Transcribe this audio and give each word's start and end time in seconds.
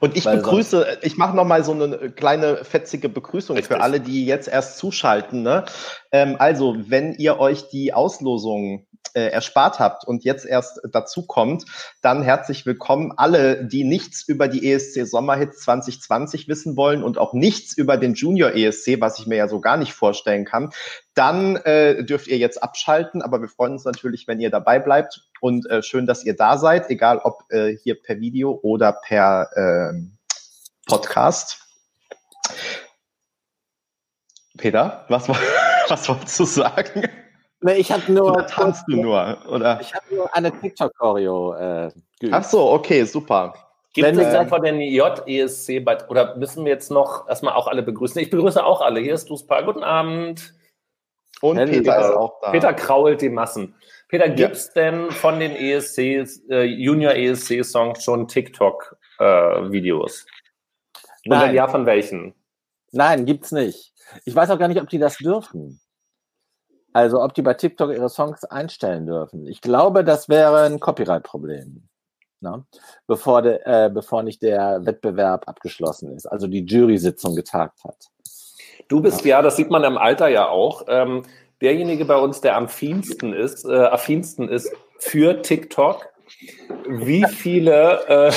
Und 0.00 0.16
ich 0.16 0.24
Weil 0.24 0.36
begrüße, 0.36 0.98
ich 1.02 1.16
mache 1.16 1.34
nochmal 1.34 1.64
so 1.64 1.72
eine 1.72 2.10
kleine 2.10 2.64
fetzige 2.64 3.08
Begrüßung 3.08 3.56
Richtig. 3.56 3.76
für 3.76 3.82
alle, 3.82 4.00
die 4.00 4.26
jetzt 4.26 4.48
erst 4.48 4.78
zuschalten. 4.78 5.42
Ne? 5.42 5.64
Ähm, 6.12 6.36
also, 6.38 6.76
wenn 6.78 7.14
ihr 7.14 7.40
euch 7.40 7.68
die 7.68 7.92
Auslosung 7.92 8.86
äh, 9.14 9.28
erspart 9.28 9.78
habt 9.78 10.06
und 10.06 10.24
jetzt 10.24 10.46
erst 10.46 10.80
dazu 10.92 11.26
kommt, 11.26 11.64
dann 12.02 12.22
herzlich 12.22 12.66
willkommen 12.66 13.12
alle, 13.16 13.66
die 13.66 13.84
nichts 13.84 14.26
über 14.28 14.48
die 14.48 14.70
ESC 14.70 15.06
Sommerhits 15.06 15.60
2020 15.60 16.48
wissen 16.48 16.76
wollen 16.76 17.02
und 17.02 17.18
auch 17.18 17.32
nichts 17.32 17.76
über 17.76 17.96
den 17.96 18.14
Junior 18.14 18.52
ESC, 18.54 19.00
was 19.00 19.18
ich 19.18 19.26
mir 19.26 19.36
ja 19.36 19.48
so 19.48 19.60
gar 19.60 19.76
nicht 19.76 19.92
vorstellen 19.92 20.44
kann. 20.44 20.70
Dann 21.18 21.56
äh, 21.56 22.04
dürft 22.04 22.28
ihr 22.28 22.38
jetzt 22.38 22.62
abschalten, 22.62 23.22
aber 23.22 23.40
wir 23.40 23.48
freuen 23.48 23.72
uns 23.72 23.84
natürlich, 23.84 24.28
wenn 24.28 24.38
ihr 24.38 24.50
dabei 24.50 24.78
bleibt 24.78 25.28
und 25.40 25.68
äh, 25.68 25.82
schön, 25.82 26.06
dass 26.06 26.24
ihr 26.24 26.36
da 26.36 26.58
seid, 26.58 26.90
egal 26.90 27.18
ob 27.18 27.42
äh, 27.48 27.76
hier 27.76 28.00
per 28.00 28.20
Video 28.20 28.60
oder 28.62 28.92
per 28.92 29.48
äh, 29.56 30.00
Podcast. 30.86 31.66
Peter, 34.58 35.06
was, 35.08 35.28
was 35.88 36.08
wolltest 36.08 36.38
du 36.38 36.44
sagen? 36.44 37.08
Nee, 37.62 37.72
ich 37.72 37.90
habe 37.90 38.12
nur. 38.12 38.30
Oder 38.30 38.46
tanzt 38.46 38.84
du 38.86 39.02
nur? 39.02 39.38
Oder? 39.50 39.80
Ich 39.80 39.92
habe 39.92 40.14
nur 40.14 40.32
eine 40.36 40.52
TikTok-Choreo 40.52 41.54
äh, 41.54 41.90
geübt. 42.20 42.32
Ach 42.32 42.44
so, 42.44 42.70
okay, 42.70 43.02
super. 43.02 43.54
Gibt 43.92 44.06
Wenn, 44.06 44.20
es 44.20 44.32
dann 44.32 44.48
von 44.48 44.62
den 44.62 44.80
JESC, 44.80 45.84
oder 46.08 46.36
müssen 46.36 46.64
wir 46.64 46.70
jetzt 46.70 46.92
noch 46.92 47.28
erstmal 47.28 47.54
auch 47.54 47.66
alle 47.66 47.82
begrüßen? 47.82 48.22
Ich 48.22 48.30
begrüße 48.30 48.64
auch 48.64 48.82
alle. 48.82 49.00
Hier 49.00 49.14
ist 49.14 49.28
Duspa. 49.28 49.62
Guten 49.62 49.82
Abend. 49.82 50.54
Und 51.40 51.56
Peter, 51.56 51.72
Peter 51.72 51.98
ist 52.00 52.16
auch 52.16 52.40
da. 52.40 52.50
Peter 52.50 52.74
krault 52.74 53.20
die 53.20 53.28
Massen. 53.28 53.74
Peter, 54.08 54.28
gibt 54.28 54.56
es 54.56 54.72
ja. 54.74 54.90
denn 54.90 55.10
von 55.10 55.38
den 55.38 55.52
ESCs, 55.52 56.42
äh, 56.48 56.62
Junior 56.62 57.12
ESC-Songs 57.14 58.02
schon 58.02 58.26
TikTok-Videos? 58.26 60.22
Äh, 60.22 61.28
Nein. 61.28 61.50
Und 61.50 61.54
ja, 61.54 61.68
von 61.68 61.86
welchen? 61.86 62.34
Nein, 62.90 63.26
gibt's 63.26 63.52
nicht. 63.52 63.92
Ich 64.24 64.34
weiß 64.34 64.50
auch 64.50 64.58
gar 64.58 64.68
nicht, 64.68 64.80
ob 64.80 64.88
die 64.88 64.98
das 64.98 65.18
dürfen. 65.18 65.80
Also 66.92 67.22
ob 67.22 67.34
die 67.34 67.42
bei 67.42 67.54
TikTok 67.54 67.92
ihre 67.92 68.08
Songs 68.08 68.44
einstellen 68.44 69.06
dürfen. 69.06 69.46
Ich 69.46 69.60
glaube, 69.60 70.04
das 70.04 70.28
wäre 70.28 70.62
ein 70.62 70.80
Copyright-Problem. 70.80 71.86
Ne? 72.40 72.64
Bevor, 73.06 73.42
de, 73.42 73.60
äh, 73.64 73.90
bevor 73.92 74.22
nicht 74.22 74.42
der 74.42 74.84
Wettbewerb 74.86 75.48
abgeschlossen 75.48 76.14
ist, 76.14 76.26
also 76.26 76.46
die 76.46 76.64
Jury-Sitzung 76.64 77.34
getagt 77.34 77.84
hat. 77.84 78.08
Du 78.86 79.00
bist 79.00 79.24
ja, 79.24 79.42
das 79.42 79.56
sieht 79.56 79.70
man 79.70 79.84
im 79.84 79.98
Alter 79.98 80.28
ja 80.28 80.48
auch, 80.48 80.84
ähm, 80.88 81.22
derjenige 81.60 82.04
bei 82.04 82.16
uns, 82.16 82.40
der 82.40 82.56
am 82.56 82.64
affinsten 82.64 83.32
ist, 83.32 83.64
äh, 83.64 83.74
affinsten 83.74 84.48
ist 84.48 84.70
für 84.98 85.42
TikTok 85.42 86.08
wie 86.86 87.24
viele 87.24 88.06
äh, 88.06 88.32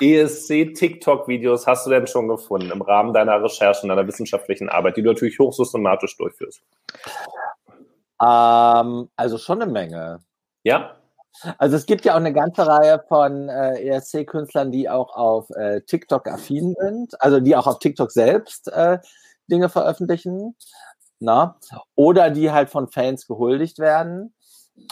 ESC-TikTok-Videos 0.00 1.66
hast 1.66 1.86
du 1.86 1.90
denn 1.90 2.06
schon 2.06 2.28
gefunden 2.28 2.70
im 2.70 2.82
Rahmen 2.82 3.12
deiner 3.12 3.42
Recherchen, 3.42 3.88
deiner 3.88 4.06
wissenschaftlichen 4.06 4.68
Arbeit, 4.68 4.96
die 4.96 5.02
du 5.02 5.08
natürlich 5.08 5.38
hochsystematisch 5.38 6.16
durchführst? 6.16 6.62
Ähm, 8.20 9.08
also 9.16 9.38
schon 9.38 9.62
eine 9.62 9.70
Menge. 9.70 10.20
Ja? 10.62 10.96
Also 11.58 11.76
es 11.76 11.86
gibt 11.86 12.04
ja 12.04 12.12
auch 12.12 12.18
eine 12.18 12.32
ganze 12.32 12.66
Reihe 12.66 13.02
von 13.08 13.48
äh, 13.48 13.82
ESC-Künstlern, 13.82 14.70
die 14.70 14.88
auch 14.88 15.14
auf 15.14 15.50
äh, 15.50 15.80
TikTok 15.82 16.28
affin 16.28 16.74
sind, 16.78 17.20
also 17.20 17.40
die 17.40 17.56
auch 17.56 17.66
auf 17.66 17.78
TikTok 17.78 18.10
selbst 18.12 18.68
äh, 18.68 18.98
Dinge 19.50 19.68
veröffentlichen. 19.68 20.56
Na? 21.20 21.56
Oder 21.94 22.30
die 22.30 22.50
halt 22.50 22.70
von 22.70 22.88
Fans 22.88 23.26
gehuldigt 23.26 23.78
werden. 23.78 24.34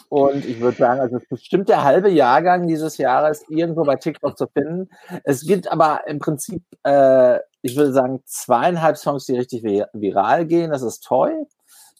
Und 0.08 0.44
ich 0.44 0.60
würde 0.60 0.76
sagen, 0.76 1.00
also 1.00 1.18
bestimmt 1.28 1.68
der 1.68 1.84
halbe 1.84 2.10
Jahrgang 2.10 2.66
dieses 2.66 2.98
Jahres 2.98 3.44
irgendwo 3.48 3.84
bei 3.84 3.96
TikTok 3.96 4.36
zu 4.36 4.46
finden. 4.46 4.90
Es 5.24 5.46
gibt 5.46 5.70
aber 5.70 6.06
im 6.06 6.18
Prinzip, 6.18 6.62
äh, 6.84 7.38
ich 7.62 7.76
würde 7.76 7.92
sagen, 7.92 8.22
zweieinhalb 8.26 8.96
Songs, 8.96 9.24
die 9.26 9.36
richtig 9.36 9.62
viral 9.64 10.46
gehen. 10.46 10.70
Das 10.70 10.82
ist 10.82 11.00
Toy. 11.00 11.32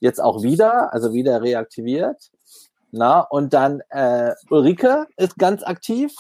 Jetzt 0.01 0.21
auch 0.21 0.43
wieder, 0.43 0.93
also 0.93 1.13
wieder 1.13 1.43
reaktiviert. 1.43 2.31
Na, 2.93 3.21
und 3.21 3.53
dann 3.53 3.83
äh, 3.91 4.33
Ulrike 4.51 5.07
ist 5.17 5.39
ganz 5.39 5.63
aktiv. 5.63 6.13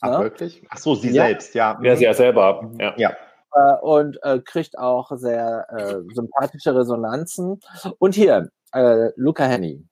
Ach, 0.00 0.10
na? 0.10 0.20
wirklich? 0.20 0.62
Ach 0.70 0.78
so, 0.78 0.94
sie 0.94 1.10
ja. 1.10 1.26
selbst, 1.26 1.54
ja. 1.54 1.78
Ja, 1.82 1.96
sie 1.96 2.04
ja 2.04 2.14
selber. 2.14 2.70
Ja. 2.78 2.94
ja. 2.96 3.16
Äh, 3.52 3.80
und 3.82 4.18
äh, 4.22 4.40
kriegt 4.40 4.78
auch 4.78 5.10
sehr 5.14 5.66
äh, 5.70 6.14
sympathische 6.14 6.74
Resonanzen. 6.74 7.60
Und 7.98 8.14
hier, 8.14 8.50
äh, 8.72 9.10
Luca 9.16 9.44
Henny. 9.44 9.84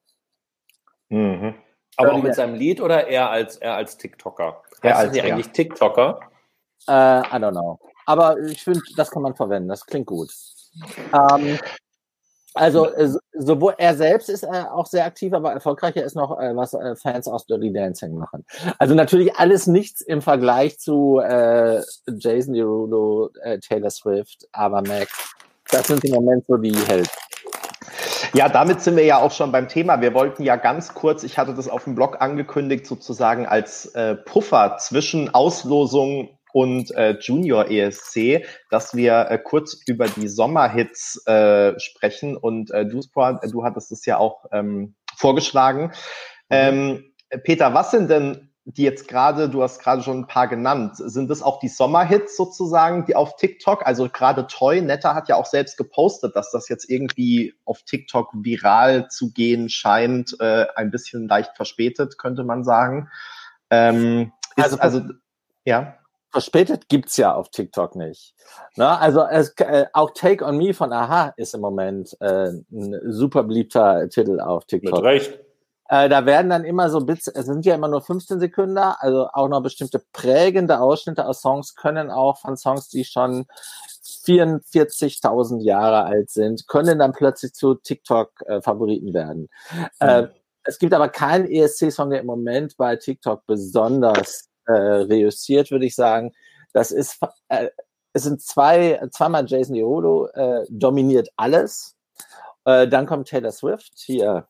Mhm. 1.08 1.54
Aber 1.96 2.14
auch 2.14 2.22
mit 2.22 2.34
seinem 2.34 2.54
Lied 2.54 2.80
oder 2.80 3.06
eher 3.06 3.30
als, 3.30 3.56
eher 3.56 3.74
als 3.74 3.98
TikToker? 3.98 4.62
Er 4.80 4.96
als 4.96 5.16
ja 5.16 5.24
eigentlich 5.24 5.50
TikToker? 5.50 6.20
Äh, 6.88 6.92
I 6.92 7.36
don't 7.36 7.52
know. 7.52 7.78
Aber 8.06 8.38
ich 8.38 8.64
finde, 8.64 8.80
das 8.96 9.10
kann 9.10 9.22
man 9.22 9.36
verwenden. 9.36 9.68
Das 9.68 9.86
klingt 9.86 10.06
gut. 10.06 10.30
Ähm, 11.12 11.58
also 12.54 12.88
sowohl 13.32 13.74
er 13.78 13.94
selbst 13.94 14.28
ist 14.28 14.42
äh, 14.42 14.64
auch 14.70 14.86
sehr 14.86 15.04
aktiv, 15.04 15.32
aber 15.32 15.52
erfolgreicher 15.52 16.04
ist 16.04 16.14
noch, 16.14 16.38
äh, 16.38 16.54
was 16.54 16.74
äh, 16.74 16.96
Fans 16.96 17.28
aus 17.28 17.46
Dirty 17.46 17.72
Dancing 17.72 18.16
machen. 18.16 18.44
Also 18.78 18.94
natürlich 18.94 19.36
alles 19.36 19.66
nichts 19.66 20.00
im 20.00 20.22
Vergleich 20.22 20.78
zu 20.78 21.18
äh, 21.18 21.80
Jason 22.06 22.54
Derulo, 22.54 23.30
äh, 23.42 23.58
Taylor 23.58 23.90
Swift, 23.90 24.46
aber 24.52 24.82
Max. 24.82 25.34
Das 25.70 25.86
sind 25.86 26.04
im 26.04 26.14
Moment 26.14 26.44
so 26.46 26.56
die 26.56 26.76
Helden. 26.86 27.08
Ja, 28.34 28.48
damit 28.48 28.80
sind 28.80 28.96
wir 28.96 29.04
ja 29.04 29.18
auch 29.18 29.32
schon 29.32 29.52
beim 29.52 29.68
Thema. 29.68 30.00
Wir 30.00 30.14
wollten 30.14 30.42
ja 30.42 30.56
ganz 30.56 30.94
kurz, 30.94 31.22
ich 31.22 31.38
hatte 31.38 31.54
das 31.54 31.68
auf 31.68 31.84
dem 31.84 31.94
Blog 31.94 32.20
angekündigt, 32.20 32.86
sozusagen 32.86 33.46
als 33.46 33.86
äh, 33.94 34.14
Puffer 34.14 34.76
zwischen 34.78 35.34
Auslosung 35.34 36.30
und 36.52 36.90
äh, 36.92 37.16
Junior 37.20 37.70
ESC, 37.70 38.44
dass 38.70 38.94
wir 38.94 39.30
äh, 39.30 39.38
kurz 39.38 39.80
über 39.86 40.06
die 40.06 40.28
Sommerhits 40.28 41.26
äh, 41.26 41.78
sprechen. 41.78 42.36
Und 42.36 42.70
äh, 42.70 42.86
du, 42.86 43.00
du 43.00 43.64
hattest 43.64 43.92
es 43.92 44.06
ja 44.06 44.18
auch 44.18 44.46
ähm, 44.52 44.94
vorgeschlagen. 45.16 45.92
Mhm. 46.48 46.50
Ähm, 46.50 47.04
Peter, 47.44 47.74
was 47.74 47.90
sind 47.90 48.10
denn 48.10 48.52
die 48.64 48.84
jetzt 48.84 49.08
gerade, 49.08 49.48
du 49.48 49.62
hast 49.62 49.80
gerade 49.80 50.02
schon 50.02 50.20
ein 50.20 50.26
paar 50.28 50.46
genannt, 50.46 50.94
sind 50.96 51.28
das 51.28 51.42
auch 51.42 51.58
die 51.58 51.68
Sommerhits 51.68 52.36
sozusagen, 52.36 53.04
die 53.06 53.16
auf 53.16 53.34
TikTok, 53.34 53.84
also 53.84 54.08
gerade 54.08 54.46
Toy, 54.46 54.80
Netta 54.80 55.14
hat 55.14 55.28
ja 55.28 55.34
auch 55.34 55.46
selbst 55.46 55.76
gepostet, 55.76 56.36
dass 56.36 56.52
das 56.52 56.68
jetzt 56.68 56.88
irgendwie 56.88 57.54
auf 57.64 57.82
TikTok 57.82 58.30
viral 58.34 59.08
zu 59.08 59.32
gehen 59.32 59.68
scheint, 59.68 60.36
äh, 60.38 60.66
ein 60.76 60.92
bisschen 60.92 61.26
leicht 61.26 61.56
verspätet, 61.56 62.18
könnte 62.18 62.44
man 62.44 62.62
sagen. 62.62 63.08
Ähm, 63.70 64.32
also, 64.56 64.78
also, 64.78 65.02
ja. 65.64 65.96
Verspätet 66.32 66.88
gibt's 66.88 67.18
ja 67.18 67.34
auf 67.34 67.50
TikTok 67.50 67.94
nicht. 67.94 68.34
Na, 68.76 68.98
also 68.98 69.22
es, 69.22 69.50
äh, 69.58 69.86
auch 69.92 70.12
Take 70.12 70.44
on 70.44 70.56
Me 70.56 70.72
von 70.72 70.92
Aha 70.92 71.34
ist 71.36 71.54
im 71.54 71.60
Moment 71.60 72.16
äh, 72.20 72.48
ein 72.72 73.00
super 73.12 73.44
beliebter 73.44 74.08
Titel 74.08 74.40
auf 74.40 74.64
TikTok. 74.64 74.94
Mit 74.94 75.04
Recht. 75.04 75.38
Äh, 75.90 76.08
da 76.08 76.24
werden 76.24 76.48
dann 76.48 76.64
immer 76.64 76.88
so 76.88 77.00
Bits, 77.04 77.26
es 77.26 77.44
sind 77.44 77.66
ja 77.66 77.74
immer 77.74 77.88
nur 77.88 78.00
15 78.00 78.40
Sekunden, 78.40 78.78
also 78.78 79.28
auch 79.34 79.48
noch 79.48 79.62
bestimmte 79.62 80.02
prägende 80.14 80.80
Ausschnitte 80.80 81.26
aus 81.26 81.42
Songs 81.42 81.74
können 81.74 82.10
auch 82.10 82.38
von 82.38 82.56
Songs, 82.56 82.88
die 82.88 83.04
schon 83.04 83.44
44.000 84.24 85.60
Jahre 85.60 86.04
alt 86.04 86.30
sind, 86.30 86.66
können 86.66 86.98
dann 86.98 87.12
plötzlich 87.12 87.52
zu 87.52 87.74
TikTok-Favoriten 87.74 89.08
äh, 89.08 89.14
werden. 89.14 89.50
Mhm. 89.70 89.86
Äh, 89.98 90.28
es 90.64 90.78
gibt 90.78 90.94
aber 90.94 91.10
keinen 91.10 91.44
ESC-Song, 91.44 92.08
der 92.08 92.20
im 92.20 92.26
Moment 92.26 92.78
bei 92.78 92.96
TikTok 92.96 93.44
besonders 93.46 94.48
äh, 94.66 94.72
reüssiert, 94.72 95.70
würde 95.70 95.86
ich 95.86 95.94
sagen. 95.94 96.32
Das 96.72 96.90
ist, 96.90 97.18
äh, 97.48 97.68
es 98.12 98.24
sind 98.24 98.42
zwei, 98.42 99.00
zweimal 99.10 99.44
Jason 99.46 99.74
Derulo, 99.74 100.26
äh, 100.28 100.64
dominiert 100.68 101.28
alles. 101.36 101.96
Äh, 102.64 102.88
dann 102.88 103.06
kommt 103.06 103.28
Taylor 103.28 103.52
Swift, 103.52 103.92
hier 103.96 104.46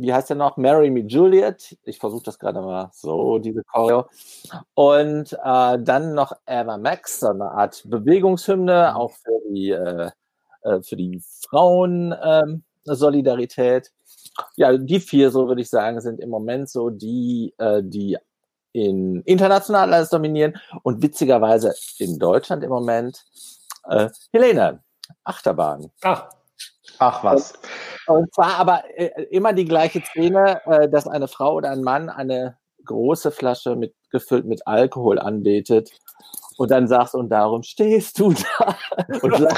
wie 0.00 0.12
heißt 0.12 0.30
der 0.30 0.36
noch? 0.36 0.56
Marry 0.56 0.90
Me 0.90 1.00
Juliet. 1.00 1.76
Ich 1.82 1.98
versuche 1.98 2.22
das 2.24 2.38
gerade 2.38 2.60
mal 2.60 2.90
so, 2.92 3.38
diese 3.38 3.64
Choreo. 3.64 4.06
Und 4.74 5.32
äh, 5.32 5.78
dann 5.80 6.14
noch 6.14 6.32
Eva 6.46 6.78
Max, 6.78 7.20
so 7.20 7.28
eine 7.28 7.50
Art 7.50 7.82
Bewegungshymne, 7.84 8.90
mhm. 8.92 8.96
auch 8.96 9.12
für 9.12 9.40
die, 9.50 9.70
äh, 9.70 10.10
äh, 10.62 10.82
für 10.82 10.96
die 10.96 11.20
Frauen 11.48 12.14
ähm, 12.22 12.62
Solidarität. 12.84 13.92
Ja, 14.56 14.76
die 14.76 15.00
vier, 15.00 15.32
so 15.32 15.48
würde 15.48 15.62
ich 15.62 15.70
sagen, 15.70 16.00
sind 16.00 16.20
im 16.20 16.30
Moment 16.30 16.70
so 16.70 16.90
die, 16.90 17.52
äh, 17.58 17.82
die 17.82 18.18
in 18.72 19.22
international 19.22 19.92
alles 19.92 20.10
dominieren 20.10 20.58
und 20.82 21.02
witzigerweise 21.02 21.74
in 21.98 22.18
Deutschland 22.18 22.62
im 22.62 22.70
Moment 22.70 23.24
äh, 23.88 24.08
Helene, 24.32 24.82
Achterbahn. 25.24 25.90
Ach, 26.02 26.28
Ach 26.98 27.22
was. 27.22 27.54
Und, 28.06 28.16
und 28.16 28.34
zwar 28.34 28.56
aber 28.56 28.82
äh, 28.96 29.24
immer 29.30 29.52
die 29.52 29.64
gleiche 29.64 30.02
Szene, 30.02 30.60
äh, 30.66 30.88
dass 30.88 31.06
eine 31.06 31.28
Frau 31.28 31.54
oder 31.54 31.70
ein 31.70 31.82
Mann 31.82 32.08
eine 32.08 32.58
große 32.84 33.30
Flasche 33.30 33.76
mit 33.76 33.94
gefüllt 34.10 34.46
mit 34.46 34.66
Alkohol 34.66 35.18
anbetet 35.18 35.90
und 36.58 36.70
dann 36.72 36.88
sagst, 36.88 37.14
und 37.14 37.28
darum 37.28 37.62
stehst 37.62 38.18
du 38.18 38.32
da. 38.32 38.76
Und 39.22 39.48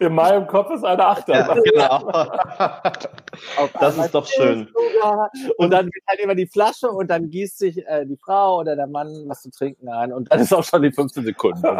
In 0.00 0.14
meinem 0.14 0.46
Kopf 0.48 0.70
ist 0.70 0.84
eine 0.84 1.06
Achterbahn. 1.06 1.62
Ja, 1.72 1.98
genau. 1.98 2.28
das 3.78 3.96
ist 3.96 4.14
doch 4.14 4.26
schön. 4.26 4.68
Und 5.58 5.70
dann 5.70 5.88
geht 5.88 6.02
halt 6.08 6.20
immer 6.20 6.34
die 6.34 6.46
Flasche 6.46 6.88
und 6.88 7.08
dann 7.08 7.30
gießt 7.30 7.58
sich 7.58 7.86
äh, 7.86 8.04
die 8.04 8.16
Frau 8.16 8.58
oder 8.58 8.74
der 8.74 8.88
Mann 8.88 9.24
was 9.26 9.42
zu 9.42 9.50
trinken 9.50 9.88
ein 9.88 10.12
und 10.12 10.32
dann 10.32 10.40
ist 10.40 10.52
auch 10.52 10.64
schon 10.64 10.82
die 10.82 10.90
15 10.90 11.24
Sekunden. 11.24 11.62
die 11.62 11.72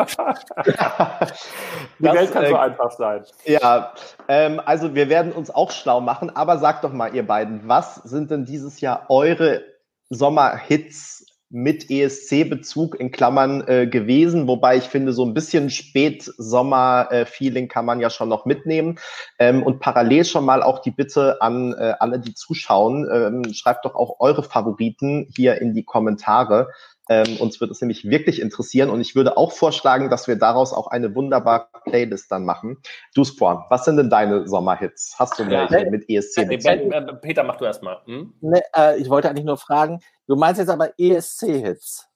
das, 0.73 2.15
Welt 2.15 2.33
kann 2.33 2.45
äh, 2.45 2.51
so 2.51 2.57
einfach 2.57 2.91
sein. 2.93 3.25
Ja, 3.47 3.93
ähm, 4.29 4.61
also 4.65 4.95
wir 4.95 5.09
werden 5.09 5.33
uns 5.33 5.51
auch 5.51 5.73
schlau 5.73 6.01
machen, 6.01 6.31
aber 6.35 6.59
sagt 6.59 6.85
doch 6.85 6.93
mal, 6.93 7.15
ihr 7.15 7.27
beiden, 7.27 7.67
was 7.67 7.97
sind 7.97 8.24
denn 8.31 8.45
dieses 8.45 8.81
Jahr 8.81 9.07
eure 9.09 9.63
Sommerhits 10.11 11.27
mit 11.51 11.89
ESC-Bezug 11.89 12.99
in 12.99 13.13
Klammern 13.13 13.63
äh, 13.69 13.87
gewesen, 13.87 14.49
wobei 14.49 14.77
ich 14.77 14.85
finde, 14.85 15.13
so 15.13 15.25
ein 15.25 15.35
bisschen 15.35 15.71
Spätsommer-Feeling 15.71 17.69
kann 17.69 17.85
man 17.85 18.01
ja 18.01 18.11
schon 18.11 18.29
noch 18.29 18.45
mitnehmen. 18.45 18.99
Ähm, 19.39 19.63
und 19.63 19.79
parallel 19.79 20.25
schon 20.25 20.45
mal 20.45 20.65
auch 20.65 20.81
die 20.81 20.91
Bitte 20.91 21.41
an 21.41 21.73
äh, 21.75 21.95
alle, 22.01 22.19
die 22.19 22.35
zuschauen, 22.35 23.09
ähm, 23.09 23.55
schreibt 23.55 23.85
doch 23.85 23.95
auch 23.95 24.17
eure 24.19 24.43
Favoriten 24.43 25.29
hier 25.37 25.61
in 25.61 25.75
die 25.75 25.85
Kommentare. 25.85 26.71
Ähm, 27.09 27.37
uns 27.39 27.61
wird 27.61 27.71
es 27.71 27.81
nämlich 27.83 28.09
wirklich 28.09 28.41
interessieren 28.41 28.89
und 28.89 29.01
ich 29.01 29.15
würde 29.15 29.37
auch 29.37 29.53
vorschlagen, 29.53 30.09
dass 30.09 30.27
wir 30.27 30.37
daraus 30.37 30.73
auch 30.73 30.87
eine 30.87 31.15
wunderbare 31.15 31.69
Playlist 31.85 32.33
dann 32.33 32.47
machen. 32.47 32.79
Du 33.15 33.25
Spawn, 33.25 33.65
was 33.69 33.85
sind 33.85 33.99
denn 33.99 34.09
deine 34.09 34.49
Sommerhits? 34.49 35.15
Hast 35.19 35.39
du 35.39 35.47
welche 35.49 35.81
ja, 35.81 35.91
mit 35.91 36.09
ESC? 36.09 36.39
Äh, 36.39 36.55
äh, 36.55 37.15
Peter, 37.21 37.45
mach 37.45 37.57
du 37.57 37.67
erstmal. 37.67 37.99
Hm? 38.07 38.33
Nee, 38.41 38.63
äh, 38.75 38.97
ich 38.99 39.11
wollte 39.11 39.29
eigentlich 39.29 39.45
nur 39.45 39.59
fragen, 39.59 40.01
du 40.27 40.37
meinst 40.37 40.59
jetzt 40.59 40.71
aber 40.71 40.99
ESC-Hits? 40.99 42.09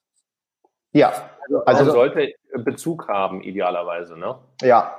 Ja. 0.91 1.09
Also, 1.43 1.65
also, 1.65 1.79
also 1.79 1.91
sollte 1.91 2.33
Bezug 2.63 3.07
haben, 3.07 3.41
idealerweise, 3.41 4.17
ne? 4.17 4.39
Ja. 4.61 4.95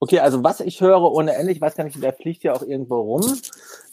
Okay, 0.00 0.18
also 0.18 0.42
was 0.42 0.60
ich 0.60 0.80
höre 0.80 1.02
ohne 1.02 1.34
Ende, 1.34 1.52
ich 1.52 1.60
weiß 1.60 1.76
gar 1.76 1.84
nicht, 1.84 2.02
der 2.02 2.14
fliegt 2.14 2.42
ja 2.42 2.54
auch 2.54 2.62
irgendwo 2.62 3.00
rum, 3.00 3.22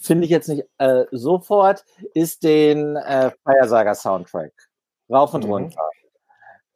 finde 0.00 0.24
ich 0.24 0.30
jetzt 0.30 0.48
nicht 0.48 0.64
äh, 0.78 1.04
sofort, 1.12 1.84
ist 2.14 2.42
den 2.44 2.96
äh, 2.96 3.30
Feiersager 3.44 3.94
Soundtrack. 3.94 4.52
Rauf 5.10 5.34
und 5.34 5.44
mhm. 5.44 5.52
runter. 5.52 5.90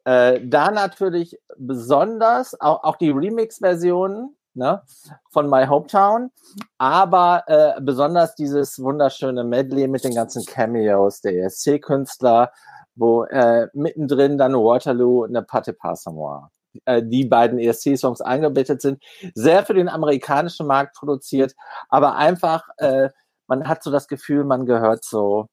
Äh, 0.05 0.41
da 0.45 0.71
natürlich 0.71 1.39
besonders 1.57 2.59
auch, 2.59 2.83
auch 2.83 2.97
die 2.97 3.11
Remix-Versionen 3.11 4.35
ne, 4.53 4.81
von 5.29 5.49
My 5.49 5.65
Hometown, 5.65 6.31
aber 6.77 7.43
äh, 7.47 7.81
besonders 7.81 8.35
dieses 8.35 8.81
wunderschöne 8.81 9.43
Medley 9.43 9.87
mit 9.87 10.03
den 10.03 10.13
ganzen 10.13 10.45
Cameos 10.45 11.21
der 11.21 11.37
ESC-Künstler, 11.45 12.51
wo 12.95 13.23
äh, 13.23 13.67
mittendrin 13.73 14.37
dann 14.37 14.53
Waterloo 14.53 15.23
und 15.23 15.29
eine 15.29 15.43
Pate 15.43 15.73
Passamoir 15.73 16.51
äh, 16.85 17.01
die 17.03 17.25
beiden 17.25 17.59
ESC-Songs 17.59 18.21
eingebettet 18.21 18.81
sind. 18.81 19.01
Sehr 19.33 19.65
für 19.65 19.73
den 19.73 19.89
amerikanischen 19.89 20.67
Markt 20.67 20.95
produziert, 20.95 21.55
aber 21.89 22.15
einfach, 22.15 22.67
äh, 22.77 23.09
man 23.47 23.67
hat 23.67 23.83
so 23.83 23.91
das 23.91 24.07
Gefühl, 24.07 24.43
man 24.43 24.65
gehört 24.65 25.03
so 25.03 25.47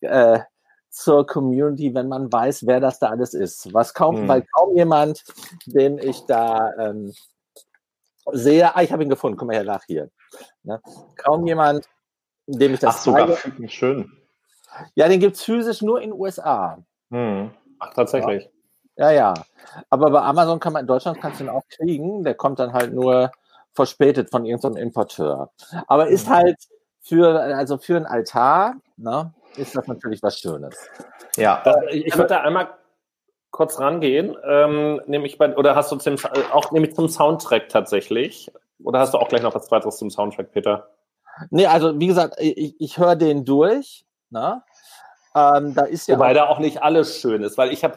äh, 0.00 0.40
zur 0.96 1.26
Community, 1.26 1.94
wenn 1.94 2.08
man 2.08 2.32
weiß, 2.32 2.66
wer 2.66 2.80
das 2.80 2.98
da 2.98 3.10
alles 3.10 3.34
ist. 3.34 3.72
Was 3.74 3.92
kaum, 3.92 4.16
hm. 4.16 4.28
weil 4.28 4.42
kaum 4.56 4.74
jemand, 4.74 5.24
den 5.66 5.98
ich 5.98 6.22
da 6.22 6.72
ähm, 6.78 7.12
sehe, 8.32 8.74
ah, 8.74 8.82
ich 8.82 8.92
habe 8.92 9.02
ihn 9.02 9.10
gefunden, 9.10 9.36
komm 9.36 9.48
mal 9.48 9.56
her 9.56 9.64
nach 9.64 9.84
hier. 9.84 10.10
Ne? 10.62 10.80
Kaum 11.16 11.46
jemand, 11.46 11.86
dem 12.46 12.72
ich 12.72 12.80
das 12.80 12.96
Ach, 12.96 13.00
sogar 13.00 13.36
zeige. 13.36 13.68
schön. 13.68 14.10
Ja, 14.94 15.06
den 15.08 15.20
gibt 15.20 15.36
es 15.36 15.44
physisch 15.44 15.82
nur 15.82 16.00
in 16.00 16.10
den 16.10 16.20
USA. 16.20 16.78
Hm. 17.10 17.50
Ach, 17.78 17.92
tatsächlich. 17.92 18.48
Ja. 18.96 19.10
ja, 19.10 19.34
ja. 19.34 19.34
Aber 19.90 20.10
bei 20.10 20.22
Amazon 20.22 20.60
kann 20.60 20.72
man, 20.72 20.80
in 20.80 20.86
Deutschland 20.86 21.20
kannst 21.20 21.40
du 21.40 21.44
ihn 21.44 21.50
auch 21.50 21.68
kriegen. 21.68 22.24
Der 22.24 22.34
kommt 22.34 22.58
dann 22.58 22.72
halt 22.72 22.94
nur 22.94 23.30
verspätet 23.74 24.30
von 24.30 24.46
irgendeinem 24.46 24.76
Importeur. 24.76 25.50
Aber 25.86 26.08
ist 26.08 26.28
hm. 26.28 26.34
halt 26.34 26.56
für, 27.02 27.38
also 27.38 27.76
für 27.76 27.96
ein 27.96 28.06
Altar, 28.06 28.76
ne? 28.96 29.34
Ist 29.56 29.76
das 29.76 29.86
natürlich 29.86 30.22
was 30.22 30.38
Schönes. 30.38 30.76
Ja. 31.36 31.62
Das, 31.64 31.76
ich, 31.90 32.06
ich 32.06 32.16
würde 32.16 32.28
da 32.28 32.40
einmal 32.42 32.68
kurz 33.50 33.78
rangehen, 33.78 34.36
ähm, 34.44 35.00
nämlich 35.06 35.38
bei, 35.38 35.56
oder 35.56 35.74
hast 35.74 35.90
du 35.90 35.96
zum, 35.96 36.16
auch 36.52 36.72
nämlich 36.72 36.94
zum 36.94 37.08
Soundtrack 37.08 37.68
tatsächlich? 37.68 38.52
Oder 38.84 39.00
hast 39.00 39.14
du 39.14 39.18
auch 39.18 39.28
gleich 39.28 39.42
noch 39.42 39.54
was 39.54 39.70
weiteres 39.70 39.96
zum 39.96 40.10
Soundtrack, 40.10 40.52
Peter? 40.52 40.90
Nee, 41.50 41.66
also 41.66 41.98
wie 41.98 42.06
gesagt, 42.06 42.36
ich, 42.38 42.78
ich 42.78 42.98
höre 42.98 43.16
den 43.16 43.44
durch. 43.44 44.04
Ne? 44.30 44.62
Ähm, 45.36 45.74
da 45.74 45.82
ist 45.82 46.08
ja 46.08 46.16
Wobei 46.16 46.32
da 46.32 46.48
auch 46.48 46.58
nicht 46.58 46.82
alles 46.82 47.20
schön 47.20 47.42
ist, 47.42 47.58
weil 47.58 47.70
ich 47.70 47.84
habe, 47.84 47.96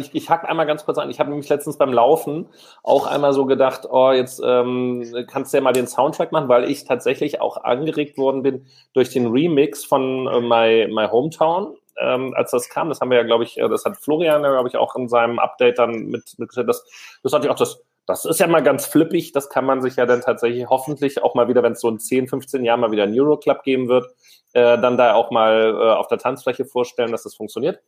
ich, 0.00 0.12
ich 0.14 0.28
hack 0.28 0.44
einmal 0.48 0.66
ganz 0.66 0.84
kurz 0.84 0.98
an, 0.98 1.10
ich 1.10 1.20
habe 1.20 1.30
nämlich 1.30 1.48
letztens 1.48 1.78
beim 1.78 1.92
Laufen 1.92 2.48
auch 2.82 3.06
einmal 3.06 3.32
so 3.32 3.46
gedacht, 3.46 3.86
oh, 3.88 4.10
jetzt 4.10 4.42
ähm, 4.44 5.06
kannst 5.28 5.52
du 5.52 5.58
ja 5.58 5.62
mal 5.62 5.72
den 5.72 5.86
Soundtrack 5.86 6.32
machen, 6.32 6.48
weil 6.48 6.68
ich 6.68 6.84
tatsächlich 6.84 7.40
auch 7.40 7.62
angeregt 7.62 8.18
worden 8.18 8.42
bin 8.42 8.66
durch 8.94 9.10
den 9.10 9.28
Remix 9.28 9.84
von 9.84 10.26
äh, 10.26 10.40
My, 10.40 10.92
My 10.92 11.06
Hometown, 11.06 11.76
ähm, 12.00 12.34
als 12.34 12.50
das 12.50 12.68
kam. 12.68 12.88
Das 12.88 13.00
haben 13.00 13.10
wir 13.10 13.18
ja, 13.18 13.24
glaube 13.24 13.44
ich, 13.44 13.58
äh, 13.58 13.68
das 13.68 13.84
hat 13.84 13.96
Florian, 13.98 14.42
glaube 14.42 14.68
ich, 14.68 14.76
auch 14.76 14.96
in 14.96 15.08
seinem 15.08 15.38
Update 15.38 15.78
dann 15.78 16.06
mit, 16.06 16.34
mitgestellt. 16.38 16.68
Das, 16.68 16.84
das 17.22 17.32
hatte 17.32 17.46
ich 17.46 17.50
auch 17.52 17.56
das, 17.56 17.84
das 18.06 18.24
ist 18.24 18.40
ja 18.40 18.48
mal 18.48 18.62
ganz 18.62 18.86
flippig. 18.86 19.30
Das 19.30 19.48
kann 19.48 19.64
man 19.64 19.82
sich 19.82 19.94
ja 19.94 20.06
dann 20.06 20.20
tatsächlich 20.20 20.66
hoffentlich 20.68 21.22
auch 21.22 21.36
mal 21.36 21.46
wieder, 21.46 21.62
wenn 21.62 21.74
es 21.74 21.80
so 21.80 21.88
in 21.88 22.00
10, 22.00 22.26
15 22.26 22.64
Jahren 22.64 22.80
mal 22.80 22.90
wieder 22.90 23.04
einen 23.04 23.18
Euroclub 23.18 23.62
geben 23.62 23.88
wird, 23.88 24.06
äh, 24.54 24.78
dann 24.78 24.96
da 24.96 25.14
auch 25.14 25.30
mal 25.30 25.74
äh, 25.74 25.92
auf 25.94 26.08
der 26.08 26.18
Tanzfläche 26.18 26.64
vorstellen, 26.64 27.12
dass 27.12 27.22
das 27.22 27.34
funktioniert. 27.34 27.80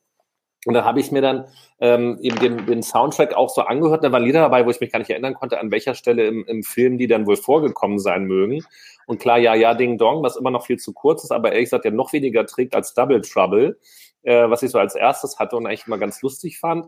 Und 0.67 0.75
da 0.75 0.85
habe 0.85 1.01
ich 1.01 1.13
mir 1.13 1.21
dann 1.21 1.47
ähm, 1.79 2.19
eben 2.23 2.39
den, 2.39 2.67
den 2.67 2.83
Soundtrack 2.83 3.35
auch 3.35 3.51
so 3.51 3.63
angehört. 3.63 4.03
Da 4.03 4.13
waren 4.13 4.25
Lieder 4.25 4.41
dabei, 4.41 4.65
wo 4.65 4.71
ich 4.71 4.81
mich 4.81 4.91
gar 4.91 4.99
nicht 4.99 5.11
erinnern 5.11 5.35
konnte, 5.35 5.61
an 5.61 5.71
welcher 5.71 5.95
Stelle 5.95 6.25
im, 6.25 6.45
im 6.47 6.63
Film 6.63 6.97
die 6.97 7.07
dann 7.07 7.27
wohl 7.27 7.37
vorgekommen 7.37 7.99
sein 7.99 8.25
mögen. 8.25 8.65
Und 9.07 9.21
klar, 9.21 9.39
ja, 9.39 9.55
ja, 9.55 9.75
Ding 9.75 9.99
Dong, 9.99 10.23
was 10.23 10.37
immer 10.37 10.51
noch 10.51 10.65
viel 10.65 10.79
zu 10.79 10.93
kurz 10.95 11.23
ist, 11.23 11.33
aber 11.33 11.53
ehrlich 11.53 11.67
gesagt 11.67 11.85
ja 11.85 11.91
noch 11.91 12.13
weniger 12.13 12.47
trägt 12.47 12.75
als 12.75 12.95
Double 12.95 13.21
Trouble, 13.21 13.79
äh, 14.23 14.49
was 14.49 14.63
ich 14.63 14.71
so 14.71 14.79
als 14.79 14.95
erstes 14.95 15.39
hatte 15.39 15.57
und 15.57 15.67
eigentlich 15.67 15.87
immer 15.87 15.99
ganz 15.99 16.23
lustig 16.23 16.59
fand. 16.59 16.87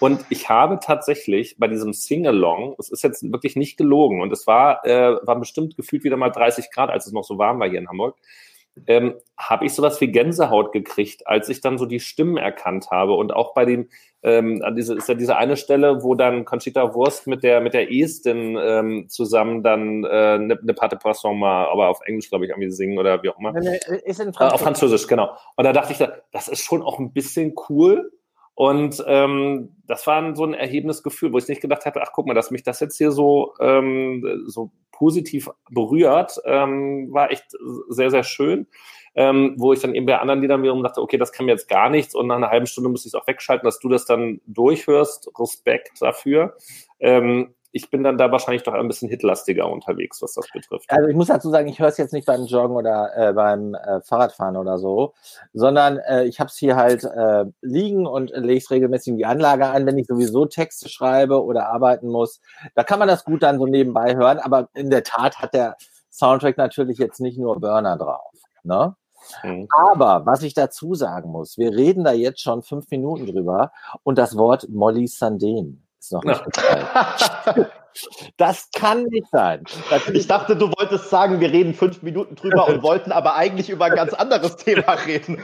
Und 0.00 0.24
ich 0.30 0.48
habe 0.48 0.80
tatsächlich 0.82 1.56
bei 1.58 1.68
diesem 1.68 1.92
Sing-Along, 1.92 2.74
es 2.78 2.90
ist 2.90 3.04
jetzt 3.04 3.30
wirklich 3.30 3.54
nicht 3.54 3.76
gelogen, 3.76 4.20
und 4.20 4.32
es 4.32 4.48
war, 4.48 4.84
äh, 4.84 5.14
war 5.24 5.38
bestimmt 5.38 5.76
gefühlt 5.76 6.02
wieder 6.02 6.16
mal 6.16 6.30
30 6.30 6.72
Grad, 6.72 6.90
als 6.90 7.06
es 7.06 7.12
noch 7.12 7.22
so 7.22 7.38
warm 7.38 7.60
war 7.60 7.68
hier 7.68 7.78
in 7.78 7.88
Hamburg, 7.88 8.16
ähm, 8.86 9.14
habe 9.36 9.66
ich 9.66 9.74
sowas 9.74 10.00
wie 10.00 10.10
Gänsehaut 10.10 10.72
gekriegt, 10.72 11.26
als 11.26 11.48
ich 11.48 11.60
dann 11.60 11.78
so 11.78 11.86
die 11.86 12.00
Stimmen 12.00 12.36
erkannt 12.36 12.90
habe 12.90 13.14
und 13.14 13.34
auch 13.34 13.54
bei 13.54 13.64
dem 13.64 13.88
ähm, 14.24 14.62
an 14.62 14.76
diese 14.76 14.94
ist 14.94 15.08
ja 15.08 15.14
diese 15.14 15.36
eine 15.36 15.56
Stelle, 15.56 16.04
wo 16.04 16.14
dann 16.14 16.44
Conchita 16.44 16.94
Wurst 16.94 17.26
mit 17.26 17.42
der 17.42 17.60
mit 17.60 17.74
der 17.74 17.92
Estin 17.92 18.56
ähm, 18.60 19.08
zusammen 19.08 19.62
dann 19.62 20.04
eine 20.04 20.34
äh, 20.34 20.38
ne, 20.38 20.58
ne 20.62 20.74
Pate 20.74 20.96
Poisson 20.96 21.38
mal, 21.38 21.66
aber 21.66 21.88
auf 21.88 22.00
Englisch 22.04 22.28
glaube 22.28 22.44
ich 22.44 22.50
irgendwie 22.50 22.70
singen 22.70 22.98
oder 22.98 23.22
wie 23.22 23.30
auch 23.30 23.38
immer. 23.38 23.54
Ist 23.56 24.20
in 24.20 24.32
Französisch. 24.32 24.40
Äh, 24.40 24.54
auf 24.54 24.60
Französisch 24.60 25.06
genau. 25.08 25.36
Und 25.56 25.64
da 25.64 25.72
dachte 25.72 25.92
ich, 25.92 26.08
das 26.30 26.48
ist 26.48 26.60
schon 26.60 26.82
auch 26.82 26.98
ein 26.98 27.12
bisschen 27.12 27.54
cool. 27.68 28.12
Und 28.62 29.02
ähm, 29.08 29.70
das 29.88 30.06
war 30.06 30.36
so 30.36 30.44
ein 30.44 30.54
erhebendes 30.54 31.02
Gefühl, 31.02 31.32
wo 31.32 31.38
ich 31.38 31.48
nicht 31.48 31.60
gedacht 31.60 31.84
hatte, 31.84 32.00
ach 32.00 32.12
guck 32.12 32.28
mal, 32.28 32.34
dass 32.34 32.52
mich 32.52 32.62
das 32.62 32.78
jetzt 32.78 32.96
hier 32.96 33.10
so, 33.10 33.54
ähm, 33.58 34.44
so 34.46 34.70
positiv 34.92 35.50
berührt, 35.68 36.40
ähm, 36.44 37.12
war 37.12 37.32
echt 37.32 37.56
sehr, 37.88 38.12
sehr 38.12 38.22
schön. 38.22 38.68
Ähm, 39.16 39.56
wo 39.58 39.72
ich 39.72 39.80
dann 39.80 39.96
eben 39.96 40.06
bei 40.06 40.16
anderen 40.16 40.40
Liedern 40.42 40.62
wiederum 40.62 40.84
dachte, 40.84 41.02
okay, 41.02 41.18
das 41.18 41.32
kann 41.32 41.46
mir 41.46 41.52
jetzt 41.52 41.68
gar 41.68 41.90
nichts 41.90 42.14
und 42.14 42.28
nach 42.28 42.36
einer 42.36 42.50
halben 42.50 42.66
Stunde 42.66 42.88
muss 42.88 43.04
ich 43.04 43.08
es 43.08 43.14
auch 43.14 43.26
wegschalten, 43.26 43.66
dass 43.66 43.80
du 43.80 43.88
das 43.88 44.06
dann 44.06 44.40
durchhörst. 44.46 45.32
Respekt 45.40 46.00
dafür. 46.00 46.56
Ähm, 47.00 47.54
ich 47.72 47.90
bin 47.90 48.02
dann 48.02 48.18
da 48.18 48.30
wahrscheinlich 48.30 48.62
doch 48.62 48.74
ein 48.74 48.86
bisschen 48.86 49.08
hitlastiger 49.08 49.68
unterwegs, 49.68 50.20
was 50.20 50.34
das 50.34 50.46
betrifft. 50.52 50.90
Also 50.90 51.08
ich 51.08 51.16
muss 51.16 51.28
dazu 51.28 51.50
sagen, 51.50 51.68
ich 51.68 51.78
höre 51.78 51.88
es 51.88 51.96
jetzt 51.96 52.12
nicht 52.12 52.26
beim 52.26 52.44
Joggen 52.44 52.76
oder 52.76 53.10
äh, 53.16 53.32
beim 53.32 53.74
äh, 53.74 54.02
Fahrradfahren 54.02 54.56
oder 54.58 54.78
so, 54.78 55.14
sondern 55.54 55.98
äh, 55.98 56.24
ich 56.24 56.38
habe 56.38 56.48
es 56.48 56.56
hier 56.56 56.76
halt 56.76 57.04
äh, 57.04 57.46
liegen 57.62 58.06
und 58.06 58.30
lege 58.30 58.58
es 58.58 58.70
regelmäßig 58.70 59.12
in 59.12 59.16
die 59.16 59.26
Anlage 59.26 59.66
an, 59.66 59.86
wenn 59.86 59.98
ich 59.98 60.06
sowieso 60.06 60.44
Texte 60.44 60.88
schreibe 60.88 61.42
oder 61.42 61.68
arbeiten 61.68 62.08
muss. 62.08 62.40
Da 62.74 62.84
kann 62.84 62.98
man 62.98 63.08
das 63.08 63.24
gut 63.24 63.42
dann 63.42 63.58
so 63.58 63.66
nebenbei 63.66 64.14
hören, 64.16 64.38
aber 64.38 64.68
in 64.74 64.90
der 64.90 65.02
Tat 65.02 65.38
hat 65.38 65.54
der 65.54 65.76
Soundtrack 66.10 66.58
natürlich 66.58 66.98
jetzt 66.98 67.20
nicht 67.20 67.38
nur 67.38 67.58
Burner 67.58 67.96
drauf. 67.96 68.32
Ne? 68.64 68.94
Mhm. 69.42 69.68
Aber 69.70 70.26
was 70.26 70.42
ich 70.42 70.52
dazu 70.52 70.94
sagen 70.94 71.30
muss, 71.30 71.56
wir 71.56 71.72
reden 71.72 72.04
da 72.04 72.12
jetzt 72.12 72.40
schon 72.40 72.62
fünf 72.62 72.90
Minuten 72.90 73.26
drüber 73.26 73.72
und 74.02 74.18
das 74.18 74.36
Wort 74.36 74.68
Molly 74.68 75.04
Sandén 75.04 75.81
ist 76.02 76.12
noch 76.12 76.24
nicht 76.24 76.44
gefallen. 76.44 77.66
Das 78.38 78.70
kann 78.74 79.04
nicht 79.04 79.28
sein. 79.30 79.64
ich 80.14 80.26
dachte, 80.26 80.56
du 80.56 80.68
wolltest 80.68 81.10
sagen, 81.10 81.40
wir 81.40 81.52
reden 81.52 81.74
fünf 81.74 82.02
Minuten 82.02 82.36
drüber 82.36 82.66
und 82.66 82.82
wollten 82.82 83.12
aber 83.12 83.34
eigentlich 83.34 83.68
über 83.68 83.84
ein 83.86 83.94
ganz 83.94 84.14
anderes 84.14 84.56
Thema 84.56 84.92
reden. 85.06 85.42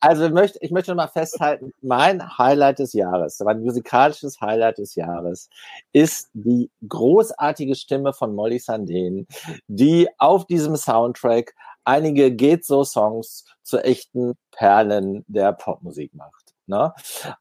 Also 0.00 0.26
ich 0.26 0.32
möchte, 0.32 0.58
ich 0.62 0.70
möchte 0.70 0.94
mal 0.94 1.08
festhalten, 1.08 1.72
mein 1.82 2.38
Highlight 2.38 2.78
des 2.78 2.92
Jahres, 2.92 3.40
mein 3.40 3.60
musikalisches 3.60 4.40
Highlight 4.40 4.78
des 4.78 4.94
Jahres, 4.94 5.48
ist 5.92 6.30
die 6.32 6.70
großartige 6.88 7.74
Stimme 7.74 8.12
von 8.12 8.34
Molly 8.34 8.58
Sandén, 8.58 9.26
die 9.66 10.08
auf 10.18 10.46
diesem 10.46 10.76
Soundtrack 10.76 11.54
einige 11.82 12.30
Geht-So-Songs 12.30 13.46
zu 13.62 13.78
echten 13.78 14.34
Perlen 14.52 15.24
der 15.26 15.52
Popmusik 15.52 16.14
macht. 16.14 16.37
Ne? 16.68 16.92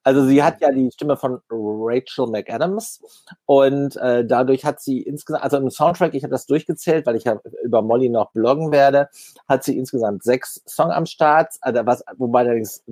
Also 0.04 0.26
sie 0.26 0.42
hat 0.42 0.62
ja 0.62 0.72
die 0.72 0.90
Stimme 0.92 1.18
von 1.18 1.42
Rachel 1.50 2.28
McAdams 2.28 3.02
und 3.46 3.98
äh, 3.98 4.26
dadurch 4.26 4.66
hat 4.66 4.80
sie 4.80 5.02
insgesamt, 5.02 5.44
also 5.44 5.58
im 5.58 5.70
Soundtrack, 5.70 6.14
ich 6.14 6.24
habe 6.24 6.32
das 6.32 6.46
durchgezählt, 6.46 7.06
weil 7.06 7.18
ich 7.18 7.26
ja 7.26 7.40
über 7.64 7.82
Molly 7.82 8.10
noch 8.10 8.32
bloggen 8.32 8.72
werde, 8.72 9.10
hat 9.48 9.64
sie 9.64 9.78
insgesamt 9.78 10.24
sechs 10.24 10.62
Songs 10.66 10.94
am 10.94 11.06
Start, 11.06 11.54
also 11.62 11.86
was, 11.86 12.04
wobei 12.18 12.40
allerdings 12.40 12.84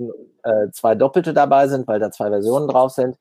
äh, 0.42 0.70
zwei 0.72 0.94
Doppelte 0.94 1.32
dabei 1.32 1.68
sind, 1.68 1.88
weil 1.88 2.00
da 2.00 2.10
zwei 2.10 2.28
Versionen 2.28 2.68
drauf 2.68 2.92
sind. 2.92 3.16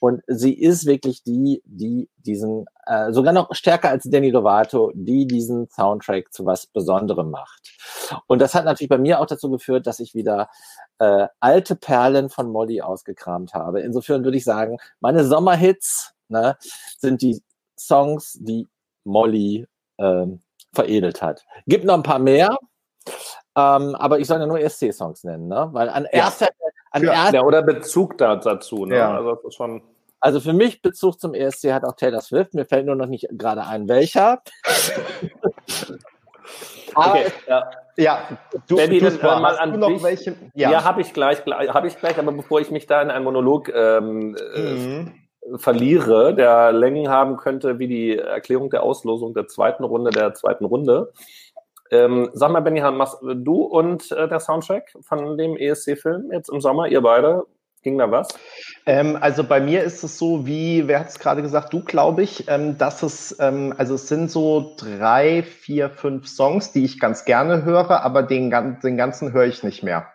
Und 0.00 0.22
sie 0.26 0.52
ist 0.52 0.86
wirklich 0.86 1.22
die, 1.22 1.62
die 1.64 2.08
diesen, 2.26 2.66
äh, 2.86 3.12
sogar 3.12 3.32
noch 3.32 3.54
stärker 3.54 3.90
als 3.90 4.04
Danny 4.04 4.30
Lovato, 4.30 4.92
die 4.94 5.26
diesen 5.26 5.68
Soundtrack 5.70 6.32
zu 6.32 6.44
was 6.44 6.66
Besonderem 6.66 7.30
macht. 7.30 7.70
Und 8.26 8.40
das 8.40 8.54
hat 8.54 8.64
natürlich 8.64 8.88
bei 8.88 8.98
mir 8.98 9.20
auch 9.20 9.26
dazu 9.26 9.50
geführt, 9.50 9.86
dass 9.86 10.00
ich 10.00 10.14
wieder 10.14 10.48
äh, 10.98 11.28
alte 11.40 11.76
Perlen 11.76 12.30
von 12.30 12.50
Molly 12.56 12.80
ausgekramt 12.80 13.52
habe. 13.52 13.80
Insofern 13.82 14.24
würde 14.24 14.38
ich 14.38 14.44
sagen, 14.44 14.78
meine 15.00 15.24
Sommerhits 15.24 16.14
ne, 16.28 16.56
sind 16.96 17.20
die 17.20 17.42
Songs, 17.78 18.38
die 18.40 18.66
Molly 19.04 19.66
ähm, 19.98 20.40
veredelt 20.72 21.20
hat. 21.20 21.44
Gibt 21.66 21.84
noch 21.84 21.94
ein 21.94 22.02
paar 22.02 22.18
mehr, 22.18 22.56
ähm, 23.54 23.94
aber 23.94 24.20
ich 24.20 24.26
soll 24.26 24.40
ja 24.40 24.46
nur 24.46 24.58
ESC-Songs 24.58 25.24
nennen, 25.24 25.48
ne? 25.48 25.68
Weil 25.72 25.90
an 25.90 26.04
ja. 26.04 26.10
erster, 26.10 26.48
an 26.90 27.02
ja, 27.02 27.12
erster, 27.12 27.44
oder 27.44 27.62
Bezug 27.62 28.16
dazu, 28.16 28.86
ne? 28.86 28.96
Ja. 28.96 29.16
Also, 29.16 29.34
das 29.34 29.44
ist 29.44 29.54
schon 29.54 29.82
also 30.18 30.40
für 30.40 30.54
mich 30.54 30.80
Bezug 30.82 31.20
zum 31.20 31.34
ESC 31.34 31.72
hat 31.72 31.84
auch 31.84 31.94
Taylor 31.94 32.22
Swift. 32.22 32.54
Mir 32.54 32.64
fällt 32.64 32.86
nur 32.86 32.96
noch 32.96 33.06
nicht 33.06 33.28
gerade 33.32 33.64
ein, 33.66 33.86
welcher. 33.86 34.42
okay, 36.94 37.26
ja. 37.46 37.70
ja, 37.96 38.28
du, 38.68 38.76
Benny, 38.76 38.98
du, 38.98 39.10
du 39.10 39.22
mal 39.22 39.58
an 39.58 39.78
noch 39.78 39.88
dich. 39.88 40.02
welche? 40.02 40.36
Ja, 40.54 40.70
ja 40.70 40.84
habe 40.84 41.00
ich 41.00 41.12
gleich, 41.12 41.44
habe 41.46 41.86
ich 41.86 41.98
gleich. 41.98 42.18
Aber 42.18 42.32
bevor 42.32 42.60
ich 42.60 42.70
mich 42.70 42.86
da 42.86 43.02
in 43.02 43.10
einen 43.10 43.24
Monolog 43.24 43.68
ähm, 43.68 44.36
äh, 44.54 44.60
mhm. 44.60 45.12
äh, 45.40 45.58
verliere, 45.58 46.34
der 46.34 46.72
Längen 46.72 47.08
haben 47.08 47.36
könnte 47.36 47.78
wie 47.78 47.88
die 47.88 48.18
Erklärung 48.18 48.70
der 48.70 48.82
Auslosung 48.82 49.34
der 49.34 49.46
zweiten 49.46 49.84
Runde 49.84 50.10
der 50.10 50.34
zweiten 50.34 50.64
Runde. 50.64 51.12
Ähm, 51.90 52.30
sag 52.32 52.50
mal, 52.50 52.60
Benny, 52.60 52.80
machst 52.80 53.18
du 53.22 53.62
und 53.62 54.10
äh, 54.10 54.28
der 54.28 54.40
Soundtrack 54.40 54.92
von 55.02 55.38
dem 55.38 55.56
ESC-Film 55.56 56.32
jetzt 56.32 56.48
im 56.48 56.60
Sommer, 56.60 56.88
ihr 56.88 57.00
beide, 57.00 57.44
Ging 57.86 57.98
da 57.98 58.10
was? 58.10 58.26
Ähm, 58.84 59.16
also 59.20 59.44
bei 59.44 59.60
mir 59.60 59.84
ist 59.84 60.02
es 60.02 60.18
so, 60.18 60.44
wie, 60.44 60.88
wer 60.88 60.98
hat 60.98 61.08
es 61.10 61.20
gerade 61.20 61.40
gesagt, 61.40 61.72
du 61.72 61.84
glaube 61.84 62.24
ich, 62.24 62.48
ähm, 62.48 62.76
dass 62.78 63.04
es, 63.04 63.36
ähm, 63.38 63.72
also 63.78 63.94
es 63.94 64.08
sind 64.08 64.28
so 64.28 64.74
drei, 64.76 65.44
vier, 65.44 65.90
fünf 65.90 66.26
Songs, 66.26 66.72
die 66.72 66.84
ich 66.84 66.98
ganz 66.98 67.24
gerne 67.24 67.62
höre, 67.62 68.02
aber 68.02 68.24
den, 68.24 68.50
den 68.82 68.96
ganzen 68.96 69.32
höre 69.32 69.44
ich 69.44 69.62
nicht 69.62 69.84
mehr. 69.84 70.08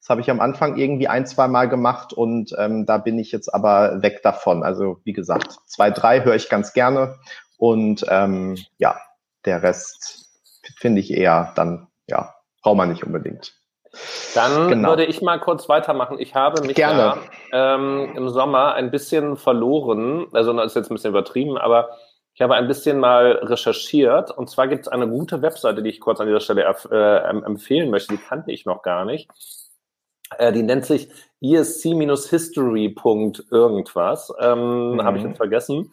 Das 0.00 0.08
habe 0.08 0.22
ich 0.22 0.30
am 0.30 0.40
Anfang 0.40 0.78
irgendwie 0.78 1.08
ein, 1.08 1.26
zwei 1.26 1.48
Mal 1.48 1.68
gemacht 1.68 2.14
und 2.14 2.56
ähm, 2.56 2.86
da 2.86 2.96
bin 2.96 3.18
ich 3.18 3.30
jetzt 3.30 3.52
aber 3.52 4.00
weg 4.00 4.22
davon. 4.22 4.62
Also 4.62 5.02
wie 5.04 5.12
gesagt, 5.12 5.58
zwei, 5.66 5.90
drei 5.90 6.24
höre 6.24 6.36
ich 6.36 6.48
ganz 6.48 6.72
gerne 6.72 7.16
und 7.58 8.06
ähm, 8.08 8.56
ja, 8.78 8.98
der 9.44 9.62
Rest 9.62 10.30
finde 10.78 11.02
ich 11.02 11.10
eher 11.10 11.52
dann, 11.56 11.88
ja, 12.06 12.34
braucht 12.62 12.78
man 12.78 12.88
nicht 12.88 13.04
unbedingt. 13.04 13.52
Dann 14.34 14.68
genau. 14.68 14.90
würde 14.90 15.04
ich 15.04 15.22
mal 15.22 15.38
kurz 15.38 15.68
weitermachen. 15.68 16.18
Ich 16.18 16.34
habe 16.34 16.62
mich 16.66 16.76
Gerne. 16.76 17.18
Ja, 17.52 17.74
ähm, 17.74 18.12
im 18.14 18.28
Sommer 18.28 18.74
ein 18.74 18.90
bisschen 18.90 19.36
verloren, 19.36 20.26
also 20.32 20.52
das 20.52 20.66
ist 20.66 20.76
jetzt 20.76 20.90
ein 20.90 20.94
bisschen 20.94 21.10
übertrieben, 21.10 21.58
aber 21.58 21.90
ich 22.34 22.42
habe 22.42 22.54
ein 22.54 22.68
bisschen 22.68 23.00
mal 23.00 23.32
recherchiert 23.42 24.30
und 24.30 24.48
zwar 24.48 24.68
gibt 24.68 24.82
es 24.82 24.88
eine 24.88 25.08
gute 25.08 25.42
Webseite, 25.42 25.82
die 25.82 25.90
ich 25.90 26.00
kurz 26.00 26.20
an 26.20 26.26
dieser 26.26 26.40
Stelle 26.40 26.62
äh, 26.90 27.28
empfehlen 27.44 27.90
möchte, 27.90 28.14
die 28.14 28.22
kannte 28.22 28.52
ich 28.52 28.64
noch 28.64 28.82
gar 28.82 29.04
nicht. 29.04 29.28
Äh, 30.36 30.52
die 30.52 30.62
nennt 30.62 30.84
sich 30.84 31.08
esc-history. 31.40 32.94
irgendwas, 33.50 34.32
ähm, 34.40 34.92
mhm. 34.92 35.02
habe 35.02 35.18
ich 35.18 35.24
jetzt 35.24 35.36
vergessen 35.36 35.92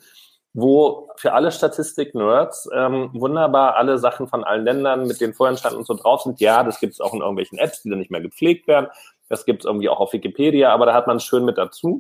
wo 0.56 1.10
für 1.18 1.34
alle 1.34 1.52
Statistik-Nerds 1.52 2.70
ähm, 2.74 3.10
wunderbar 3.14 3.76
alle 3.76 3.98
Sachen 3.98 4.28
von 4.28 4.46
allen 4.46 4.64
Ländern 4.64 5.06
mit 5.06 5.20
den 5.20 5.34
Vorentscheidungen 5.34 5.82
und 5.82 5.86
so 5.86 5.94
drauf 5.94 6.22
sind. 6.22 6.40
Ja, 6.40 6.64
das 6.64 6.80
gibt 6.80 6.94
es 6.94 7.02
auch 7.02 7.14
in 7.14 7.20
irgendwelchen 7.20 7.58
Apps, 7.58 7.82
die 7.82 7.90
dann 7.90 8.00
nicht 8.00 8.10
mehr 8.10 8.22
gepflegt 8.22 8.66
werden. 8.66 8.88
Das 9.28 9.44
gibt 9.44 9.62
es 9.62 9.66
irgendwie 9.66 9.90
auch 9.90 10.00
auf 10.00 10.14
Wikipedia, 10.14 10.72
aber 10.72 10.86
da 10.86 10.94
hat 10.94 11.08
man 11.08 11.20
schön 11.20 11.44
mit 11.44 11.58
dazu. 11.58 12.00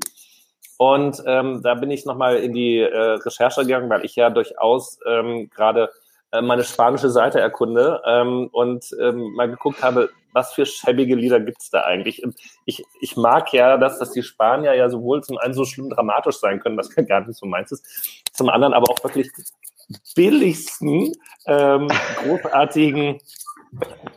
Und 0.78 1.22
ähm, 1.26 1.64
da 1.64 1.76
bin 1.76 1.92
ich 1.92 2.06
nochmal 2.06 2.38
in 2.38 2.54
die 2.54 2.80
äh, 2.80 2.98
Recherche 2.98 3.62
gegangen, 3.62 3.90
weil 3.90 4.06
ich 4.06 4.16
ja 4.16 4.30
durchaus 4.30 5.00
ähm, 5.06 5.50
gerade 5.50 5.90
meine 6.42 6.64
spanische 6.64 7.10
Seite 7.10 7.40
erkunde 7.40 8.02
ähm, 8.06 8.50
und 8.52 8.96
ähm, 9.00 9.34
mal 9.34 9.50
geguckt 9.50 9.84
habe, 9.84 10.10
was 10.34 10.54
für 10.54 10.66
schäbige 10.66 11.16
Lieder 11.16 11.40
gibt's 11.40 11.70
da 11.70 11.82
eigentlich? 11.82 12.24
Und 12.24 12.36
ich, 12.66 12.84
ich 13.00 13.16
mag 13.16 13.54
ja, 13.54 13.78
dass, 13.78 14.00
dass 14.00 14.12
die 14.12 14.24
Spanier 14.24 14.74
ja 14.76 14.90
sowohl 14.90 15.24
zum 15.24 15.38
einen 15.38 15.54
so 15.54 15.66
schlimm 15.66 15.90
dramatisch 15.90 16.38
sein 16.38 16.60
können, 16.60 16.78
was 16.78 16.94
gar 16.94 17.26
nicht 17.26 17.38
so 17.38 17.46
meins 17.46 17.72
ist, 17.72 17.86
zum 18.34 18.50
anderen 18.50 18.74
aber 18.74 18.92
auch 18.92 19.04
wirklich 19.04 19.30
billigsten, 20.16 21.14
ähm, 21.46 21.88
großartigen 22.24 23.20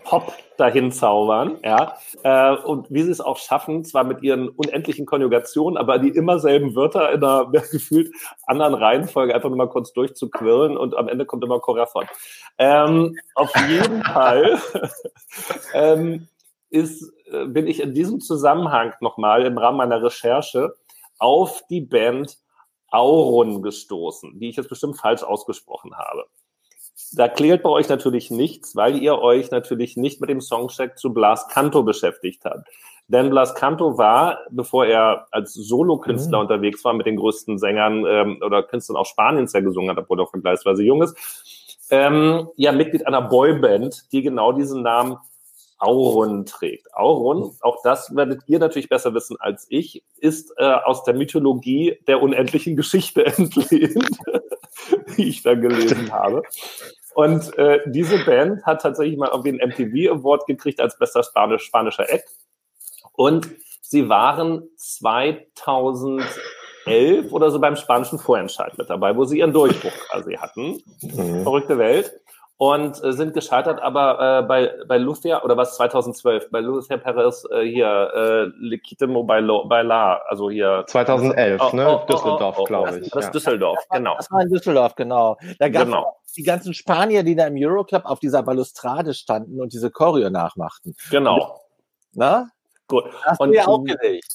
Pop 0.04 0.32
dahin 0.56 0.90
zaubern, 0.90 1.58
ja, 1.62 1.98
äh, 2.22 2.56
und 2.56 2.90
wie 2.90 3.02
sie 3.02 3.10
es 3.10 3.20
auch 3.20 3.36
schaffen, 3.36 3.84
zwar 3.84 4.04
mit 4.04 4.22
ihren 4.22 4.48
unendlichen 4.48 5.06
Konjugationen, 5.06 5.76
aber 5.76 5.98
die 5.98 6.08
immer 6.08 6.38
selben 6.38 6.74
Wörter 6.74 7.12
in 7.12 7.22
einer 7.22 7.50
gefühlt 7.50 8.10
anderen 8.46 8.74
Reihenfolge 8.74 9.34
einfach 9.34 9.48
nur 9.48 9.58
mal 9.58 9.68
kurz 9.68 9.92
durchzuquirlen 9.92 10.76
und 10.76 10.96
am 10.96 11.08
Ende 11.08 11.26
kommt 11.26 11.44
immer 11.44 11.60
Corazon. 11.60 12.06
Ähm, 12.56 13.16
auf 13.34 13.52
jeden 13.68 14.02
Fall 14.04 14.58
ähm, 15.74 16.28
ist, 16.70 17.12
äh, 17.30 17.44
bin 17.46 17.66
ich 17.66 17.80
in 17.80 17.94
diesem 17.94 18.20
Zusammenhang 18.20 18.94
nochmal 19.00 19.44
im 19.44 19.58
Rahmen 19.58 19.78
meiner 19.78 20.02
Recherche 20.02 20.74
auf 21.18 21.62
die 21.68 21.82
Band 21.82 22.38
Auron 22.90 23.62
gestoßen, 23.62 24.40
die 24.40 24.48
ich 24.48 24.56
jetzt 24.56 24.70
bestimmt 24.70 24.98
falsch 24.98 25.22
ausgesprochen 25.22 25.94
habe 25.96 26.26
da 27.12 27.28
klärt 27.28 27.62
bei 27.62 27.70
euch 27.70 27.88
natürlich 27.88 28.30
nichts, 28.30 28.76
weil 28.76 28.96
ihr 29.02 29.18
euch 29.18 29.50
natürlich 29.50 29.96
nicht 29.96 30.20
mit 30.20 30.30
dem 30.30 30.40
Songcheck 30.40 30.98
zu 30.98 31.12
Blas 31.12 31.48
Canto 31.48 31.82
beschäftigt 31.82 32.44
habt. 32.44 32.68
Denn 33.08 33.30
Blas 33.30 33.54
Canto 33.54 33.96
war, 33.96 34.40
bevor 34.50 34.84
er 34.84 35.26
als 35.30 35.54
Solokünstler 35.54 36.38
mhm. 36.38 36.42
unterwegs 36.42 36.84
war 36.84 36.92
mit 36.92 37.06
den 37.06 37.16
größten 37.16 37.58
Sängern 37.58 38.04
ähm, 38.06 38.40
oder 38.44 38.62
Künstlern 38.62 38.96
auch 38.98 39.06
Spaniens 39.06 39.54
ja 39.54 39.60
gesungen 39.60 39.90
hat, 39.90 39.98
obwohl 39.98 40.20
er 40.20 40.26
vergleichsweise 40.26 40.82
jung 40.82 41.02
ist, 41.02 41.16
ähm, 41.90 42.48
ja 42.56 42.72
Mitglied 42.72 43.06
einer 43.06 43.22
Boyband, 43.22 44.12
die 44.12 44.22
genau 44.22 44.52
diesen 44.52 44.82
Namen 44.82 45.16
Auron 45.78 46.44
trägt. 46.44 46.92
Auron, 46.94 47.56
auch 47.60 47.82
das 47.82 48.14
werdet 48.14 48.42
ihr 48.46 48.58
natürlich 48.58 48.88
besser 48.88 49.14
wissen 49.14 49.36
als 49.38 49.66
ich, 49.70 50.02
ist 50.18 50.52
äh, 50.58 50.64
aus 50.64 51.04
der 51.04 51.14
Mythologie 51.14 51.98
der 52.06 52.20
unendlichen 52.20 52.76
Geschichte 52.76 53.24
entlehnt, 53.38 54.10
die 55.16 55.28
ich 55.28 55.42
da 55.42 55.54
gelesen 55.54 56.12
habe. 56.12 56.42
Und 57.18 57.58
äh, 57.58 57.80
diese 57.86 58.24
Band 58.24 58.64
hat 58.64 58.80
tatsächlich 58.80 59.18
mal 59.18 59.30
irgendwie 59.30 59.60
einen 59.60 59.70
MTV 59.70 60.12
Award 60.12 60.46
gekriegt 60.46 60.80
als 60.80 60.96
bester 60.96 61.24
Spanisch, 61.24 61.64
spanischer 61.64 62.08
Act. 62.08 62.28
Und 63.12 63.48
sie 63.82 64.08
waren 64.08 64.68
2011 64.76 67.32
oder 67.32 67.50
so 67.50 67.58
beim 67.58 67.74
spanischen 67.74 68.20
Vorentscheid 68.20 68.78
mit 68.78 68.88
dabei, 68.88 69.16
wo 69.16 69.24
sie 69.24 69.40
ihren 69.40 69.52
Durchbruch 69.52 69.90
quasi 70.08 70.36
hatten. 70.36 70.80
Mhm. 71.02 71.42
Verrückte 71.42 71.76
Welt 71.76 72.20
und 72.58 73.02
äh, 73.04 73.12
sind 73.12 73.34
gescheitert, 73.34 73.80
aber 73.80 74.40
äh, 74.40 74.42
bei, 74.42 74.74
bei 74.88 74.98
Lucia, 74.98 75.44
oder 75.44 75.56
was 75.56 75.76
2012, 75.76 76.50
bei 76.50 76.58
Lucia 76.58 76.96
Perez 76.96 77.46
äh, 77.52 77.62
hier, 77.62 78.10
äh, 78.14 78.44
Legitimo 78.58 79.22
bei, 79.22 79.40
bei 79.40 79.82
La, 79.82 80.20
also 80.26 80.50
hier. 80.50 80.84
2011, 80.88 81.62
oh, 81.62 81.76
ne? 81.76 81.88
Oh, 81.88 82.00
oh, 82.02 82.06
Düsseldorf, 82.12 82.56
oh, 82.58 82.62
oh, 82.62 82.64
glaube 82.64 82.98
ich. 82.98 83.10
Das, 83.10 83.26
ja. 83.26 83.30
Düsseldorf, 83.30 83.78
genau. 83.90 84.16
Das 84.16 84.30
war 84.32 84.42
in 84.42 84.50
Düsseldorf, 84.50 84.96
genau. 84.96 85.36
Da 85.60 85.68
gab 85.68 85.84
genau. 85.84 86.16
die 86.36 86.42
ganzen 86.42 86.74
Spanier, 86.74 87.22
die 87.22 87.36
da 87.36 87.46
im 87.46 87.54
Euroclub 87.56 88.04
auf 88.04 88.18
dieser 88.18 88.42
Balustrade 88.42 89.14
standen 89.14 89.60
und 89.60 89.72
diese 89.72 89.92
Choreo 89.92 90.28
nachmachten. 90.28 90.96
Genau. 91.12 91.60
Na? 92.12 92.48
Gut. 92.88 93.04
Hast 93.22 93.40
und, 93.40 93.50
du 93.50 93.54
ja 93.54 93.66
aufgelegt. 93.66 94.26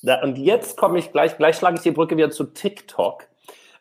Ja, 0.00 0.22
und 0.22 0.38
jetzt 0.38 0.78
komme 0.78 0.98
ich 0.98 1.12
gleich, 1.12 1.36
gleich 1.36 1.56
schlage 1.56 1.76
ich 1.76 1.82
die 1.82 1.90
Brücke 1.90 2.16
wieder 2.16 2.30
zu 2.30 2.44
TikTok. 2.44 3.24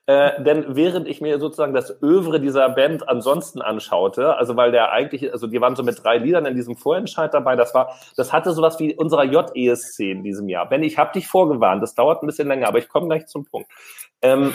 Äh, 0.08 0.44
denn 0.44 0.76
während 0.76 1.08
ich 1.08 1.20
mir 1.20 1.40
sozusagen 1.40 1.74
das 1.74 2.02
Övre 2.04 2.40
dieser 2.40 2.70
Band 2.70 3.10
ansonsten 3.10 3.62
anschaute, 3.62 4.36
also 4.38 4.56
weil 4.56 4.72
der 4.72 4.92
eigentlich, 4.92 5.34
also 5.34 5.48
die 5.48 5.60
waren 5.60 5.76
so 5.76 5.82
mit 5.82 6.04
drei 6.04 6.18
Liedern 6.18 6.46
in 6.46 6.56
diesem 6.56 6.78
Vorentscheid 6.78 7.34
dabei, 7.34 7.56
das 7.56 7.74
war, 7.74 7.96
das 8.16 8.32
hatte 8.32 8.52
sowas 8.54 8.80
wie 8.80 8.94
unserer 8.94 9.24
JESC 9.24 10.02
in 10.02 10.24
diesem 10.24 10.48
Jahr. 10.48 10.70
Ben, 10.70 10.84
ich 10.84 11.00
habe 11.00 11.12
dich 11.14 11.28
vorgewarnt, 11.28 11.82
das 11.82 11.96
dauert 11.96 12.22
ein 12.22 12.28
bisschen 12.28 12.48
länger, 12.48 12.68
aber 12.68 12.78
ich 12.78 12.88
komme 12.88 13.08
gleich 13.08 13.26
zum 13.26 13.46
Punkt. 13.46 13.68
Ähm, 14.22 14.54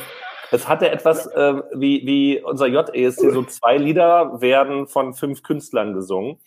es 0.53 0.69
hatte 0.69 0.89
etwas 0.89 1.27
äh, 1.27 1.55
wie, 1.75 2.07
wie 2.07 2.41
unser 2.41 2.69
JESC, 2.69 3.33
so 3.33 3.43
zwei 3.43 3.77
Lieder 3.77 4.41
werden 4.41 4.87
von 4.87 5.15
fünf 5.15 5.43
Künstlern 5.43 5.95
gesungen. 5.95 6.39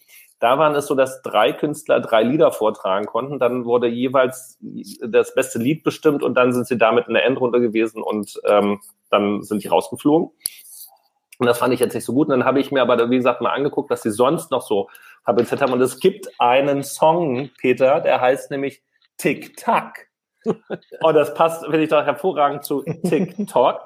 Da 0.44 0.60
waren 0.60 0.76
es 0.76 0.88
so, 0.88 0.94
dass 0.94 1.22
drei 1.22 1.54
Künstler 1.54 2.02
drei 2.02 2.22
Lieder 2.22 2.52
vortragen 2.52 3.06
konnten. 3.06 3.40
Dann 3.40 3.64
wurde 3.64 3.88
jeweils 3.88 4.60
das 5.02 5.34
beste 5.34 5.58
Lied 5.58 5.86
bestimmt 5.86 6.22
und 6.22 6.34
dann 6.34 6.52
sind 6.52 6.68
sie 6.68 6.78
damit 6.78 7.08
in 7.08 7.14
der 7.14 7.24
Endrunde 7.24 7.62
gewesen 7.62 8.04
und 8.04 8.42
ähm, 8.44 8.82
dann 9.10 9.42
sind 9.44 9.64
die 9.64 9.70
rausgeflogen. 9.70 10.32
Und 11.40 11.48
das 11.48 11.60
fand 11.60 11.74
ich 11.74 11.80
jetzt 11.80 11.94
nicht 11.94 12.04
so 12.04 12.12
gut. 12.12 12.28
Und 12.28 12.32
dann 12.32 12.44
habe 12.44 12.60
ich 12.60 12.74
mir 12.74 12.82
aber, 12.82 13.10
wie 13.10 13.16
gesagt, 13.16 13.40
mal 13.40 13.54
angeguckt, 13.54 13.90
was 13.90 14.02
sie 14.02 14.12
sonst 14.12 14.52
noch 14.52 14.64
so 14.64 14.90
fabriziert 15.24 15.62
haben. 15.62 15.72
Und 15.72 15.80
es 15.80 16.02
gibt 16.02 16.28
einen 16.40 16.84
Song, 16.84 17.50
Peter, 17.58 18.02
der 18.02 18.20
heißt 18.20 18.52
nämlich 18.52 18.84
Tick-Tack. 19.20 20.10
Und 20.44 21.14
das 21.14 21.34
passt, 21.36 21.64
finde 21.64 21.84
ich 21.84 21.90
doch 21.90 22.04
hervorragend 22.04 22.66
zu 22.66 22.84
TikTok. 22.84 23.80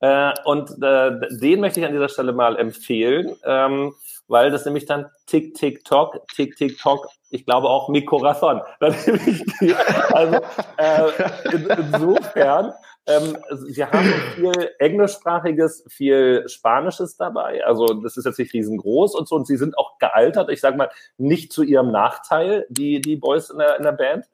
Äh, 0.00 0.32
und 0.44 0.70
äh, 0.82 1.20
den 1.38 1.60
möchte 1.60 1.80
ich 1.80 1.86
an 1.86 1.92
dieser 1.92 2.08
Stelle 2.08 2.32
mal 2.32 2.56
empfehlen, 2.56 3.36
ähm, 3.44 3.92
weil 4.28 4.50
das 4.50 4.64
nämlich 4.64 4.86
dann 4.86 5.06
Tick, 5.26 5.54
Tick, 5.54 5.84
Tock, 5.84 6.20
Tick, 6.34 6.56
Tick, 6.56 6.78
Tock, 6.78 7.08
ich 7.30 7.44
glaube 7.44 7.68
auch 7.68 7.88
Mikorathon. 7.88 8.60
also 8.80 10.40
äh, 10.76 11.52
in, 11.52 11.66
insofern, 11.66 12.72
ähm, 13.06 13.38
wir 13.68 13.90
haben 13.90 14.12
viel 14.34 14.70
Englischsprachiges, 14.78 15.84
viel 15.88 16.46
Spanisches 16.48 17.16
dabei. 17.16 17.64
Also 17.64 17.86
das 17.86 18.16
ist 18.16 18.26
jetzt 18.26 18.38
nicht 18.38 18.52
riesengroß 18.52 19.14
und 19.14 19.28
so. 19.28 19.36
Und 19.36 19.46
sie 19.46 19.56
sind 19.56 19.76
auch 19.78 19.98
gealtert, 19.98 20.50
ich 20.50 20.60
sage 20.60 20.76
mal, 20.76 20.90
nicht 21.16 21.52
zu 21.52 21.62
ihrem 21.62 21.90
Nachteil, 21.90 22.66
die, 22.68 23.00
die 23.00 23.16
Boys 23.16 23.50
in 23.50 23.58
der, 23.58 23.76
in 23.76 23.82
der 23.82 23.92
Band. 23.92 24.26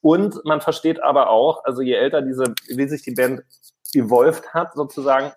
Und 0.00 0.44
man 0.44 0.60
versteht 0.60 1.00
aber 1.02 1.30
auch, 1.30 1.64
also 1.64 1.82
je 1.82 1.94
älter 1.94 2.22
diese, 2.22 2.54
wie 2.68 2.88
sich 2.88 3.02
die 3.02 3.12
Band 3.12 3.42
evolved 3.94 4.52
hat, 4.54 4.74
sozusagen, 4.74 5.32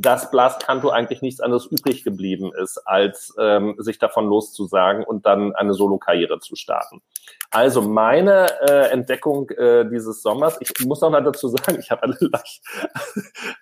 dass 0.00 0.30
Blast 0.30 0.64
Canto 0.64 0.90
eigentlich 0.90 1.20
nichts 1.20 1.40
anderes 1.40 1.66
übrig 1.66 2.04
geblieben 2.04 2.52
ist, 2.54 2.78
als 2.86 3.34
ähm, 3.38 3.74
sich 3.78 3.98
davon 3.98 4.26
loszusagen 4.26 5.04
und 5.04 5.26
dann 5.26 5.54
eine 5.54 5.74
Solo-Karriere 5.74 6.38
zu 6.40 6.56
starten. 6.56 7.02
Also 7.50 7.82
meine 7.82 8.46
äh, 8.68 8.90
Entdeckung 8.90 9.50
äh, 9.50 9.88
dieses 9.88 10.22
Sommers, 10.22 10.58
ich 10.60 10.72
muss 10.86 11.00
noch 11.00 11.10
mal 11.10 11.22
dazu 11.22 11.48
sagen, 11.48 11.78
ich 11.78 11.90
habe 11.90 12.04
eine 12.04 12.16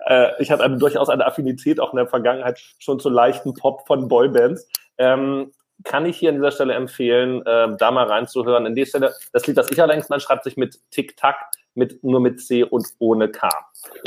äh, 0.06 0.42
ich 0.42 0.50
hatte 0.50 0.62
eine, 0.62 0.76
durchaus 0.76 1.08
eine 1.08 1.26
Affinität 1.26 1.80
auch 1.80 1.92
in 1.92 1.96
der 1.96 2.06
Vergangenheit 2.06 2.60
schon 2.78 3.00
zu 3.00 3.08
leichten 3.08 3.54
Pop 3.54 3.86
von 3.86 4.08
Boybands. 4.08 4.68
Ähm, 4.98 5.52
kann 5.84 6.06
ich 6.06 6.18
hier 6.18 6.30
an 6.30 6.36
dieser 6.36 6.50
Stelle 6.50 6.74
empfehlen, 6.74 7.44
äh, 7.46 7.76
da 7.78 7.90
mal 7.90 8.06
reinzuhören. 8.06 8.66
In 8.66 8.74
der 8.74 8.86
Stelle, 8.86 9.14
das 9.32 9.46
Lied, 9.46 9.56
das 9.56 9.70
ich 9.70 9.80
allerdings 9.80 10.08
man 10.08 10.20
schreibt 10.20 10.44
sich 10.44 10.56
mit 10.56 10.78
Tick-Tack, 10.90 11.36
mit, 11.78 12.04
nur 12.04 12.20
mit 12.20 12.40
C 12.40 12.64
und 12.64 12.86
ohne 12.98 13.30
K. 13.30 13.48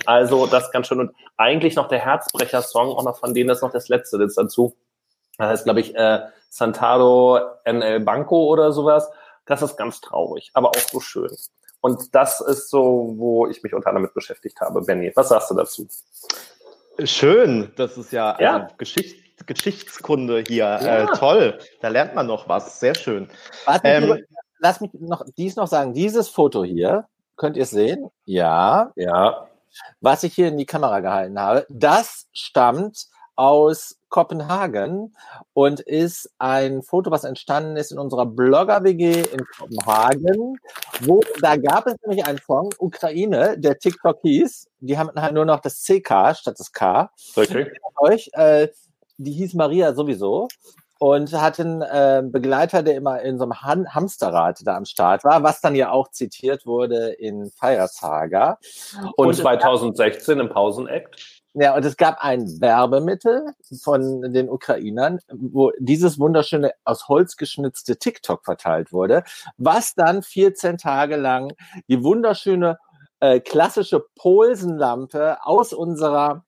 Also 0.06 0.46
das 0.46 0.66
ist 0.66 0.72
ganz 0.72 0.88
schön. 0.88 1.00
Und 1.00 1.16
eigentlich 1.38 1.76
noch 1.76 1.88
der 1.88 2.00
Herzbrecher-Song, 2.00 2.90
auch 2.90 3.04
noch 3.04 3.18
von 3.18 3.34
denen 3.34 3.50
ist 3.50 3.62
noch 3.62 3.72
das 3.72 3.90
letzte 3.90 4.18
jetzt 4.18 4.38
dazu. 4.38 4.76
Das 5.38 5.48
heißt, 5.48 5.64
glaube 5.64 5.80
ich, 5.80 5.96
äh, 5.96 6.20
Santado 6.50 7.40
NL 7.66 8.02
Banco 8.02 8.46
oder 8.46 8.72
sowas. 8.72 9.10
Das 9.46 9.62
ist 9.62 9.78
ganz 9.78 10.02
traurig, 10.02 10.52
aber 10.54 10.70
auch 10.70 10.76
so 10.76 11.00
schön. 11.00 11.32
Und 11.80 12.14
das 12.14 12.42
ist 12.42 12.70
so, 12.70 13.14
wo 13.18 13.48
ich 13.48 13.64
mich 13.64 13.74
unter 13.74 13.88
anderem 13.88 14.04
mit 14.04 14.14
beschäftigt 14.14 14.62
habe. 14.62 14.82
Benny, 14.82 15.12
was 15.16 15.30
sagst 15.30 15.50
du 15.50 15.56
dazu? 15.56 15.88
Schön, 17.04 17.72
das 17.76 17.98
ist 17.98 18.12
ja, 18.12 18.38
ja. 18.40 18.58
Also 18.58 18.76
Geschichte 18.78 19.22
Geschichtskunde 19.46 20.44
hier. 20.48 20.66
Ja. 20.66 21.04
Äh, 21.04 21.08
toll, 21.18 21.58
da 21.82 21.88
lernt 21.88 22.14
man 22.14 22.28
noch 22.28 22.48
was. 22.48 22.80
Sehr 22.80 22.94
schön. 22.94 23.28
Ähm, 23.84 24.24
lass 24.60 24.82
mich 24.82 24.92
noch 24.94 25.26
dies 25.36 25.56
noch 25.56 25.68
sagen. 25.68 25.94
Dieses 25.94 26.30
Foto 26.30 26.64
hier, 26.64 27.08
könnt 27.36 27.58
ihr 27.58 27.64
es 27.64 27.72
sehen? 27.72 28.10
Ja. 28.26 28.92
Ja. 28.96 29.48
Was 30.02 30.24
ich 30.24 30.34
hier 30.34 30.50
in 30.50 30.58
die 30.58 30.66
Kamera 30.66 31.00
gehalten 31.00 31.40
habe, 31.40 31.66
das 31.70 32.28
stammt 32.34 33.08
aus 33.36 33.98
Kopenhagen 34.10 35.16
und 35.54 35.80
ist 35.80 36.30
ein 36.38 36.84
Foto, 36.84 37.12
was 37.12 37.24
entstanden 37.24 37.78
ist 37.78 37.92
in 37.92 37.98
unserer 37.98 38.26
Blogger-WG 38.26 39.22
in 39.22 39.46
Kopenhagen. 39.58 40.60
Wo, 41.02 41.22
da 41.42 41.56
gab 41.56 41.88
es 41.88 41.96
nämlich 42.06 42.26
einen 42.26 42.40
Song, 42.46 42.70
Ukraine, 42.78 43.58
der 43.58 43.80
TikTok 43.80 44.20
hieß. 44.22 44.68
Die 44.82 44.98
haben 44.98 45.10
halt 45.20 45.34
nur 45.34 45.46
noch 45.46 45.62
das 45.62 45.82
CK 45.82 46.36
statt 46.36 46.60
das 46.60 46.72
K. 46.72 47.10
Okay. 47.36 47.72
Euch, 47.98 48.30
äh, 48.34 48.68
die 49.18 49.32
hieß 49.32 49.54
Maria 49.54 49.94
sowieso 49.94 50.48
und 51.02 51.34
hatte 51.34 51.64
einen 51.64 51.82
äh, 51.82 52.22
Begleiter, 52.24 52.84
der 52.84 52.94
immer 52.94 53.24
in 53.24 53.40
so 53.40 53.46
einem 53.46 53.60
Han 53.64 53.92
Hamsterrad 53.92 54.60
da 54.64 54.78
am 54.78 54.86
Start 54.86 55.24
war, 55.24 55.42
was 55.42 55.60
dann 55.60 55.74
ja 55.74 55.90
auch 55.90 56.12
zitiert 56.12 56.68
wurde 56.68 57.14
in 57.14 57.50
Feiersaga. 57.50 58.60
Und, 59.16 59.30
und 59.30 59.34
2016 59.34 60.40
im 60.40 60.50
Pausenakt. 60.50 61.42
Ja, 61.56 61.76
und 61.76 61.84
es 61.86 61.98
gab 61.98 62.24
ein 62.24 62.62
Werbemittel 62.62 63.48
von 63.82 64.32
den 64.32 64.48
Ukrainern, 64.48 65.18
wo 65.32 65.72
dieses 65.80 66.20
wunderschöne 66.20 66.72
aus 66.86 67.08
Holz 67.08 67.36
geschnitzte 67.36 67.98
TikTok 67.98 68.46
verteilt 68.46 68.94
wurde, 68.94 69.24
was 69.58 69.96
dann 69.96 70.22
14 70.22 70.78
Tage 70.78 71.16
lang 71.16 71.52
die 71.88 72.04
wunderschöne 72.04 72.78
äh, 73.22 73.40
klassische 73.40 74.06
Polsenlampe 74.16 75.38
aus 75.42 75.74
unserer 75.74 76.44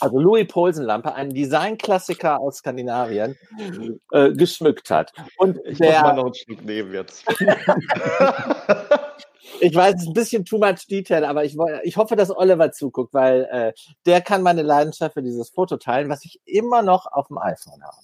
also 0.00 0.18
Louis 0.18 0.46
Polsenlampe, 0.46 1.14
ein 1.14 1.30
Designklassiker 1.30 2.40
aus 2.40 2.56
Skandinavien, 2.58 3.36
äh, 4.12 4.32
geschmückt 4.32 4.90
hat. 4.90 5.12
Und 5.36 5.58
ich 5.64 5.78
der, 5.78 5.92
muss 5.92 6.02
mal 6.02 6.14
noch 6.14 6.24
einen 6.26 6.34
Schluck 6.34 6.64
nehmen 6.64 6.92
jetzt. 6.92 7.24
ich 9.60 9.74
weiß, 9.74 9.94
es 9.96 10.02
ist 10.02 10.08
ein 10.08 10.14
bisschen 10.14 10.44
too 10.44 10.58
much 10.58 10.86
detail, 10.88 11.24
aber 11.24 11.44
ich, 11.44 11.56
ich 11.82 11.96
hoffe, 11.96 12.16
dass 12.16 12.36
Oliver 12.36 12.72
zuguckt, 12.72 13.14
weil 13.14 13.48
äh, 13.50 13.72
der 14.06 14.20
kann 14.20 14.42
meine 14.42 14.62
Leidenschaft 14.62 15.14
für 15.14 15.22
dieses 15.22 15.50
Foto 15.50 15.76
teilen, 15.76 16.08
was 16.08 16.24
ich 16.24 16.40
immer 16.44 16.82
noch 16.82 17.06
auf 17.06 17.28
dem 17.28 17.38
iPhone 17.38 17.82
habe. 17.82 17.96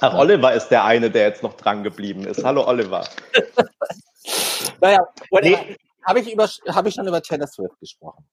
Ach, 0.00 0.14
Oliver 0.14 0.52
ist 0.52 0.68
der 0.68 0.84
eine, 0.84 1.10
der 1.10 1.28
jetzt 1.28 1.42
noch 1.42 1.54
dran 1.54 1.82
geblieben 1.82 2.24
ist. 2.26 2.44
Hallo, 2.44 2.66
Oliver. 2.66 3.06
naja, 4.80 4.98
nee. 5.42 5.76
habe 6.04 6.20
ich, 6.20 6.36
hab 6.36 6.86
ich 6.86 6.94
schon 6.94 7.08
über 7.08 7.22
Taylor 7.22 7.46
Swift 7.46 7.80
gesprochen? 7.80 8.24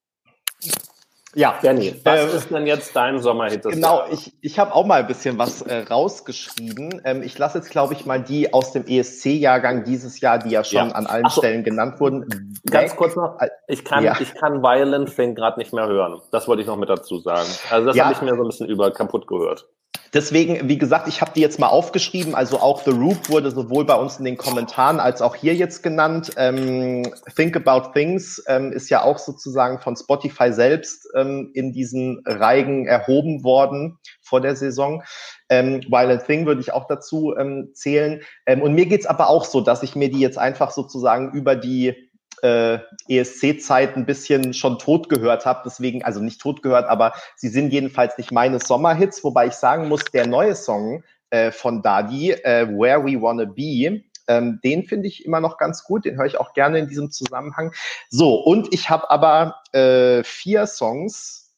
Ja, 1.35 1.55
Benny, 1.61 1.95
was 2.03 2.19
äh, 2.19 2.37
ist 2.37 2.51
denn 2.51 2.67
jetzt 2.67 2.95
dein 2.95 3.19
Sommerhit? 3.19 3.63
Genau, 3.63 4.03
ich, 4.11 4.33
ich 4.41 4.59
habe 4.59 4.73
auch 4.73 4.85
mal 4.85 4.99
ein 4.99 5.07
bisschen 5.07 5.37
was 5.39 5.61
äh, 5.63 5.79
rausgeschrieben. 5.79 7.01
Ähm, 7.05 7.23
ich 7.23 7.37
lasse 7.37 7.57
jetzt, 7.57 7.71
glaube 7.71 7.93
ich, 7.93 8.05
mal 8.05 8.21
die 8.21 8.53
aus 8.53 8.71
dem 8.71 8.85
ESC-Jahrgang 8.85 9.83
dieses 9.83 10.19
Jahr, 10.19 10.37
die 10.37 10.49
ja 10.49 10.63
schon 10.63 10.89
ja. 10.89 10.95
an 10.95 11.07
allen 11.07 11.29
so. 11.29 11.41
Stellen 11.41 11.63
genannt 11.63 11.99
wurden. 11.99 12.59
Ganz 12.69 12.91
weg. 12.91 12.97
kurz 12.97 13.15
noch, 13.15 13.37
ich 13.67 13.83
kann, 13.83 14.03
ja. 14.03 14.15
ich 14.19 14.33
kann 14.35 14.61
Violent 14.61 15.15
Thing 15.15 15.33
gerade 15.33 15.59
nicht 15.59 15.73
mehr 15.73 15.87
hören. 15.87 16.21
Das 16.31 16.47
wollte 16.47 16.61
ich 16.61 16.67
noch 16.67 16.77
mit 16.77 16.89
dazu 16.89 17.19
sagen. 17.19 17.49
Also 17.71 17.87
das 17.87 17.95
ja. 17.95 18.05
habe 18.05 18.13
ich 18.13 18.21
mir 18.21 18.35
so 18.35 18.43
ein 18.43 18.47
bisschen 18.47 18.69
über 18.69 18.91
kaputt 18.91 19.25
gehört. 19.25 19.67
Deswegen, 20.13 20.69
wie 20.69 20.77
gesagt, 20.77 21.07
ich 21.07 21.21
habe 21.21 21.31
die 21.35 21.41
jetzt 21.41 21.59
mal 21.59 21.67
aufgeschrieben. 21.67 22.35
Also 22.35 22.59
auch 22.59 22.83
The 22.83 22.91
Roop 22.91 23.29
wurde 23.29 23.49
sowohl 23.49 23.83
bei 23.83 23.95
uns 23.95 24.19
in 24.19 24.25
den 24.25 24.37
Kommentaren 24.37 24.99
als 24.99 25.23
auch 25.23 25.35
hier 25.35 25.55
jetzt 25.55 25.81
genannt. 25.81 26.31
Ähm, 26.37 27.11
Think 27.35 27.55
About 27.57 27.93
Things 27.93 28.43
ähm, 28.47 28.71
ist 28.71 28.89
ja 28.89 29.03
auch 29.03 29.17
sozusagen 29.17 29.79
von 29.79 29.95
Spotify 29.95 30.53
selbst 30.53 31.07
ähm, 31.15 31.49
in 31.55 31.73
diesen 31.73 32.21
Reigen 32.25 32.85
erhoben 32.85 33.43
worden 33.43 33.97
vor 34.21 34.39
der 34.39 34.55
Saison. 34.55 35.03
Ähm, 35.49 35.81
Violent 35.89 36.25
Thing 36.25 36.45
würde 36.45 36.61
ich 36.61 36.73
auch 36.73 36.85
dazu 36.85 37.33
ähm, 37.35 37.71
zählen. 37.73 38.21
Ähm, 38.45 38.61
und 38.61 38.75
mir 38.75 38.85
geht's 38.85 39.07
aber 39.07 39.29
auch 39.29 39.45
so, 39.45 39.61
dass 39.61 39.81
ich 39.81 39.95
mir 39.95 40.11
die 40.11 40.19
jetzt 40.19 40.37
einfach 40.37 40.69
sozusagen 40.69 41.31
über 41.31 41.55
die 41.55 42.11
äh, 42.43 42.79
ESC-Zeit 43.07 43.95
ein 43.95 44.05
bisschen 44.05 44.53
schon 44.53 44.77
tot 44.77 45.09
gehört 45.09 45.45
habe. 45.45 45.61
Deswegen, 45.65 46.03
also 46.03 46.19
nicht 46.19 46.41
tot 46.41 46.61
gehört, 46.61 46.87
aber 46.87 47.13
sie 47.35 47.47
sind 47.47 47.71
jedenfalls 47.71 48.17
nicht 48.17 48.31
meine 48.31 48.59
Sommerhits. 48.59 49.23
Wobei 49.23 49.47
ich 49.47 49.53
sagen 49.53 49.87
muss, 49.87 50.03
der 50.13 50.27
neue 50.27 50.55
Song 50.55 51.03
äh, 51.29 51.51
von 51.51 51.81
Dadi, 51.81 52.31
äh, 52.31 52.67
Where 52.67 53.03
We 53.05 53.21
Wanna 53.21 53.45
Be, 53.45 54.03
ähm, 54.27 54.59
den 54.63 54.83
finde 54.83 55.07
ich 55.07 55.25
immer 55.25 55.39
noch 55.39 55.57
ganz 55.57 55.83
gut. 55.83 56.05
Den 56.05 56.17
höre 56.17 56.25
ich 56.25 56.37
auch 56.37 56.53
gerne 56.53 56.79
in 56.79 56.87
diesem 56.87 57.11
Zusammenhang. 57.11 57.73
So, 58.09 58.35
und 58.35 58.73
ich 58.73 58.89
habe 58.89 59.09
aber 59.09 59.55
äh, 59.71 60.23
vier 60.23 60.67
Songs, 60.67 61.53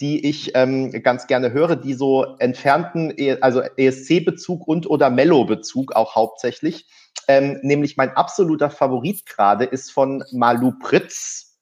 die 0.00 0.28
ich 0.28 0.52
ähm, 0.54 0.90
ganz 1.02 1.26
gerne 1.26 1.52
höre, 1.52 1.76
die 1.76 1.94
so 1.94 2.36
entfernten, 2.38 3.12
e, 3.16 3.38
also 3.40 3.62
ESC-Bezug 3.62 4.66
und 4.66 4.88
oder 4.88 5.08
Mellow-Bezug 5.08 5.92
auch 5.92 6.14
hauptsächlich 6.14 6.86
ähm, 7.28 7.58
nämlich 7.62 7.96
mein 7.96 8.16
absoluter 8.16 8.70
Favorit 8.70 9.26
gerade 9.26 9.64
ist 9.64 9.92
von 9.92 10.22
Malu 10.32 10.72
Pritz. 10.78 11.58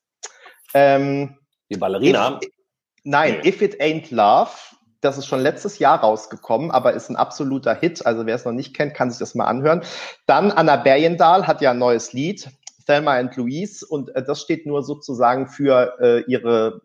Ähm, 0.74 1.38
Die 1.70 1.76
Ballerina? 1.76 2.40
If, 2.42 2.50
nein, 3.04 3.40
nee. 3.42 3.48
If 3.48 3.62
It 3.62 3.80
Ain't 3.80 4.14
Love. 4.14 4.50
Das 5.00 5.18
ist 5.18 5.26
schon 5.26 5.40
letztes 5.40 5.80
Jahr 5.80 5.98
rausgekommen, 5.98 6.70
aber 6.70 6.92
ist 6.92 7.10
ein 7.10 7.16
absoluter 7.16 7.74
Hit. 7.74 8.06
Also 8.06 8.24
wer 8.24 8.36
es 8.36 8.44
noch 8.44 8.52
nicht 8.52 8.72
kennt, 8.72 8.94
kann 8.94 9.10
sich 9.10 9.18
das 9.18 9.34
mal 9.34 9.46
anhören. 9.46 9.82
Dann 10.26 10.52
Anna 10.52 10.76
Berjendahl 10.76 11.48
hat 11.48 11.60
ja 11.60 11.72
ein 11.72 11.78
neues 11.78 12.12
Lied, 12.12 12.48
Thelma 12.86 13.16
and 13.16 13.36
Louise, 13.36 13.84
und 13.84 14.14
äh, 14.14 14.22
das 14.22 14.40
steht 14.40 14.64
nur 14.64 14.84
sozusagen 14.84 15.48
für 15.48 15.96
äh, 16.00 16.20
ihre 16.30 16.82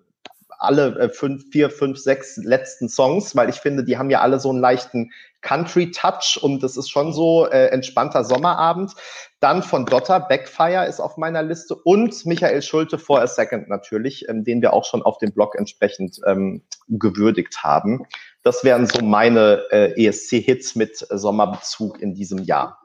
alle 0.57 0.97
äh, 0.99 1.09
fünf, 1.09 1.49
vier, 1.51 1.69
fünf, 1.69 1.97
sechs 1.97 2.37
letzten 2.37 2.89
Songs, 2.89 3.35
weil 3.35 3.49
ich 3.49 3.57
finde, 3.57 3.83
die 3.83 3.97
haben 3.97 4.09
ja 4.09 4.21
alle 4.21 4.39
so 4.39 4.49
einen 4.49 4.59
leichten 4.59 5.11
Country-Touch 5.41 6.39
und 6.41 6.63
das 6.63 6.77
ist 6.77 6.89
schon 6.89 7.13
so 7.13 7.47
äh, 7.47 7.67
entspannter 7.67 8.23
Sommerabend. 8.23 8.93
Dann 9.39 9.61
von 9.61 9.85
Dotter, 9.85 10.19
Backfire 10.19 10.85
ist 10.87 10.99
auf 10.99 11.17
meiner 11.17 11.43
Liste 11.43 11.75
und 11.75 12.25
Michael 12.25 12.61
Schulte 12.61 12.97
For 12.97 13.21
a 13.21 13.27
Second 13.27 13.69
natürlich, 13.69 14.27
ähm, 14.29 14.43
den 14.43 14.61
wir 14.61 14.73
auch 14.73 14.85
schon 14.85 15.03
auf 15.03 15.19
dem 15.19 15.31
Blog 15.31 15.55
entsprechend 15.55 16.19
ähm, 16.25 16.63
gewürdigt 16.87 17.63
haben. 17.63 18.05
Das 18.43 18.63
wären 18.63 18.87
so 18.87 19.03
meine 19.03 19.63
äh, 19.71 20.05
ESC-Hits 20.07 20.75
mit 20.75 20.97
Sommerbezug 20.97 22.01
in 22.01 22.13
diesem 22.13 22.39
Jahr. 22.39 22.79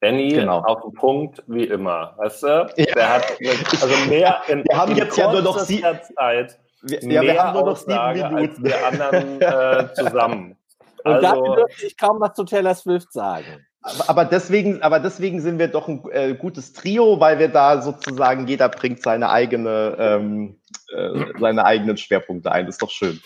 Benny 0.00 0.30
genau. 0.30 0.60
auf 0.60 0.82
den 0.82 0.92
Punkt 0.94 1.42
wie 1.46 1.64
immer, 1.64 2.14
weißt 2.16 2.42
du? 2.42 2.46
Ja. 2.76 2.94
Der 2.94 3.08
hat 3.14 3.38
also 3.82 3.94
mehr 4.08 4.40
in, 4.48 4.64
Wir 4.64 4.76
haben 4.76 4.96
jetzt 4.96 5.16
ja 5.16 5.30
nur 5.30 5.42
noch 5.42 5.58
sie 5.58 5.82
Zeit 5.82 6.58
wir, 6.82 7.12
ja, 7.12 7.22
wir 7.22 7.42
haben 7.42 7.52
nur 7.54 7.66
noch 7.66 7.76
sieben 7.76 8.12
Minuten. 8.12 8.36
als 8.36 8.62
wir 8.62 8.86
anderen 8.86 9.40
äh, 9.40 9.94
zusammen. 9.94 10.56
Und 11.04 11.12
also, 11.12 11.44
da 11.44 11.54
dürfte 11.56 11.86
ich 11.86 11.96
kaum 11.96 12.20
was 12.20 12.34
zu 12.34 12.44
Taylor 12.44 12.74
Swift 12.74 13.12
sagen. 13.12 13.66
Aber 14.06 14.26
deswegen, 14.26 14.82
aber 14.82 15.00
deswegen 15.00 15.40
sind 15.40 15.58
wir 15.58 15.68
doch 15.68 15.88
ein 15.88 16.02
äh, 16.12 16.34
gutes 16.34 16.74
Trio, 16.74 17.18
weil 17.18 17.38
wir 17.38 17.48
da 17.48 17.80
sozusagen 17.80 18.46
jeder 18.46 18.68
bringt 18.68 19.02
seine 19.02 19.30
eigene, 19.30 19.96
ähm, 19.98 20.60
äh, 20.94 21.24
seine 21.38 21.64
eigenen 21.64 21.96
Schwerpunkte 21.96 22.52
ein. 22.52 22.66
Das 22.66 22.74
ist 22.74 22.82
doch 22.82 22.90
schön. 22.90 23.18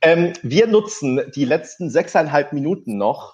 Ähm, 0.00 0.32
wir 0.42 0.66
nutzen 0.66 1.20
die 1.34 1.44
letzten 1.44 1.90
sechseinhalb 1.90 2.54
Minuten 2.54 2.96
noch, 2.96 3.33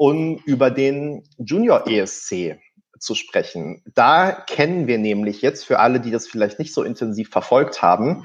um 0.00 0.38
über 0.46 0.70
den 0.70 1.24
Junior 1.36 1.86
ESC 1.86 2.58
zu 2.98 3.14
sprechen. 3.14 3.82
Da 3.94 4.32
kennen 4.32 4.86
wir 4.86 4.96
nämlich 4.96 5.42
jetzt 5.42 5.66
für 5.66 5.78
alle, 5.78 6.00
die 6.00 6.10
das 6.10 6.26
vielleicht 6.26 6.58
nicht 6.58 6.72
so 6.72 6.82
intensiv 6.82 7.28
verfolgt 7.28 7.82
haben, 7.82 8.24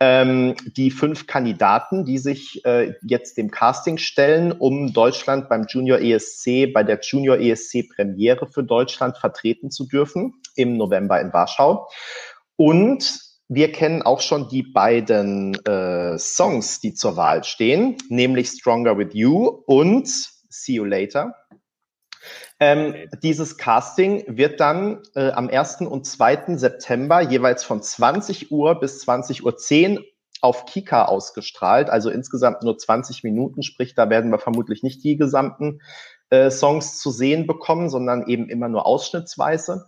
ähm, 0.00 0.54
die 0.76 0.90
fünf 0.90 1.26
Kandidaten, 1.26 2.04
die 2.04 2.18
sich 2.18 2.62
äh, 2.66 2.92
jetzt 3.00 3.38
dem 3.38 3.50
Casting 3.50 3.96
stellen, 3.96 4.52
um 4.52 4.92
Deutschland 4.92 5.48
beim 5.48 5.64
Junior 5.66 5.98
ESC, 5.98 6.70
bei 6.74 6.82
der 6.82 7.00
Junior 7.00 7.38
ESC 7.38 7.88
Premiere 7.88 8.46
für 8.46 8.62
Deutschland 8.62 9.16
vertreten 9.16 9.70
zu 9.70 9.86
dürfen 9.86 10.34
im 10.56 10.76
November 10.76 11.22
in 11.22 11.32
Warschau. 11.32 11.88
Und 12.56 13.18
wir 13.48 13.72
kennen 13.72 14.02
auch 14.02 14.20
schon 14.20 14.50
die 14.50 14.62
beiden 14.62 15.54
äh, 15.64 16.18
Songs, 16.18 16.80
die 16.80 16.92
zur 16.92 17.16
Wahl 17.16 17.44
stehen, 17.44 17.96
nämlich 18.10 18.48
Stronger 18.48 18.98
with 18.98 19.14
You 19.14 19.62
und 19.64 20.33
See 20.64 20.74
You 20.74 20.84
Later. 20.84 21.34
Ähm, 22.58 22.94
dieses 23.22 23.58
Casting 23.58 24.24
wird 24.26 24.60
dann 24.60 25.02
äh, 25.14 25.30
am 25.30 25.48
1. 25.48 25.82
und 25.82 26.06
2. 26.06 26.56
September 26.56 27.20
jeweils 27.20 27.64
von 27.64 27.82
20 27.82 28.50
Uhr 28.50 28.80
bis 28.80 29.06
20.10 29.06 29.98
Uhr 29.98 30.04
auf 30.40 30.66
Kika 30.66 31.06
ausgestrahlt, 31.06 31.88
also 31.88 32.10
insgesamt 32.10 32.62
nur 32.62 32.76
20 32.76 33.24
Minuten, 33.24 33.62
sprich, 33.62 33.94
da 33.94 34.10
werden 34.10 34.30
wir 34.30 34.38
vermutlich 34.38 34.82
nicht 34.82 35.02
die 35.02 35.16
gesamten 35.16 35.80
äh, 36.28 36.50
Songs 36.50 36.98
zu 36.98 37.10
sehen 37.10 37.46
bekommen, 37.46 37.88
sondern 37.88 38.26
eben 38.26 38.48
immer 38.50 38.68
nur 38.68 38.84
ausschnittsweise. 38.86 39.86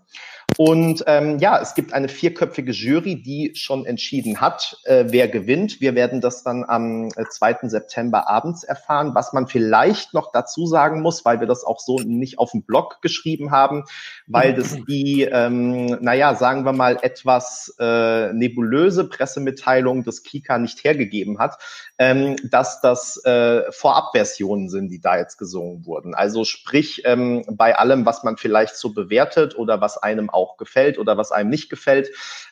Und 0.59 1.05
ähm, 1.07 1.38
ja, 1.38 1.61
es 1.61 1.75
gibt 1.75 1.92
eine 1.92 2.09
vierköpfige 2.09 2.73
Jury, 2.73 3.23
die 3.23 3.53
schon 3.55 3.85
entschieden 3.85 4.40
hat, 4.40 4.79
äh, 4.85 5.05
wer 5.09 5.29
gewinnt. 5.29 5.83
Wir 5.83 5.95
werden 5.95 6.23
das 6.23 6.45
dann 6.45 6.64
am 6.64 7.09
äh, 7.16 7.25
2. 7.29 7.69
September 7.69 8.27
abends 8.29 8.64
erfahren. 8.64 9.14
Was 9.14 9.35
man 9.35 9.49
vielleicht 9.49 10.14
noch 10.14 10.33
dazu 10.33 10.66
sagen 10.66 11.03
muss, 11.03 11.25
weil 11.27 11.40
wir 11.40 11.47
das 11.47 11.64
auch 11.64 11.79
so 11.79 11.99
nicht 11.99 12.38
auf 12.38 12.53
dem 12.53 12.62
Blog 12.62 13.03
geschrieben 13.03 13.51
haben, 13.51 13.85
weil 14.27 14.55
das 14.55 14.79
die, 14.88 15.23
ähm, 15.31 15.99
naja, 16.01 16.35
sagen 16.35 16.64
wir 16.64 16.73
mal, 16.73 16.99
etwas 17.03 17.75
äh, 17.79 18.33
nebulöse 18.33 19.09
Pressemitteilung 19.09 20.05
des 20.05 20.23
Kika 20.23 20.59
nicht 20.59 20.85
hergegeben 20.85 21.38
hat, 21.38 21.59
ähm, 21.99 22.37
dass 22.51 22.81
das 22.81 23.23
äh, 23.25 23.71
Vorabversionen 23.73 24.71
sind, 24.71 24.88
die 24.88 25.01
da 25.01 25.19
jetzt 25.19 25.37
gesungen 25.37 25.85
wurden. 25.85 26.14
Also 26.14 26.45
sprich, 26.45 27.03
ähm, 27.05 27.45
bei 27.51 27.77
allem, 27.77 28.07
was 28.07 28.23
man 28.25 28.38
vielleicht 28.38 28.77
so 28.77 28.95
bewertet 28.95 29.59
oder 29.59 29.81
was 29.83 29.99
einem 29.99 30.31
auch 30.31 30.45
gefällt 30.56 30.98
oder 30.98 31.16
was 31.16 31.32
einem 31.32 31.50
nicht 31.50 31.68
gefällt, 31.70 32.11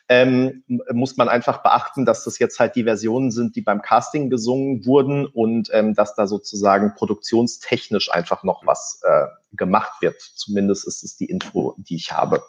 ähm, 0.09 0.63
muss 0.91 1.17
man 1.17 1.29
einfach 1.29 1.63
beachten, 1.63 2.05
dass 2.05 2.23
das 2.25 2.37
jetzt 2.39 2.59
halt 2.59 2.75
die 2.75 2.83
Versionen 2.83 3.31
sind, 3.31 3.55
die 3.55 3.61
beim 3.61 3.81
Casting 3.81 4.29
gesungen 4.29 4.85
wurden 4.85 5.25
und 5.25 5.69
ähm, 5.71 5.93
dass 5.93 6.15
da 6.15 6.27
sozusagen 6.27 6.93
produktionstechnisch 6.95 8.11
einfach 8.11 8.43
noch 8.43 8.65
was 8.65 9.01
äh, 9.03 9.27
gemacht 9.55 10.01
wird. 10.01 10.21
Zumindest 10.21 10.87
ist 10.87 11.03
es 11.03 11.15
die 11.15 11.25
Info, 11.25 11.75
die 11.77 11.95
ich 11.95 12.11
habe. 12.11 12.43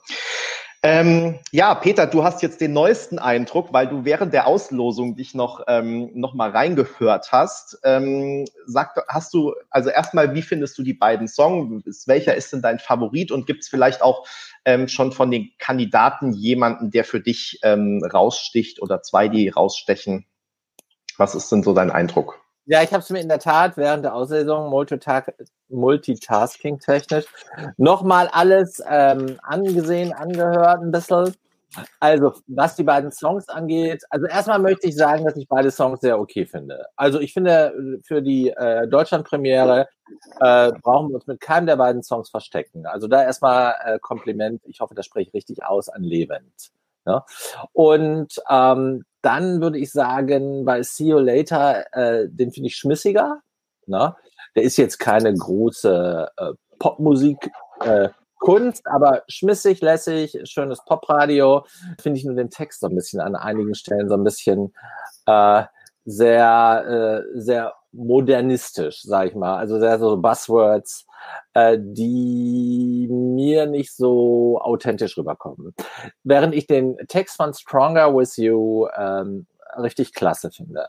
Ähm, 0.89 1.41
ja, 1.51 1.75
Peter, 1.75 2.07
du 2.07 2.23
hast 2.23 2.43
jetzt 2.43 2.61
den 2.61 2.73
neuesten 2.73 3.19
Eindruck, 3.19 3.73
weil 3.73 3.89
du 3.89 4.05
während 4.05 4.33
der 4.33 4.47
Auslosung 4.47 5.17
dich 5.17 5.35
noch, 5.35 5.65
ähm, 5.67 6.13
noch 6.15 6.33
mal 6.33 6.51
reingehört 6.51 7.33
hast. 7.33 7.81
Ähm, 7.83 8.45
sag, 8.67 8.97
hast 9.09 9.35
du, 9.35 9.53
also 9.69 9.91
erstmal, 9.91 10.33
wie 10.37 10.43
findest 10.43 10.79
du 10.79 10.85
die 10.85 10.95
beiden 10.95 11.27
Songs? 11.27 12.07
Welcher 12.07 12.37
ist 12.37 12.53
denn 12.53 12.63
dein 12.63 12.79
Favorit? 12.79 13.33
Und 13.33 13.49
gibt 13.49 13.65
es 13.65 13.69
vielleicht 13.69 14.01
auch 14.01 14.29
ähm, 14.65 14.87
schon 14.87 15.11
von 15.11 15.33
den 15.33 15.51
Kandidaten 15.59 16.33
jemanden, 16.33 16.93
der 16.93 17.03
für 17.03 17.19
dich 17.19 17.59
ähm, 17.65 18.01
raussticht 18.05 18.81
oder 18.81 19.03
zwei, 19.03 19.27
die 19.27 19.49
rausstechen? 19.49 20.25
Was 21.17 21.35
ist 21.35 21.51
denn 21.51 21.65
so 21.65 21.75
dein 21.75 21.91
Eindruck? 21.91 22.46
Ja, 22.69 22.83
ich 22.83 22.93
habe 22.93 23.03
es 23.03 23.11
mir 23.11 23.21
in 23.21 23.29
der 23.29 23.39
Tat 23.39 23.77
während 23.77 24.05
der 24.05 24.15
Aussaison 24.15 24.69
Multitasking 25.69 26.79
technisch 26.81 27.27
nochmal 27.77 28.29
alles 28.33 28.83
ähm, 28.89 29.39
angesehen, 29.43 30.13
angehört 30.13 30.83
ein 30.83 30.91
bisschen. 30.91 31.33
Also, 32.01 32.33
was 32.49 32.75
die 32.75 32.83
beiden 32.83 33.13
Songs 33.13 33.49
angeht, 33.49 34.03
also 34.11 34.27
erstmal 34.27 34.59
möchte 34.59 34.89
ich 34.89 34.97
sagen, 34.97 35.25
dass 35.25 35.37
ich 35.37 35.47
beide 35.47 35.71
Songs 35.71 36.01
sehr 36.01 36.19
okay 36.19 36.47
finde. 36.47 36.87
Also 36.97 37.21
ich 37.21 37.33
finde, 37.33 38.01
für 38.03 38.23
die 38.23 38.49
äh, 38.49 38.89
Deutschland-Premiere 38.89 39.87
äh, 40.41 40.73
brauchen 40.83 41.11
wir 41.11 41.17
uns 41.17 41.27
mit 41.27 41.41
keinem 41.41 41.67
der 41.67 41.77
beiden 41.77 42.03
Songs 42.03 42.31
verstecken. 42.31 42.87
Also 42.87 43.09
da 43.09 43.23
erstmal 43.23 43.75
äh, 43.85 43.99
Kompliment, 44.01 44.63
ich 44.65 44.81
hoffe, 44.81 44.95
das 44.95 45.07
spreche 45.07 45.29
ich 45.29 45.35
richtig 45.35 45.65
aus, 45.65 45.89
an 45.89 46.03
Levent. 46.03 46.71
Ja? 47.05 47.25
Und 47.73 48.41
ähm, 48.49 49.05
dann 49.27 49.61
würde 49.61 49.79
ich 49.79 49.91
sagen, 49.91 50.65
bei 50.65 50.85
See 50.85 51.07
You 51.07 51.19
Later, 51.19 51.85
äh, 51.93 52.29
den 52.29 52.53
finde 52.53 52.69
ich 52.69 52.77
schmissiger. 52.77 53.41
Ne? 53.87 54.15
Der 54.55 54.63
ist 54.63 54.77
jetzt 54.77 54.99
keine 54.99 55.35
große 55.35 56.29
äh, 56.37 56.53
Popmusik. 56.79 57.51
Äh, 57.81 58.11
aber 58.85 59.25
schmissig, 59.27 59.81
lässig, 59.81 60.39
schönes 60.45 60.85
Popradio. 60.85 61.67
Finde 62.01 62.21
ich 62.21 62.25
nur 62.25 62.37
den 62.37 62.51
Text 62.51 62.81
so 62.81 62.87
ein 62.87 62.95
bisschen 62.95 63.21
an 63.21 63.35
einigen 63.35 63.75
Stellen 63.75 64.09
so 64.09 64.15
ein 64.15 64.23
bisschen 64.23 64.73
äh, 65.27 65.65
sehr, 66.05 67.25
äh, 67.35 67.41
sehr 67.41 67.75
modernistisch, 67.97 69.03
sag 69.03 69.29
ich 69.29 69.35
mal. 69.35 69.57
Also 69.57 69.81
sehr 69.81 69.99
so 69.99 70.17
Buzzwords, 70.17 71.07
äh, 71.55 71.79
die 71.81 73.09
mir 73.11 73.67
nicht 73.67 73.95
so 73.95 74.61
authentisch 74.61 75.17
rüberkommen. 75.17 75.75
Während 76.23 76.55
ich 76.55 76.67
den 76.67 76.97
Text 77.09 77.37
von 77.37 77.55
Stronger 77.55 78.15
With 78.15 78.37
You 78.37 78.87
ähm, 78.97 79.47
richtig 79.79 80.13
klasse 80.13 80.51
finde. 80.51 80.87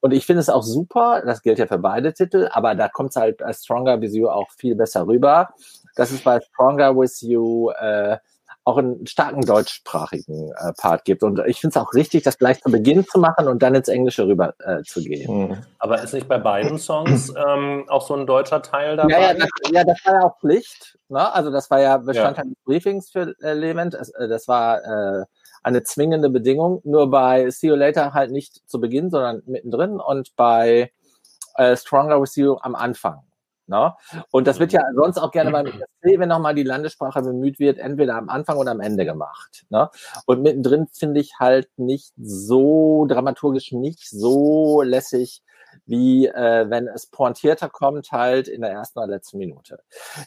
Und 0.00 0.12
ich 0.12 0.26
finde 0.26 0.40
es 0.40 0.50
auch 0.50 0.62
super, 0.62 1.22
das 1.24 1.40
gilt 1.40 1.58
ja 1.58 1.66
für 1.66 1.78
beide 1.78 2.12
Titel, 2.12 2.48
aber 2.52 2.74
da 2.74 2.88
kommt 2.88 3.10
es 3.10 3.16
halt 3.16 3.38
bei 3.38 3.52
Stronger 3.54 4.02
With 4.02 4.14
You 4.14 4.28
auch 4.28 4.50
viel 4.50 4.74
besser 4.74 5.06
rüber. 5.06 5.48
Das 5.96 6.10
ist 6.10 6.24
bei 6.24 6.40
Stronger 6.40 6.94
With 6.94 7.22
You 7.22 7.70
äh, 7.70 8.18
auch 8.64 8.78
einen 8.78 9.06
starken 9.06 9.42
deutschsprachigen 9.42 10.52
äh, 10.52 10.72
Part 10.72 11.04
gibt. 11.04 11.22
Und 11.22 11.40
ich 11.46 11.60
finde 11.60 11.78
es 11.78 11.82
auch 11.82 11.92
richtig, 11.92 12.22
das 12.22 12.38
gleich 12.38 12.62
zu 12.62 12.70
Beginn 12.70 13.04
zu 13.06 13.18
machen 13.18 13.46
und 13.46 13.62
dann 13.62 13.74
ins 13.74 13.88
Englische 13.88 14.26
rüber 14.26 14.54
äh, 14.58 14.82
zu 14.82 15.02
gehen. 15.02 15.48
Mhm. 15.48 15.56
Aber 15.78 16.02
ist 16.02 16.14
nicht 16.14 16.28
bei 16.28 16.38
beiden 16.38 16.78
Songs 16.78 17.32
ähm, 17.48 17.84
auch 17.88 18.06
so 18.06 18.14
ein 18.14 18.26
deutscher 18.26 18.62
Teil 18.62 18.96
dabei? 18.96 19.10
Ja, 19.10 19.20
ja, 19.20 19.34
das, 19.34 19.48
ja, 19.70 19.84
das 19.84 19.98
war 20.06 20.14
ja 20.14 20.26
auch 20.26 20.38
Pflicht. 20.40 20.98
Ne? 21.08 21.32
Also 21.32 21.50
das 21.50 21.70
war 21.70 21.80
ja 21.80 21.98
Bestandteil 21.98 22.46
ja. 22.46 22.50
des 22.50 22.64
Briefings 22.64 23.10
für 23.10 23.34
äh, 23.42 23.52
Levent. 23.52 23.94
Es, 23.94 24.08
äh, 24.10 24.28
das 24.28 24.48
war 24.48 24.78
äh, 24.82 25.24
eine 25.62 25.82
zwingende 25.82 26.30
Bedingung. 26.30 26.80
Nur 26.84 27.10
bei 27.10 27.50
See 27.50 27.68
You 27.68 27.74
Later 27.74 28.14
halt 28.14 28.30
nicht 28.30 28.68
zu 28.68 28.80
Beginn, 28.80 29.10
sondern 29.10 29.42
mittendrin 29.44 30.00
und 30.00 30.34
bei 30.36 30.90
äh, 31.56 31.76
Stronger 31.76 32.20
With 32.20 32.36
You 32.36 32.56
am 32.60 32.74
Anfang. 32.74 33.22
Ne? 33.66 33.94
Und 34.30 34.46
das 34.46 34.58
wird 34.58 34.72
ja 34.72 34.82
mhm. 34.90 34.96
sonst 34.96 35.18
auch 35.18 35.30
gerne 35.30 35.50
beim 35.50 35.66
ESC, 35.66 36.18
wenn 36.18 36.28
nochmal 36.28 36.54
die 36.54 36.62
Landessprache 36.62 37.22
bemüht 37.22 37.58
wird, 37.58 37.78
entweder 37.78 38.16
am 38.16 38.28
Anfang 38.28 38.58
oder 38.58 38.72
am 38.72 38.80
Ende 38.80 39.04
gemacht. 39.04 39.64
Ne? 39.70 39.88
Und 40.26 40.42
mittendrin 40.42 40.86
finde 40.92 41.20
ich 41.20 41.38
halt 41.38 41.68
nicht 41.76 42.12
so 42.16 43.06
dramaturgisch 43.06 43.72
nicht 43.72 44.08
so 44.08 44.82
lässig, 44.82 45.42
wie 45.86 46.26
äh, 46.26 46.68
wenn 46.68 46.88
es 46.88 47.06
pointierter 47.06 47.68
kommt, 47.68 48.12
halt 48.12 48.48
in 48.48 48.60
der 48.60 48.70
ersten 48.70 48.98
oder 48.98 49.08
letzten 49.08 49.38
Minute. 49.38 49.80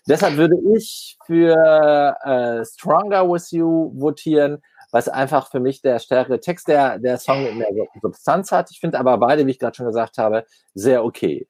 Deshalb 0.08 0.38
würde 0.38 0.56
ich 0.76 1.18
für 1.26 2.18
äh, 2.24 2.66
Stronger 2.66 3.30
With 3.30 3.52
You 3.52 3.92
votieren, 3.96 4.62
was 4.92 5.10
einfach 5.10 5.50
für 5.50 5.60
mich 5.60 5.82
der 5.82 6.00
stärkere 6.00 6.40
Text 6.40 6.68
der, 6.68 7.00
der 7.00 7.18
Song 7.18 7.46
in 7.46 7.60
der 7.60 7.70
Substanz 8.02 8.52
hat. 8.52 8.72
Ich 8.72 8.80
finde 8.80 9.00
aber 9.00 9.18
beide, 9.18 9.46
wie 9.46 9.52
ich 9.52 9.60
gerade 9.60 9.76
schon 9.76 9.86
gesagt 9.86 10.18
habe, 10.18 10.46
sehr 10.74 11.04
okay. 11.04 11.48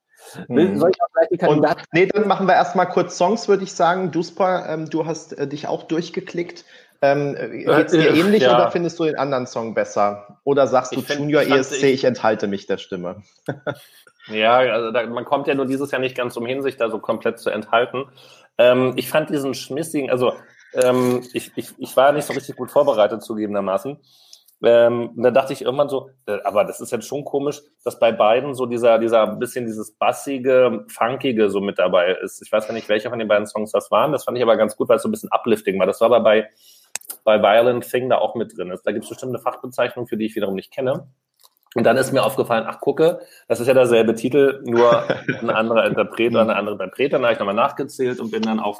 Mhm. 0.47 0.77
Soll 0.77 0.91
ich 0.91 1.01
auch 1.01 1.11
gleich 1.13 1.27
die 1.29 1.37
Kandidaten? 1.37 1.79
Und, 1.79 1.87
nee, 1.93 2.05
dann 2.07 2.27
machen 2.27 2.47
wir 2.47 2.53
erstmal 2.53 2.89
kurz 2.89 3.17
Songs, 3.17 3.47
würde 3.47 3.63
ich 3.63 3.73
sagen. 3.73 4.11
Duspa, 4.11 4.67
ähm, 4.67 4.89
du 4.89 5.05
hast 5.05 5.37
äh, 5.37 5.47
dich 5.47 5.67
auch 5.67 5.83
durchgeklickt. 5.83 6.65
Ähm, 7.01 7.35
äh, 7.35 7.63
Geht 7.63 7.91
dir 7.91 8.11
äh, 8.11 8.19
ähnlich 8.19 8.43
ja. 8.43 8.55
oder 8.55 8.71
findest 8.71 8.97
du 8.99 9.03
den 9.03 9.17
anderen 9.17 9.45
Song 9.45 9.73
besser? 9.73 10.39
Oder 10.43 10.67
sagst 10.67 10.95
du 10.95 10.99
ich 10.99 11.09
Junior 11.09 11.43
find, 11.43 11.55
ESC, 11.55 11.73
ich, 11.77 11.83
ich, 11.83 12.03
enthalte 12.05 12.47
mich 12.47 12.65
der 12.65 12.77
Stimme? 12.77 13.21
ja, 14.27 14.55
also 14.57 14.91
da, 14.91 15.05
man 15.05 15.25
kommt 15.25 15.47
ja 15.47 15.53
nur 15.53 15.67
dieses 15.67 15.91
Jahr 15.91 16.01
nicht 16.01 16.17
ganz 16.17 16.35
umhin, 16.35 16.61
sich 16.63 16.77
da 16.77 16.89
so 16.89 16.99
komplett 16.99 17.39
zu 17.39 17.49
enthalten. 17.49 18.05
Ähm, 18.57 18.93
ich 18.95 19.09
fand 19.09 19.29
diesen 19.29 19.53
schmissigen, 19.53 20.09
also 20.09 20.33
ähm, 20.73 21.23
ich, 21.33 21.51
ich, 21.55 21.69
ich 21.77 21.95
war 21.95 22.11
nicht 22.11 22.25
so 22.25 22.33
richtig 22.33 22.55
gut 22.55 22.71
vorbereitet 22.71 23.21
zugegebenermaßen. 23.21 23.97
Ähm, 24.63 25.09
und 25.15 25.21
da 25.21 25.31
dachte 25.31 25.53
ich 25.53 25.61
irgendwann 25.61 25.89
so, 25.89 26.09
äh, 26.25 26.39
aber 26.43 26.63
das 26.63 26.79
ist 26.79 26.91
jetzt 26.91 27.07
schon 27.07 27.23
komisch, 27.23 27.61
dass 27.83 27.99
bei 27.99 28.11
beiden 28.11 28.55
so 28.55 28.65
dieser, 28.65 28.97
dieser 28.97 29.27
bisschen 29.27 29.65
dieses 29.65 29.91
bassige, 29.91 30.85
funkige 30.87 31.49
so 31.49 31.61
mit 31.61 31.77
dabei 31.77 32.13
ist. 32.23 32.41
Ich 32.41 32.51
weiß 32.51 32.67
ja 32.67 32.73
nicht, 32.73 32.89
welcher 32.89 33.09
von 33.09 33.19
den 33.19 33.27
beiden 33.27 33.45
Songs 33.45 33.71
das 33.71 33.91
waren. 33.91 34.11
Das 34.11 34.23
fand 34.23 34.37
ich 34.37 34.43
aber 34.43 34.57
ganz 34.57 34.75
gut, 34.75 34.89
weil 34.89 34.97
es 34.97 35.03
so 35.03 35.09
ein 35.09 35.11
bisschen 35.11 35.29
uplifting 35.31 35.79
war. 35.79 35.85
Das 35.85 36.01
war 36.01 36.07
aber 36.07 36.21
bei, 36.21 36.49
bei 37.23 37.41
Violent 37.41 37.87
Thing 37.89 38.09
da 38.09 38.17
auch 38.17 38.35
mit 38.35 38.57
drin. 38.57 38.73
Da 38.83 38.91
gibt 38.91 39.03
es 39.03 39.09
bestimmt 39.09 39.33
eine 39.33 39.41
Fachbezeichnung, 39.41 40.07
für 40.07 40.17
die 40.17 40.25
ich 40.25 40.35
wiederum 40.35 40.55
nicht 40.55 40.73
kenne. 40.73 41.07
Und 41.75 41.83
dann 41.83 41.97
ist 41.97 42.11
mir 42.11 42.23
aufgefallen, 42.23 42.65
ach 42.67 42.79
gucke, 42.79 43.19
das 43.47 43.59
ist 43.59 43.67
ja 43.67 43.75
derselbe 43.75 44.15
Titel, 44.15 44.63
nur 44.65 45.03
ein 45.41 45.51
anderer 45.51 45.85
Interpret 45.85 46.31
oder 46.31 46.41
eine 46.41 46.55
andere 46.55 46.73
Interpreter. 46.73 47.17
Dann 47.17 47.25
habe 47.25 47.33
ich 47.33 47.39
nochmal 47.39 47.53
nachgezählt 47.53 48.19
und 48.19 48.31
bin 48.31 48.41
dann 48.41 48.59
auf, 48.59 48.79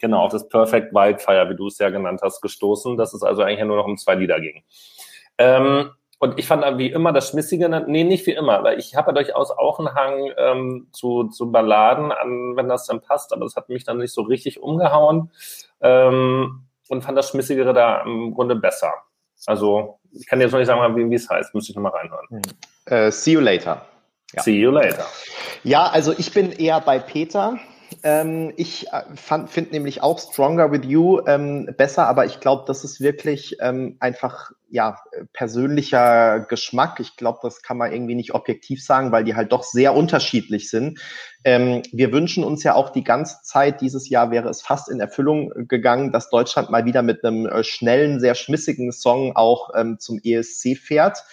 genau, 0.00 0.20
auf 0.20 0.32
das 0.32 0.48
Perfect 0.48 0.94
Wildfire, 0.94 1.50
wie 1.50 1.56
du 1.56 1.66
es 1.66 1.76
ja 1.76 1.90
genannt 1.90 2.20
hast, 2.22 2.40
gestoßen, 2.40 2.96
dass 2.96 3.12
es 3.12 3.22
also 3.22 3.42
eigentlich 3.42 3.66
nur 3.66 3.76
noch 3.76 3.84
um 3.84 3.98
zwei 3.98 4.14
Lieder 4.14 4.40
ging. 4.40 4.62
Ähm, 5.38 5.90
und 6.20 6.38
ich 6.38 6.48
fand 6.48 6.78
wie 6.78 6.90
immer 6.90 7.12
das 7.12 7.28
Schmissige, 7.30 7.68
nee, 7.86 8.02
nicht 8.02 8.26
wie 8.26 8.32
immer, 8.32 8.64
weil 8.64 8.78
ich 8.78 8.96
habe 8.96 9.10
ja 9.10 9.14
durchaus 9.14 9.52
auch 9.52 9.78
einen 9.78 9.94
Hang 9.94 10.32
ähm, 10.36 10.88
zu, 10.90 11.28
zu 11.28 11.52
Balladen, 11.52 12.10
an, 12.10 12.56
wenn 12.56 12.68
das 12.68 12.86
dann 12.86 13.00
passt, 13.00 13.32
aber 13.32 13.44
das 13.44 13.54
hat 13.54 13.68
mich 13.68 13.84
dann 13.84 13.98
nicht 13.98 14.12
so 14.12 14.22
richtig 14.22 14.60
umgehauen 14.60 15.30
ähm, 15.80 16.64
und 16.88 17.02
fand 17.04 17.16
das 17.16 17.30
Schmissigere 17.30 17.72
da 17.72 18.02
im 18.02 18.34
Grunde 18.34 18.56
besser. 18.56 18.92
Also 19.46 20.00
ich 20.12 20.26
kann 20.26 20.40
jetzt 20.40 20.50
noch 20.50 20.58
nicht 20.58 20.66
sagen, 20.66 21.10
wie, 21.10 21.14
es 21.14 21.30
heißt, 21.30 21.54
müsste 21.54 21.70
ich 21.70 21.76
nochmal 21.76 21.92
reinhören. 21.92 22.42
Uh, 22.90 23.10
see 23.10 23.32
you 23.32 23.40
later. 23.40 23.82
Ja. 24.32 24.42
See 24.42 24.58
you 24.58 24.70
later. 24.70 25.06
Ja, 25.62 25.86
also 25.86 26.12
ich 26.18 26.32
bin 26.32 26.50
eher 26.50 26.80
bei 26.80 26.98
Peter. 26.98 27.58
Ähm, 28.02 28.52
ich 28.56 28.88
äh, 28.88 29.02
finde 29.46 29.70
nämlich 29.70 30.02
auch 30.02 30.18
Stronger 30.18 30.70
with 30.70 30.84
You 30.84 31.20
ähm, 31.26 31.68
besser, 31.76 32.06
aber 32.06 32.26
ich 32.26 32.40
glaube, 32.40 32.64
das 32.66 32.84
ist 32.84 33.00
wirklich 33.00 33.56
ähm, 33.60 33.96
einfach 34.00 34.50
ja 34.68 34.98
persönlicher 35.32 36.40
Geschmack. 36.40 37.00
Ich 37.00 37.16
glaube, 37.16 37.38
das 37.42 37.62
kann 37.62 37.78
man 37.78 37.92
irgendwie 37.92 38.14
nicht 38.14 38.34
objektiv 38.34 38.84
sagen, 38.84 39.10
weil 39.12 39.24
die 39.24 39.34
halt 39.34 39.52
doch 39.52 39.62
sehr 39.62 39.94
unterschiedlich 39.94 40.68
sind. 40.68 41.00
Ähm, 41.44 41.82
wir 41.92 42.12
wünschen 42.12 42.44
uns 42.44 42.62
ja 42.62 42.74
auch 42.74 42.90
die 42.90 43.04
ganze 43.04 43.38
Zeit, 43.42 43.80
dieses 43.80 44.08
Jahr 44.08 44.30
wäre 44.30 44.48
es 44.48 44.60
fast 44.60 44.88
in 44.88 45.00
Erfüllung 45.00 45.50
gegangen, 45.66 46.12
dass 46.12 46.30
Deutschland 46.30 46.70
mal 46.70 46.84
wieder 46.84 47.02
mit 47.02 47.24
einem 47.24 47.46
äh, 47.46 47.64
schnellen, 47.64 48.20
sehr 48.20 48.34
schmissigen 48.34 48.92
Song 48.92 49.34
auch 49.34 49.70
ähm, 49.74 49.98
zum 49.98 50.20
ESC 50.22 50.76
fährt. 50.76 51.24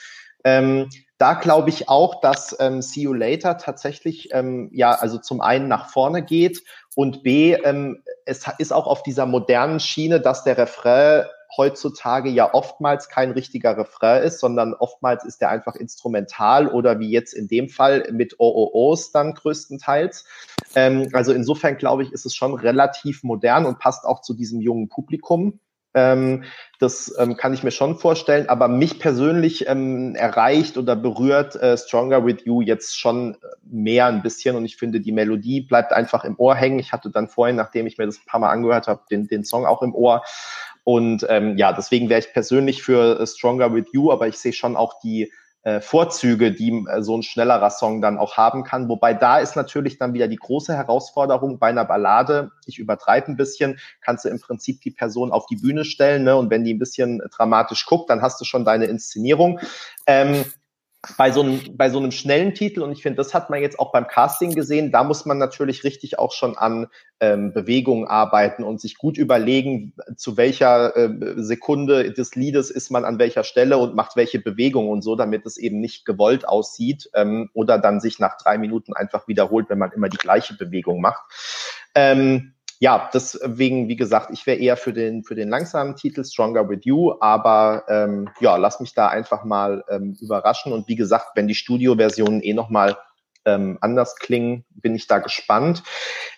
Ähm, 0.43 0.89
da 1.17 1.33
glaube 1.33 1.69
ich 1.69 1.87
auch, 1.87 2.21
dass 2.21 2.55
ähm, 2.59 2.81
See 2.81 3.01
You 3.01 3.13
Later 3.13 3.57
tatsächlich 3.57 4.29
ähm, 4.33 4.69
ja 4.73 4.91
also 4.91 5.17
zum 5.17 5.41
einen 5.41 5.67
nach 5.67 5.89
vorne 5.89 6.23
geht 6.23 6.63
und 6.95 7.23
B 7.23 7.53
ähm, 7.53 8.03
es 8.25 8.45
ist 8.57 8.73
auch 8.73 8.87
auf 8.87 9.03
dieser 9.03 9.25
modernen 9.25 9.79
Schiene, 9.79 10.19
dass 10.19 10.43
der 10.43 10.57
Refrain 10.57 11.25
heutzutage 11.57 12.29
ja 12.29 12.53
oftmals 12.53 13.09
kein 13.09 13.31
richtiger 13.31 13.77
Refrain 13.77 14.23
ist, 14.23 14.39
sondern 14.39 14.73
oftmals 14.73 15.23
ist 15.23 15.41
der 15.41 15.49
einfach 15.49 15.75
instrumental 15.75 16.67
oder 16.67 16.99
wie 16.99 17.09
jetzt 17.09 17.33
in 17.33 17.47
dem 17.47 17.69
Fall 17.69 18.07
mit 18.11 18.39
OOOs 18.39 19.11
dann 19.11 19.33
größtenteils. 19.33 20.25
Ähm, 20.75 21.09
also 21.13 21.31
insofern 21.31 21.77
glaube 21.77 22.03
ich, 22.03 22.11
ist 22.11 22.25
es 22.25 22.35
schon 22.35 22.55
relativ 22.55 23.23
modern 23.23 23.65
und 23.65 23.79
passt 23.79 24.05
auch 24.05 24.21
zu 24.21 24.33
diesem 24.33 24.59
jungen 24.61 24.89
Publikum. 24.89 25.59
Ähm, 25.95 26.43
das 26.79 27.15
ähm, 27.17 27.37
kann 27.37 27.53
ich 27.53 27.63
mir 27.63 27.71
schon 27.71 27.97
vorstellen, 27.97 28.49
aber 28.49 28.67
mich 28.67 28.99
persönlich 28.99 29.67
ähm, 29.67 30.13
erreicht 30.15 30.77
oder 30.77 30.95
berührt 30.97 31.55
äh, 31.55 31.77
Stronger 31.77 32.25
with 32.25 32.43
You 32.43 32.61
jetzt 32.61 32.99
schon 32.99 33.37
mehr 33.63 34.07
ein 34.07 34.21
bisschen 34.21 34.57
und 34.57 34.65
ich 34.65 34.75
finde, 34.75 34.99
die 34.99 35.13
Melodie 35.13 35.61
bleibt 35.61 35.93
einfach 35.93 36.25
im 36.25 36.37
Ohr 36.37 36.53
hängen. 36.53 36.79
Ich 36.79 36.91
hatte 36.91 37.09
dann 37.09 37.29
vorhin, 37.29 37.55
nachdem 37.55 37.87
ich 37.87 37.97
mir 37.97 38.05
das 38.05 38.17
ein 38.17 38.25
paar 38.25 38.41
Mal 38.41 38.51
angehört 38.51 38.87
habe, 38.87 39.01
den, 39.09 39.27
den 39.27 39.45
Song 39.45 39.65
auch 39.65 39.81
im 39.81 39.95
Ohr. 39.95 40.23
Und 40.83 41.25
ähm, 41.29 41.57
ja, 41.57 41.71
deswegen 41.71 42.09
wäre 42.09 42.19
ich 42.19 42.33
persönlich 42.33 42.83
für 42.83 43.19
äh, 43.19 43.25
Stronger 43.25 43.73
with 43.73 43.85
You, 43.93 44.11
aber 44.11 44.27
ich 44.27 44.37
sehe 44.37 44.53
schon 44.53 44.75
auch 44.75 44.99
die 44.99 45.31
äh, 45.65 45.81
Vorzüge, 45.81 46.51
die 46.51 46.85
äh, 46.87 47.01
so 47.01 47.17
ein 47.17 47.23
schnellerer 47.23 47.71
Song 47.71 47.99
dann 47.99 48.19
auch 48.19 48.37
haben 48.37 48.63
kann. 48.63 48.87
Wobei 48.87 49.15
da 49.15 49.39
ist 49.39 49.55
natürlich 49.55 49.97
dann 49.97 50.13
wieder 50.13 50.27
die 50.27 50.35
große 50.35 50.75
Herausforderung 50.75 51.57
bei 51.57 51.67
einer 51.69 51.85
Ballade. 51.85 52.51
Ich 52.67 52.77
übertreibe 52.77 53.31
ein 53.31 53.35
bisschen, 53.35 53.79
kannst 53.99 54.25
du 54.25 54.29
im 54.29 54.39
Prinzip 54.39 54.81
die 54.81 54.91
Person 54.91 55.31
auf 55.31 55.47
die 55.47 55.55
Bühne 55.55 55.83
stellen, 55.83 56.23
ne? 56.23 56.35
Und 56.35 56.51
wenn 56.51 56.63
die 56.63 56.75
ein 56.75 56.79
bisschen 56.79 57.19
dramatisch 57.35 57.85
guckt, 57.87 58.11
dann 58.11 58.21
hast 58.21 58.39
du 58.39 58.45
schon 58.45 58.63
deine 58.63 58.85
Inszenierung. 58.85 59.59
Ähm, 60.05 60.45
bei 61.17 61.31
so 61.31 61.41
einem, 61.41 61.61
bei 61.77 61.89
so 61.89 61.99
einem 61.99 62.11
schnellen 62.11 62.53
Titel, 62.53 62.81
und 62.81 62.91
ich 62.91 63.01
finde, 63.01 63.17
das 63.17 63.33
hat 63.33 63.49
man 63.49 63.61
jetzt 63.61 63.79
auch 63.79 63.91
beim 63.91 64.07
Casting 64.07 64.53
gesehen, 64.53 64.91
da 64.91 65.03
muss 65.03 65.25
man 65.25 65.37
natürlich 65.37 65.83
richtig 65.83 66.17
auch 66.19 66.31
schon 66.31 66.57
an 66.57 66.87
ähm, 67.19 67.53
Bewegungen 67.53 68.07
arbeiten 68.07 68.63
und 68.63 68.81
sich 68.81 68.97
gut 68.97 69.17
überlegen, 69.17 69.93
zu 70.15 70.37
welcher 70.37 70.95
äh, 70.97 71.09
Sekunde 71.37 72.11
des 72.11 72.35
Liedes 72.35 72.71
ist 72.71 72.89
man 72.89 73.05
an 73.05 73.19
welcher 73.19 73.43
Stelle 73.43 73.77
und 73.77 73.95
macht 73.95 74.15
welche 74.15 74.39
Bewegung 74.39 74.89
und 74.89 75.01
so, 75.01 75.15
damit 75.15 75.45
es 75.45 75.57
eben 75.57 75.79
nicht 75.79 76.05
gewollt 76.05 76.47
aussieht 76.47 77.09
ähm, 77.13 77.49
oder 77.53 77.77
dann 77.77 77.99
sich 77.99 78.19
nach 78.19 78.37
drei 78.37 78.57
Minuten 78.57 78.93
einfach 78.93 79.27
wiederholt, 79.27 79.69
wenn 79.69 79.79
man 79.79 79.91
immer 79.91 80.09
die 80.09 80.17
gleiche 80.17 80.55
Bewegung 80.55 81.01
macht. 81.01 81.23
Ähm, 81.93 82.54
ja, 82.79 83.09
deswegen, 83.13 83.87
wie 83.87 83.95
gesagt, 83.95 84.29
ich 84.31 84.45
wäre 84.45 84.57
eher 84.57 84.77
für 84.77 84.93
den, 84.93 85.23
für 85.23 85.35
den 85.35 85.49
langsamen 85.49 85.95
Titel 85.95 86.23
Stronger 86.23 86.67
with 86.69 86.81
You, 86.83 87.13
aber 87.19 87.83
ähm, 87.87 88.29
ja, 88.39 88.57
lass 88.57 88.79
mich 88.79 88.93
da 88.93 89.07
einfach 89.07 89.43
mal 89.43 89.83
ähm, 89.89 90.17
überraschen. 90.19 90.73
Und 90.73 90.87
wie 90.87 90.95
gesagt, 90.95 91.29
wenn 91.35 91.47
die 91.47 91.55
Studioversionen 91.55 92.41
eh 92.41 92.53
nochmal 92.53 92.97
ähm, 93.45 93.77
anders 93.81 94.15
klingen, 94.15 94.65
bin 94.71 94.95
ich 94.95 95.07
da 95.07 95.19
gespannt. 95.19 95.83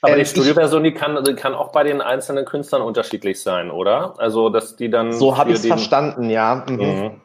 Aber 0.01 0.15
die 0.15 0.21
ähm, 0.21 0.25
Studioversion, 0.25 0.83
die 0.83 0.93
kann, 0.93 1.23
die 1.23 1.35
kann 1.35 1.53
auch 1.53 1.71
bei 1.71 1.83
den 1.83 2.01
einzelnen 2.01 2.45
Künstlern 2.45 2.81
unterschiedlich 2.81 3.41
sein, 3.41 3.71
oder? 3.71 4.13
Also, 4.17 4.49
dass 4.49 4.75
die 4.75 4.89
dann. 4.89 5.13
So 5.13 5.37
habe 5.37 5.51
ich 5.51 5.57
es 5.57 5.65
verstanden, 5.65 6.29
ja. 6.29 6.65
Mhm. 6.69 6.77
Mhm 6.77 7.21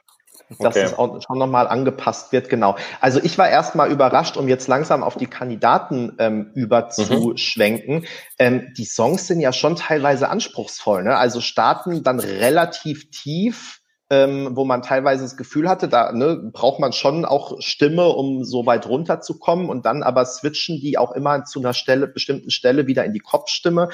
dass 0.58 0.76
okay. 0.76 0.84
es 0.86 0.98
auch 0.98 1.20
schon 1.20 1.38
nochmal 1.38 1.68
angepasst 1.68 2.32
wird, 2.32 2.48
genau. 2.48 2.76
Also 3.00 3.20
ich 3.22 3.38
war 3.38 3.48
erstmal 3.48 3.90
überrascht, 3.90 4.36
um 4.36 4.48
jetzt 4.48 4.68
langsam 4.68 5.02
auf 5.02 5.16
die 5.16 5.26
Kandidaten 5.26 6.16
ähm, 6.18 6.50
überzuschwenken. 6.54 8.00
Mhm. 8.00 8.06
Ähm, 8.38 8.72
die 8.76 8.84
Songs 8.84 9.26
sind 9.26 9.40
ja 9.40 9.52
schon 9.52 9.76
teilweise 9.76 10.28
anspruchsvoll, 10.28 11.04
ne? 11.04 11.16
Also 11.16 11.40
starten 11.40 12.02
dann 12.02 12.20
relativ 12.20 13.10
tief 13.10 13.81
ähm, 14.12 14.50
wo 14.52 14.66
man 14.66 14.82
teilweise 14.82 15.22
das 15.22 15.38
Gefühl 15.38 15.70
hatte, 15.70 15.88
da 15.88 16.12
ne, 16.12 16.50
braucht 16.52 16.78
man 16.78 16.92
schon 16.92 17.24
auch 17.24 17.56
Stimme, 17.62 18.08
um 18.08 18.44
so 18.44 18.66
weit 18.66 18.86
runterzukommen 18.86 19.70
und 19.70 19.86
dann 19.86 20.02
aber 20.02 20.26
switchen 20.26 20.78
die 20.80 20.98
auch 20.98 21.12
immer 21.12 21.46
zu 21.46 21.60
einer 21.60 21.72
Stelle, 21.72 22.06
bestimmten 22.06 22.50
Stelle 22.50 22.86
wieder 22.86 23.06
in 23.06 23.14
die 23.14 23.20
Kopfstimme. 23.20 23.88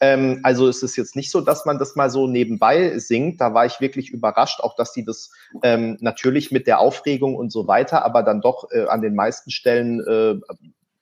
Ähm, 0.00 0.40
also 0.42 0.66
es 0.66 0.82
ist 0.82 0.96
jetzt 0.96 1.14
nicht 1.14 1.30
so, 1.30 1.40
dass 1.40 1.66
man 1.66 1.78
das 1.78 1.94
mal 1.94 2.10
so 2.10 2.26
nebenbei 2.26 2.98
singt. 2.98 3.40
Da 3.40 3.54
war 3.54 3.64
ich 3.64 3.80
wirklich 3.80 4.10
überrascht, 4.10 4.58
auch 4.60 4.74
dass 4.74 4.92
die 4.92 5.04
das 5.04 5.30
ähm, 5.62 5.98
natürlich 6.00 6.50
mit 6.50 6.66
der 6.66 6.80
Aufregung 6.80 7.36
und 7.36 7.52
so 7.52 7.68
weiter, 7.68 8.04
aber 8.04 8.24
dann 8.24 8.40
doch 8.40 8.72
äh, 8.72 8.86
an 8.86 9.02
den 9.02 9.14
meisten 9.14 9.52
Stellen 9.52 10.00
äh, 10.00 10.40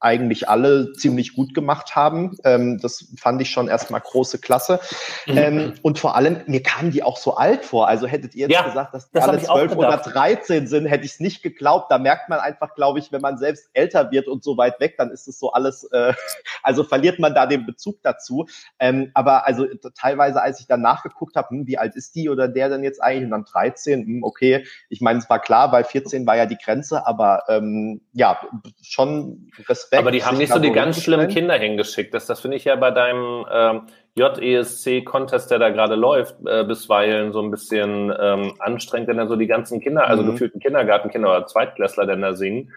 eigentlich 0.00 0.48
alle 0.48 0.92
ziemlich 0.92 1.34
gut 1.34 1.54
gemacht 1.54 1.96
haben. 1.96 2.36
Ähm, 2.44 2.78
das 2.80 3.08
fand 3.16 3.42
ich 3.42 3.50
schon 3.50 3.66
erstmal 3.66 4.00
große 4.00 4.38
Klasse. 4.38 4.78
Mhm. 5.26 5.36
Ähm, 5.36 5.74
und 5.82 5.98
vor 5.98 6.14
allem, 6.14 6.42
mir 6.46 6.62
kamen 6.62 6.92
die 6.92 7.02
auch 7.02 7.16
so 7.16 7.36
alt 7.36 7.64
vor. 7.64 7.88
Also 7.88 8.06
hättet 8.06 8.34
ihr 8.34 8.42
jetzt 8.42 8.52
ja, 8.52 8.62
gesagt, 8.62 8.94
dass 8.94 9.10
die 9.10 9.14
das 9.14 9.28
alle 9.28 9.42
zwölf 9.42 9.74
oder 9.74 9.96
dreizehn 9.96 10.68
sind, 10.68 10.86
hätte 10.86 11.04
ich 11.04 11.12
es 11.12 11.20
nicht 11.20 11.42
geglaubt. 11.42 11.90
Da 11.90 11.98
merkt 11.98 12.28
man 12.28 12.38
einfach, 12.38 12.74
glaube 12.74 13.00
ich, 13.00 13.10
wenn 13.10 13.20
man 13.20 13.38
selbst 13.38 13.70
älter 13.72 14.10
wird 14.12 14.28
und 14.28 14.44
so 14.44 14.56
weit 14.56 14.78
weg, 14.78 14.94
dann 14.98 15.10
ist 15.10 15.26
es 15.26 15.38
so 15.38 15.52
alles, 15.52 15.84
äh, 15.92 16.12
also 16.62 16.84
verliert 16.84 17.18
man 17.18 17.34
da 17.34 17.46
den 17.46 17.66
Bezug 17.66 18.00
dazu. 18.02 18.46
Ähm, 18.78 19.10
aber 19.14 19.46
also 19.46 19.66
teilweise, 19.96 20.40
als 20.40 20.60
ich 20.60 20.68
dann 20.68 20.80
nachgeguckt 20.80 21.34
habe, 21.34 21.50
hm, 21.50 21.66
wie 21.66 21.78
alt 21.78 21.96
ist 21.96 22.14
die 22.14 22.28
oder 22.28 22.46
der 22.46 22.68
denn 22.68 22.84
jetzt 22.84 23.02
eigentlich? 23.02 23.24
Und 23.24 23.30
dann 23.32 23.44
13, 23.44 24.06
hm, 24.06 24.22
okay. 24.22 24.64
Ich 24.90 25.00
meine, 25.00 25.18
es 25.18 25.28
war 25.28 25.40
klar, 25.40 25.72
weil 25.72 25.82
14 25.82 26.24
war 26.24 26.36
ja 26.36 26.46
die 26.46 26.56
Grenze, 26.56 27.04
aber 27.04 27.42
ähm, 27.48 28.02
ja, 28.12 28.40
schon 28.80 29.50
Respekt 29.68 29.87
Respekt. 29.88 30.02
Aber 30.02 30.10
die 30.10 30.24
haben 30.24 30.36
nicht 30.36 30.52
so 30.52 30.58
die 30.58 30.72
ganz 30.72 31.02
schlimmen 31.02 31.28
Kinder 31.28 31.54
hingeschickt. 31.54 32.12
Das, 32.12 32.26
das 32.26 32.40
finde 32.40 32.56
ich 32.56 32.64
ja 32.64 32.76
bei 32.76 32.90
deinem 32.90 33.46
ähm, 33.50 33.82
JESC-Contest, 34.16 35.50
der 35.50 35.58
da 35.58 35.70
gerade 35.70 35.94
läuft, 35.94 36.36
äh, 36.46 36.64
bisweilen 36.64 37.32
so 37.32 37.40
ein 37.40 37.50
bisschen 37.50 38.14
ähm, 38.18 38.54
anstrengend, 38.58 39.08
wenn 39.08 39.16
da 39.16 39.26
so 39.26 39.36
die 39.36 39.46
ganzen 39.46 39.80
Kinder, 39.80 40.06
also 40.06 40.22
mhm. 40.22 40.32
gefühlten 40.32 40.60
Kindergartenkinder 40.60 41.28
oder 41.28 41.46
Zweitklässler 41.46 42.06
denn 42.06 42.20
da 42.20 42.34
singen. 42.34 42.72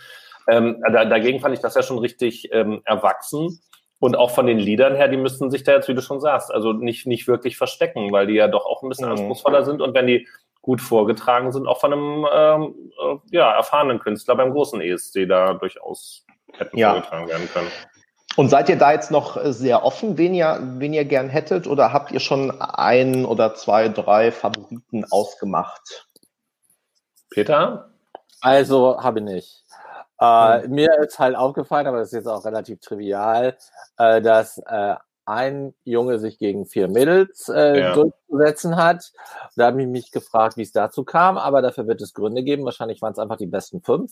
Ähm, 0.48 0.82
da, 0.92 1.06
dagegen 1.06 1.40
fand 1.40 1.54
ich 1.54 1.62
das 1.62 1.76
ja 1.76 1.84
schon 1.84 2.00
richtig 2.00 2.50
ähm, 2.54 2.82
erwachsen. 2.86 3.60
Und 4.00 4.18
auch 4.18 4.32
von 4.32 4.48
den 4.48 4.58
Liedern 4.58 4.96
her, 4.96 5.10
die 5.10 5.18
müssten 5.18 5.52
sich 5.52 5.64
da 5.64 5.74
jetzt, 5.74 5.88
wie 5.88 5.94
du 5.94 6.02
schon 6.02 6.22
sagst, 6.22 6.52
also 6.52 6.74
nicht, 6.74 7.06
nicht 7.06 7.28
wirklich 7.28 7.56
verstecken, 7.58 8.12
weil 8.12 8.26
die 8.26 8.34
ja 8.34 8.48
doch 8.48 8.66
auch 8.66 8.82
ein 8.82 8.90
bisschen 8.90 9.06
mhm. 9.06 9.12
anspruchsvoller 9.12 9.64
sind. 9.64 9.82
Und 9.82 9.94
wenn 9.94 10.08
die 10.08 10.28
gut 10.62 10.82
vorgetragen 10.82 11.52
sind, 11.52 11.68
auch 11.68 11.80
von 11.80 11.94
einem 11.94 12.26
ähm, 12.34 12.76
äh, 13.00 13.36
ja, 13.36 13.52
erfahrenen 13.52 14.00
Künstler 14.00 14.36
beim 14.36 14.52
großen 14.52 14.80
ESC 14.80 15.28
da 15.28 15.54
durchaus 15.54 16.26
hätten 16.62 16.78
ja. 16.78 16.94
vorgetragen 16.94 17.28
werden 17.28 17.50
können. 17.54 17.68
Und 18.38 18.50
seid 18.50 18.70
ihr 18.70 18.78
da 18.78 18.94
jetzt 18.94 19.12
noch 19.12 19.38
sehr 19.44 19.84
offen, 19.84 20.18
wen 20.18 20.34
ihr, 20.34 20.60
wen 20.62 20.94
ihr 20.94 21.04
gern 21.04 21.28
hättet, 21.28 21.68
oder 21.68 21.92
habt 21.92 22.12
ihr 22.12 22.22
schon 22.22 22.62
ein 22.62 23.26
oder 23.26 23.56
zwei, 23.56 23.90
drei 23.90 24.32
Favoriten 24.32 25.06
ausgemacht? 25.12 26.08
Peter? 27.30 27.90
Also 28.40 29.02
habe 29.02 29.20
ich 29.20 29.26
nicht. 29.26 29.64
Äh, 30.20 30.64
hm. 30.64 30.72
Mir 30.72 31.00
ist 31.00 31.20
halt 31.20 31.36
aufgefallen, 31.36 31.88
aber 31.88 31.98
das 31.98 32.10
ist 32.10 32.14
jetzt 32.14 32.28
auch 32.28 32.46
relativ 32.46 32.80
trivial, 32.80 33.58
äh, 33.98 34.22
dass 34.22 34.58
äh, 34.60 34.96
ein 35.26 35.74
Junge 35.84 36.20
sich 36.20 36.40
gegen 36.40 36.66
vier 36.66 36.88
Mädels 36.88 37.50
äh, 37.50 37.80
ja. 37.80 37.94
durchzusetzen 37.94 38.76
hat. 38.76 39.12
Da 39.56 39.68
habe 39.68 39.82
ich 39.82 39.88
mich 39.88 40.12
gefragt, 40.12 40.58
wie 40.58 40.64
es 40.64 40.72
dazu 40.72 41.04
kam, 41.04 41.38
aber 41.38 41.62
dafür 41.62 41.88
wird 41.88 42.02
es 42.02 42.14
Gründe 42.14 42.44
geben. 42.44 42.66
Wahrscheinlich 42.66 43.02
waren 43.02 43.14
es 43.14 43.20
einfach 43.20 43.38
die 43.38 43.48
besten 43.48 43.82
fünf. 43.82 44.12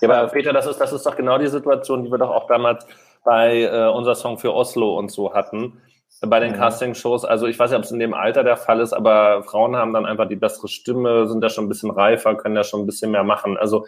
Ja, 0.00 0.10
aber 0.10 0.30
Peter, 0.30 0.52
das 0.52 0.66
ist, 0.66 0.78
das 0.78 0.92
ist 0.92 1.06
doch 1.06 1.16
genau 1.16 1.38
die 1.38 1.48
Situation, 1.48 2.04
die 2.04 2.10
wir 2.10 2.18
doch 2.18 2.30
auch 2.30 2.46
damals 2.46 2.86
bei 3.24 3.62
äh, 3.62 3.88
unser 3.88 4.14
Song 4.14 4.38
für 4.38 4.52
Oslo 4.52 4.98
und 4.98 5.10
so 5.10 5.32
hatten, 5.32 5.80
bei 6.20 6.40
den 6.40 6.52
mhm. 6.52 6.56
Castingshows. 6.56 7.24
Also 7.24 7.46
ich 7.46 7.58
weiß 7.58 7.70
nicht, 7.70 7.78
ob 7.78 7.84
es 7.84 7.92
in 7.92 7.98
dem 7.98 8.14
Alter 8.14 8.44
der 8.44 8.56
Fall 8.56 8.80
ist, 8.80 8.92
aber 8.92 9.42
Frauen 9.44 9.76
haben 9.76 9.92
dann 9.92 10.06
einfach 10.06 10.28
die 10.28 10.36
bessere 10.36 10.68
Stimme, 10.68 11.26
sind 11.28 11.40
da 11.40 11.48
schon 11.48 11.64
ein 11.64 11.68
bisschen 11.68 11.90
reifer, 11.90 12.34
können 12.36 12.54
da 12.54 12.64
schon 12.64 12.80
ein 12.80 12.86
bisschen 12.86 13.10
mehr 13.10 13.24
machen. 13.24 13.56
Also 13.56 13.86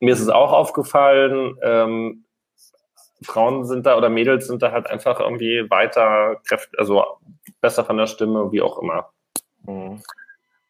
mir 0.00 0.12
ist 0.12 0.20
es 0.20 0.28
auch 0.28 0.52
aufgefallen, 0.52 1.56
ähm, 1.62 2.24
Frauen 3.24 3.64
sind 3.64 3.86
da 3.86 3.96
oder 3.96 4.08
Mädels 4.08 4.46
sind 4.46 4.62
da 4.62 4.72
halt 4.72 4.86
einfach 4.86 5.20
irgendwie 5.20 5.68
weiter 5.70 6.40
kräftig, 6.46 6.78
also 6.78 7.04
besser 7.60 7.84
von 7.84 7.96
der 7.96 8.06
Stimme, 8.06 8.52
wie 8.52 8.62
auch 8.62 8.78
immer. 8.78 9.10
Mhm. 9.66 10.02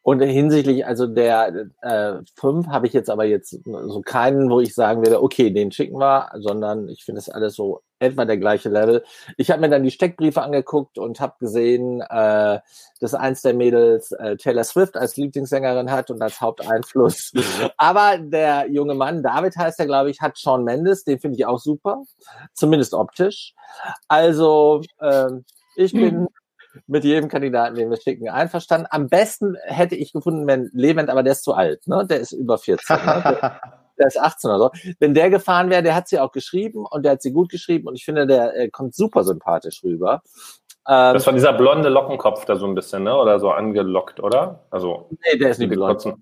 Und 0.03 0.19
hinsichtlich, 0.19 0.85
also 0.85 1.07
der 1.07 1.67
äh, 1.81 2.15
fünf 2.35 2.67
habe 2.67 2.87
ich 2.87 2.93
jetzt 2.93 3.09
aber 3.09 3.23
jetzt 3.23 3.57
so 3.63 4.01
keinen, 4.01 4.49
wo 4.49 4.59
ich 4.59 4.75
sagen 4.75 5.01
würde, 5.01 5.23
okay, 5.23 5.49
den 5.49 5.71
schicken 5.71 5.97
wir, 5.97 6.29
sondern 6.39 6.89
ich 6.89 7.05
finde 7.05 7.19
es 7.19 7.29
alles 7.29 7.55
so 7.55 7.81
etwa 7.99 8.25
der 8.25 8.37
gleiche 8.37 8.67
Level. 8.67 9.03
Ich 9.37 9.49
habe 9.49 9.61
mir 9.61 9.69
dann 9.69 9.83
die 9.83 9.91
Steckbriefe 9.91 10.41
angeguckt 10.41 10.97
und 10.97 11.21
habe 11.21 11.35
gesehen, 11.39 12.01
äh, 12.01 12.59
dass 12.99 13.13
eins 13.13 13.43
der 13.43 13.53
Mädels 13.53 14.11
äh, 14.11 14.35
Taylor 14.35 14.65
Swift 14.65 14.97
als 14.97 15.15
Lieblingssängerin 15.15 15.89
hat 15.89 16.11
und 16.11 16.21
als 16.21 16.41
Haupteinfluss. 16.41 17.31
aber 17.77 18.17
der 18.17 18.69
junge 18.69 18.95
Mann, 18.95 19.23
David 19.23 19.55
heißt 19.55 19.79
er, 19.79 19.85
glaube 19.85 20.09
ich, 20.09 20.19
hat 20.19 20.37
Sean 20.37 20.65
Mendes, 20.65 21.05
den 21.05 21.19
finde 21.19 21.37
ich 21.37 21.45
auch 21.45 21.59
super, 21.59 22.03
zumindest 22.53 22.93
optisch. 22.93 23.53
Also 24.09 24.81
äh, 24.99 25.29
ich 25.77 25.93
bin 25.93 26.27
mit 26.87 27.03
jedem 27.03 27.29
Kandidaten, 27.29 27.75
den 27.75 27.89
wir 27.89 27.97
schicken, 27.97 28.29
einverstanden. 28.29 28.87
Am 28.89 29.07
besten 29.07 29.55
hätte 29.63 29.95
ich 29.95 30.13
gefunden, 30.13 30.47
wenn 30.47 30.69
Levent, 30.73 31.09
aber 31.09 31.23
der 31.23 31.33
ist 31.33 31.43
zu 31.43 31.53
alt, 31.53 31.87
ne? 31.87 32.05
Der 32.07 32.19
ist 32.19 32.31
über 32.31 32.57
14. 32.57 32.95
Ne? 32.95 33.21
Der, 33.23 33.61
der, 33.99 34.07
ist 34.07 34.19
18 34.19 34.49
oder 34.49 34.59
so. 34.59 34.93
Wenn 34.99 35.13
der 35.13 35.29
gefahren 35.29 35.69
wäre, 35.69 35.83
der 35.83 35.95
hat 35.95 36.07
sie 36.07 36.19
auch 36.19 36.31
geschrieben 36.31 36.85
und 36.89 37.03
der 37.03 37.13
hat 37.13 37.21
sie 37.21 37.31
gut 37.31 37.49
geschrieben 37.49 37.87
und 37.87 37.95
ich 37.95 38.05
finde, 38.05 38.27
der 38.27 38.55
äh, 38.55 38.69
kommt 38.69 38.95
super 38.95 39.23
sympathisch 39.23 39.83
rüber. 39.83 40.21
Ähm, 40.87 41.13
das 41.13 41.25
war 41.25 41.33
dieser 41.33 41.53
blonde 41.53 41.89
Lockenkopf 41.89 42.45
da 42.45 42.55
so 42.55 42.65
ein 42.65 42.75
bisschen, 42.75 43.03
ne? 43.03 43.15
Oder 43.15 43.39
so 43.39 43.51
angelockt, 43.51 44.19
oder? 44.19 44.65
Also. 44.69 45.09
Nee, 45.11 45.37
der 45.37 45.51
ist 45.51 45.59
nicht 45.59 45.69
blond. 45.69 46.13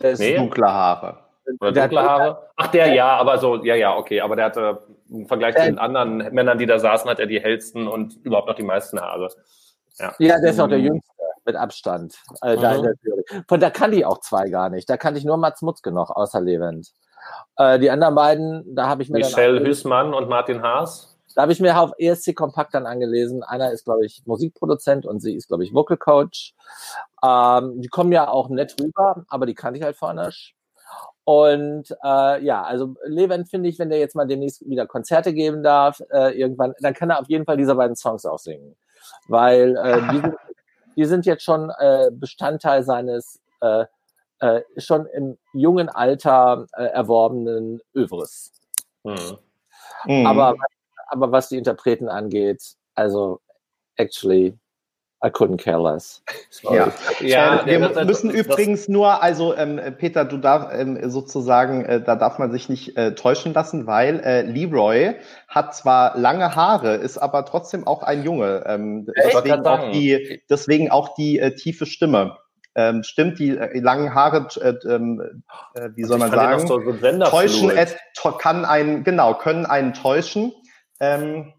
Der 0.00 0.12
ist 0.12 0.18
nee? 0.18 0.36
dunkle 0.36 0.66
Haare. 0.66 1.18
Oder 1.60 1.72
dunkle 1.72 2.02
Haare? 2.02 2.50
Ach, 2.56 2.66
der 2.68 2.92
ja, 2.92 3.16
aber 3.16 3.38
so, 3.38 3.64
ja, 3.64 3.74
ja, 3.74 3.96
okay. 3.96 4.20
Aber 4.20 4.36
der 4.36 4.46
hatte 4.46 4.82
im 5.08 5.26
Vergleich 5.26 5.56
zu 5.56 5.64
den 5.64 5.78
anderen 5.78 6.16
Männern, 6.32 6.58
die 6.58 6.66
da 6.66 6.78
saßen, 6.78 7.08
hat 7.10 7.18
er 7.18 7.26
die 7.26 7.40
hellsten 7.40 7.86
und 7.86 8.16
überhaupt 8.24 8.48
noch 8.48 8.54
die 8.54 8.62
meisten 8.62 9.00
Haare. 9.00 9.28
Ja, 10.00 10.14
ja 10.18 10.40
der 10.40 10.50
ist 10.50 10.60
auch 10.60 10.68
der 10.68 10.78
mhm. 10.78 10.84
Jüngste 10.84 11.12
mit 11.44 11.56
Abstand. 11.56 12.16
Äh, 12.42 12.56
mhm. 12.56 12.60
da 12.60 12.74
in 12.74 12.82
der 12.82 13.44
Von 13.48 13.60
da 13.60 13.70
kann 13.70 13.92
die 13.92 14.04
auch 14.04 14.20
zwei 14.20 14.48
gar 14.48 14.70
nicht. 14.70 14.88
Da 14.88 14.96
kann 14.96 15.16
ich 15.16 15.24
nur 15.24 15.36
Mats 15.36 15.62
Mutzke 15.62 15.92
noch, 15.92 16.10
außer 16.10 16.40
Levent. 16.40 16.92
Äh, 17.56 17.78
die 17.78 17.90
anderen 17.90 18.14
beiden, 18.14 18.74
da 18.74 18.88
habe 18.88 19.02
ich 19.02 19.10
mir 19.10 19.18
Michelle 19.18 19.60
Hüßmann 19.60 20.14
und 20.14 20.28
Martin 20.28 20.62
Haas. 20.62 21.18
Da 21.34 21.42
habe 21.42 21.52
ich 21.52 21.60
mir 21.60 21.78
auf 21.78 21.92
ESC 21.96 22.34
Kompakt 22.34 22.74
dann 22.74 22.86
angelesen. 22.86 23.44
Einer 23.44 23.70
ist, 23.70 23.84
glaube 23.84 24.04
ich, 24.04 24.22
Musikproduzent 24.26 25.06
und 25.06 25.20
sie 25.20 25.34
ist, 25.34 25.46
glaube 25.46 25.64
ich, 25.64 25.72
Vocal 25.72 25.96
Coach. 25.96 26.54
Ähm, 27.24 27.80
die 27.80 27.88
kommen 27.88 28.10
ja 28.10 28.28
auch 28.28 28.48
nett 28.48 28.74
rüber, 28.80 29.24
aber 29.28 29.46
die 29.46 29.54
kannte 29.54 29.78
ich 29.78 29.84
halt 29.84 29.96
vorne 29.96 30.26
nicht. 30.26 30.54
Und 31.22 31.94
äh, 32.02 32.42
ja, 32.42 32.64
also 32.64 32.96
Levent 33.04 33.48
finde 33.48 33.68
ich, 33.68 33.78
wenn 33.78 33.90
der 33.90 34.00
jetzt 34.00 34.16
mal 34.16 34.26
demnächst 34.26 34.68
wieder 34.68 34.86
Konzerte 34.86 35.32
geben 35.32 35.62
darf, 35.62 36.02
äh, 36.10 36.36
irgendwann, 36.36 36.74
dann 36.80 36.94
kann 36.94 37.10
er 37.10 37.20
auf 37.20 37.28
jeden 37.28 37.44
Fall 37.44 37.56
diese 37.56 37.76
beiden 37.76 37.94
Songs 37.94 38.26
auch 38.26 38.40
singen 38.40 38.74
weil 39.28 39.76
äh, 39.76 40.00
die, 40.12 40.18
sind, 40.20 40.34
die 40.96 41.04
sind 41.04 41.26
jetzt 41.26 41.44
schon 41.44 41.70
äh, 41.78 42.10
Bestandteil 42.12 42.82
seines 42.82 43.40
äh, 43.60 43.84
äh, 44.40 44.62
schon 44.78 45.06
im 45.06 45.38
jungen 45.52 45.88
Alter 45.88 46.66
äh, 46.72 46.84
erworbenen 46.84 47.80
Övres. 47.94 48.52
Mhm. 49.04 49.38
Mhm. 50.06 50.26
Aber, 50.26 50.54
aber 51.08 51.32
was 51.32 51.48
die 51.48 51.58
Interpreten 51.58 52.08
angeht, 52.08 52.62
also 52.94 53.40
actually 53.96 54.58
I 55.22 55.28
couldn't 55.28 55.58
care 55.58 55.78
less. 55.78 56.22
Ja, 56.62 56.92
ja 57.20 57.66
wir 57.66 57.78
das, 57.80 58.06
müssen 58.06 58.28
das, 58.28 58.38
übrigens 58.38 58.88
nur, 58.88 59.22
also 59.22 59.54
ähm, 59.54 59.78
Peter, 59.98 60.24
du 60.24 60.38
darfst 60.38 60.70
ähm, 60.72 60.98
sozusagen, 61.10 61.84
äh, 61.84 62.02
da 62.02 62.16
darf 62.16 62.38
man 62.38 62.50
sich 62.50 62.70
nicht 62.70 62.96
äh, 62.96 63.14
täuschen 63.14 63.52
lassen, 63.52 63.86
weil 63.86 64.20
äh, 64.20 64.42
Leroy 64.42 65.16
hat 65.46 65.74
zwar 65.74 66.16
lange 66.18 66.56
Haare, 66.56 66.94
ist 66.94 67.18
aber 67.18 67.44
trotzdem 67.44 67.86
auch 67.86 68.02
ein 68.02 68.24
Junge. 68.24 68.64
Ähm, 68.66 69.06
deswegen, 69.14 69.66
auch 69.66 69.90
die, 69.92 70.42
deswegen 70.48 70.90
auch 70.90 71.14
die 71.14 71.38
äh, 71.38 71.54
tiefe 71.54 71.84
Stimme. 71.84 72.38
Ähm, 72.74 73.02
stimmt, 73.02 73.38
die 73.38 73.50
äh, 73.50 73.78
langen 73.80 74.14
Haare, 74.14 74.46
äh, 74.60 74.74
ähm, 74.88 75.42
äh, 75.74 75.90
wie 75.96 76.04
soll 76.04 76.18
man 76.18 76.30
sagen, 76.30 76.66
so 76.66 76.78
täuschen, 76.78 77.70
et, 77.70 77.96
kann 78.38 78.64
einen, 78.64 79.04
genau, 79.04 79.34
können 79.34 79.66
einen 79.66 79.92
täuschen. 79.92 80.52
Ähm, 81.00 81.52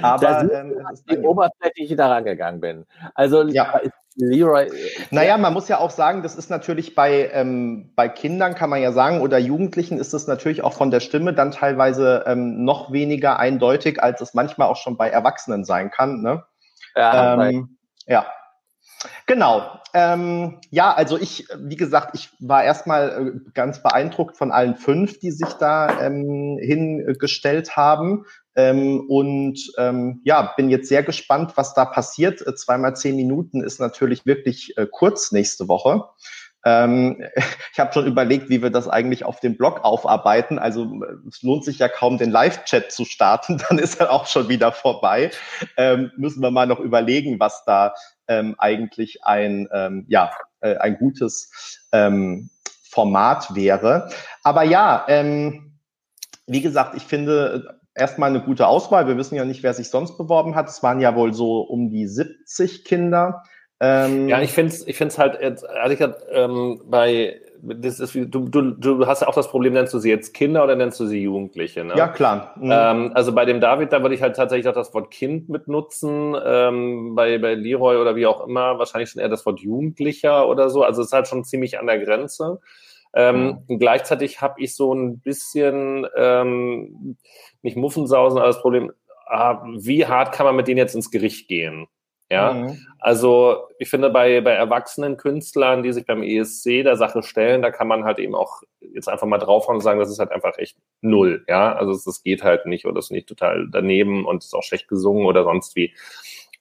aber 0.00 0.52
ähm, 0.52 0.74
wie 1.06 1.18
oberflächlich 1.18 1.90
ich 1.90 1.96
da 1.96 2.08
rangegangen 2.08 2.60
bin. 2.60 2.86
Also 3.14 3.42
ja. 3.42 3.80
Leroy. 4.16 4.70
Naja, 5.10 5.36
man 5.36 5.52
muss 5.52 5.68
ja 5.68 5.78
auch 5.78 5.90
sagen, 5.90 6.22
das 6.22 6.36
ist 6.36 6.48
natürlich 6.48 6.94
bei, 6.94 7.30
ähm, 7.32 7.92
bei 7.94 8.08
Kindern, 8.08 8.54
kann 8.54 8.70
man 8.70 8.80
ja 8.80 8.90
sagen, 8.92 9.20
oder 9.20 9.38
Jugendlichen 9.38 9.98
ist 9.98 10.14
es 10.14 10.26
natürlich 10.26 10.64
auch 10.64 10.72
von 10.72 10.90
der 10.90 11.00
Stimme 11.00 11.34
dann 11.34 11.50
teilweise 11.50 12.24
ähm, 12.26 12.64
noch 12.64 12.92
weniger 12.92 13.38
eindeutig, 13.38 14.02
als 14.02 14.22
es 14.22 14.32
manchmal 14.32 14.68
auch 14.68 14.76
schon 14.76 14.96
bei 14.96 15.10
Erwachsenen 15.10 15.64
sein 15.64 15.90
kann. 15.90 16.22
Ne? 16.22 16.42
Ja, 16.94 17.46
ähm, 17.48 17.76
ja. 18.06 18.26
Genau. 19.26 19.80
Ähm, 19.94 20.60
ja, 20.70 20.92
also 20.92 21.18
ich, 21.18 21.48
wie 21.58 21.76
gesagt, 21.76 22.14
ich 22.14 22.30
war 22.38 22.64
erstmal 22.64 23.08
äh, 23.08 23.50
ganz 23.54 23.82
beeindruckt 23.82 24.36
von 24.36 24.52
allen 24.52 24.76
fünf, 24.76 25.18
die 25.20 25.30
sich 25.30 25.52
da 25.54 26.00
ähm, 26.00 26.58
hingestellt 26.60 27.76
haben. 27.76 28.26
Ähm, 28.54 29.04
und 29.08 29.58
ähm, 29.78 30.20
ja, 30.24 30.54
bin 30.56 30.70
jetzt 30.70 30.88
sehr 30.88 31.02
gespannt, 31.02 31.52
was 31.56 31.74
da 31.74 31.84
passiert. 31.84 32.46
Äh, 32.46 32.54
zweimal 32.54 32.96
zehn 32.96 33.16
Minuten 33.16 33.62
ist 33.62 33.80
natürlich 33.80 34.26
wirklich 34.26 34.76
äh, 34.76 34.86
kurz 34.90 35.32
nächste 35.32 35.68
Woche. 35.68 36.04
Ähm, 36.66 37.22
ich 37.72 37.78
habe 37.78 37.92
schon 37.92 38.06
überlegt, 38.06 38.50
wie 38.50 38.60
wir 38.60 38.70
das 38.70 38.88
eigentlich 38.88 39.24
auf 39.24 39.40
dem 39.40 39.56
Blog 39.56 39.84
aufarbeiten. 39.84 40.58
Also 40.58 40.84
äh, 40.84 41.28
es 41.28 41.42
lohnt 41.42 41.64
sich 41.64 41.78
ja 41.78 41.88
kaum, 41.88 42.18
den 42.18 42.30
Live-Chat 42.30 42.92
zu 42.92 43.04
starten, 43.04 43.62
dann 43.68 43.78
ist 43.78 44.00
er 44.00 44.10
auch 44.10 44.26
schon 44.26 44.48
wieder 44.48 44.72
vorbei. 44.72 45.30
Ähm, 45.76 46.10
müssen 46.16 46.42
wir 46.42 46.50
mal 46.50 46.66
noch 46.66 46.80
überlegen, 46.80 47.40
was 47.40 47.64
da 47.64 47.94
ähm, 48.28 48.54
eigentlich 48.58 49.24
ein, 49.24 49.68
ähm, 49.72 50.04
ja, 50.08 50.32
äh, 50.60 50.76
ein 50.76 50.98
gutes 50.98 51.50
ähm, 51.92 52.50
Format 52.88 53.54
wäre. 53.54 54.08
Aber 54.42 54.62
ja, 54.62 55.04
ähm, 55.08 55.78
wie 56.46 56.62
gesagt, 56.62 56.96
ich 56.96 57.02
finde, 57.02 57.78
erstmal 57.94 58.30
eine 58.30 58.42
gute 58.42 58.66
Auswahl. 58.66 59.08
Wir 59.08 59.16
wissen 59.16 59.34
ja 59.34 59.44
nicht, 59.44 59.62
wer 59.62 59.74
sich 59.74 59.90
sonst 59.90 60.16
beworben 60.16 60.54
hat. 60.54 60.68
Es 60.68 60.82
waren 60.82 61.00
ja 61.00 61.16
wohl 61.16 61.34
so 61.34 61.60
um 61.60 61.90
die 61.90 62.06
70 62.06 62.84
Kinder. 62.84 63.42
Ähm, 63.80 64.28
ja, 64.28 64.40
ich 64.40 64.52
finde 64.52 64.72
es 64.72 64.86
ich 64.86 64.96
find's 64.96 65.18
halt, 65.18 65.34
ehrlich 65.40 65.98
gesagt, 65.98 66.22
ähm, 66.30 66.82
bei, 66.86 67.40
das 67.62 68.00
ist, 68.00 68.14
du, 68.14 68.24
du, 68.24 68.70
du 68.72 69.06
hast 69.06 69.22
ja 69.22 69.28
auch 69.28 69.34
das 69.34 69.48
Problem, 69.48 69.72
nennst 69.72 69.94
du 69.94 69.98
sie 69.98 70.10
jetzt 70.10 70.34
Kinder 70.34 70.64
oder 70.64 70.76
nennst 70.76 70.98
du 71.00 71.06
sie 71.06 71.22
Jugendliche? 71.22 71.84
Ne? 71.84 71.94
Ja, 71.96 72.08
klar. 72.08 72.54
Mhm. 72.56 72.70
Ähm, 72.72 73.10
also 73.14 73.32
bei 73.32 73.44
dem 73.44 73.60
David, 73.60 73.92
da 73.92 74.02
würde 74.02 74.14
ich 74.14 74.22
halt 74.22 74.36
tatsächlich 74.36 74.68
auch 74.68 74.74
das 74.74 74.92
Wort 74.94 75.10
Kind 75.10 75.48
mitnutzen. 75.48 76.36
Ähm, 76.44 77.14
bei, 77.14 77.38
bei 77.38 77.54
Leroy 77.54 77.96
oder 77.96 78.16
wie 78.16 78.26
auch 78.26 78.46
immer, 78.46 78.78
wahrscheinlich 78.78 79.10
schon 79.10 79.22
eher 79.22 79.28
das 79.28 79.44
Wort 79.46 79.60
Jugendlicher 79.60 80.48
oder 80.48 80.70
so. 80.70 80.82
Also 80.82 81.02
es 81.02 81.08
ist 81.08 81.12
halt 81.12 81.28
schon 81.28 81.44
ziemlich 81.44 81.78
an 81.78 81.86
der 81.86 81.98
Grenze. 81.98 82.60
Ähm, 83.14 83.60
mhm. 83.66 83.78
Gleichzeitig 83.78 84.40
habe 84.42 84.60
ich 84.60 84.76
so 84.76 84.92
ein 84.94 85.20
bisschen, 85.20 86.06
ähm, 86.16 87.16
nicht 87.62 87.76
Muffensausen, 87.76 88.38
aber 88.38 88.48
das 88.48 88.60
Problem, 88.60 88.92
ah, 89.26 89.62
wie 89.78 90.06
hart 90.06 90.32
kann 90.32 90.46
man 90.46 90.56
mit 90.56 90.68
denen 90.68 90.78
jetzt 90.78 90.94
ins 90.94 91.10
Gericht 91.10 91.48
gehen? 91.48 91.86
Ja, 92.28 92.54
mhm. 92.54 92.76
also 92.98 93.68
ich 93.78 93.88
finde 93.88 94.10
bei, 94.10 94.40
bei 94.40 94.50
erwachsenen 94.50 95.16
Künstlern, 95.16 95.84
die 95.84 95.92
sich 95.92 96.06
beim 96.06 96.24
ESC 96.24 96.82
der 96.82 96.96
Sache 96.96 97.22
stellen, 97.22 97.62
da 97.62 97.70
kann 97.70 97.86
man 97.86 98.04
halt 98.04 98.18
eben 98.18 98.34
auch 98.34 98.62
jetzt 98.80 99.08
einfach 99.08 99.28
mal 99.28 99.38
draufhauen 99.38 99.76
und 99.76 99.82
sagen, 99.82 100.00
das 100.00 100.10
ist 100.10 100.18
halt 100.18 100.32
einfach 100.32 100.58
echt 100.58 100.76
null. 101.02 101.44
Ja, 101.46 101.74
also 101.74 101.92
das 101.92 102.22
geht 102.24 102.42
halt 102.42 102.66
nicht 102.66 102.84
oder 102.84 102.98
ist 102.98 103.12
nicht 103.12 103.28
total 103.28 103.68
daneben 103.70 104.24
und 104.24 104.42
ist 104.42 104.54
auch 104.54 104.64
schlecht 104.64 104.88
gesungen 104.88 105.24
oder 105.24 105.44
sonst 105.44 105.76
wie. 105.76 105.94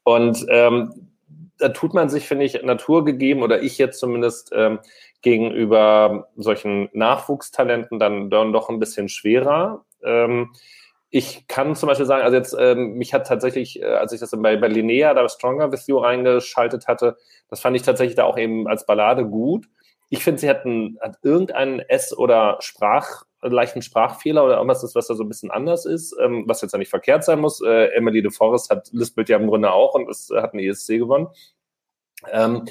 Und 0.04 0.46
ähm, 0.50 1.10
da 1.58 1.70
tut 1.70 1.96
man 1.96 2.10
sich, 2.10 2.28
finde 2.28 2.46
ich, 2.46 2.62
naturgegeben 2.62 3.42
oder 3.42 3.64
ich 3.64 3.80
jetzt 3.80 4.00
zumindest 4.00 4.52
ähm, 4.54 4.80
gegenüber 5.22 6.28
solchen 6.36 6.90
Nachwuchstalenten 6.94 7.98
dann, 7.98 8.30
dann 8.30 8.54
doch 8.54 8.70
ein 8.70 8.80
bisschen 8.80 9.10
schwerer. 9.10 9.84
Ähm, 10.04 10.52
ich 11.10 11.48
kann 11.48 11.76
zum 11.76 11.88
Beispiel 11.88 12.06
sagen, 12.06 12.24
also 12.24 12.36
jetzt, 12.36 12.56
ähm, 12.60 12.94
mich 12.94 13.14
hat 13.14 13.28
tatsächlich, 13.28 13.82
äh, 13.82 13.86
als 13.86 14.12
ich 14.12 14.20
das 14.20 14.32
bei, 14.32 14.58
bei 14.58 14.68
Linnea 14.68 15.14
da 15.14 15.28
Stronger 15.30 15.72
With 15.72 15.88
You 15.88 15.98
reingeschaltet 15.98 16.88
hatte, 16.88 17.18
das 17.50 17.62
fand 17.62 17.76
ich 17.76 17.84
tatsächlich 17.84 18.16
da 18.16 18.26
auch 18.26 18.38
eben 18.38 18.68
als 18.68 18.86
Ballade 18.86 19.26
gut. 19.26 19.68
Ich 20.10 20.24
finde, 20.24 20.40
sie 20.40 20.50
hat, 20.50 20.66
einen, 20.66 20.98
hat 21.02 21.18
irgendeinen 21.24 21.80
S- 21.80 22.16
oder 22.16 22.58
Sprach, 22.60 23.24
leichten 23.42 23.82
Sprachfehler 23.82 24.44
oder 24.44 24.56
irgendwas, 24.56 24.96
was 24.96 25.08
da 25.08 25.14
so 25.14 25.24
ein 25.24 25.30
bisschen 25.30 25.52
anders 25.52 25.86
ist, 25.86 26.16
ähm, 26.22 26.44
was 26.48 26.62
jetzt 26.62 26.72
ja 26.72 26.80
nicht 26.80 26.90
verkehrt 26.90 27.24
sein 27.24 27.40
muss. 27.40 27.62
Äh, 27.62 27.88
Emily 27.96 28.22
de 28.22 28.32
Forest 28.32 28.70
hat 28.70 28.90
lispelt 28.92 29.30
ja 29.30 29.38
im 29.38 29.48
Grunde 29.48 29.72
auch 29.72 29.94
und 29.94 30.10
ist, 30.10 30.32
hat 30.32 30.54
einen 30.54 30.64
ESC 30.64 30.98
gewonnen. 30.98 31.28
Ähm, 32.32 32.66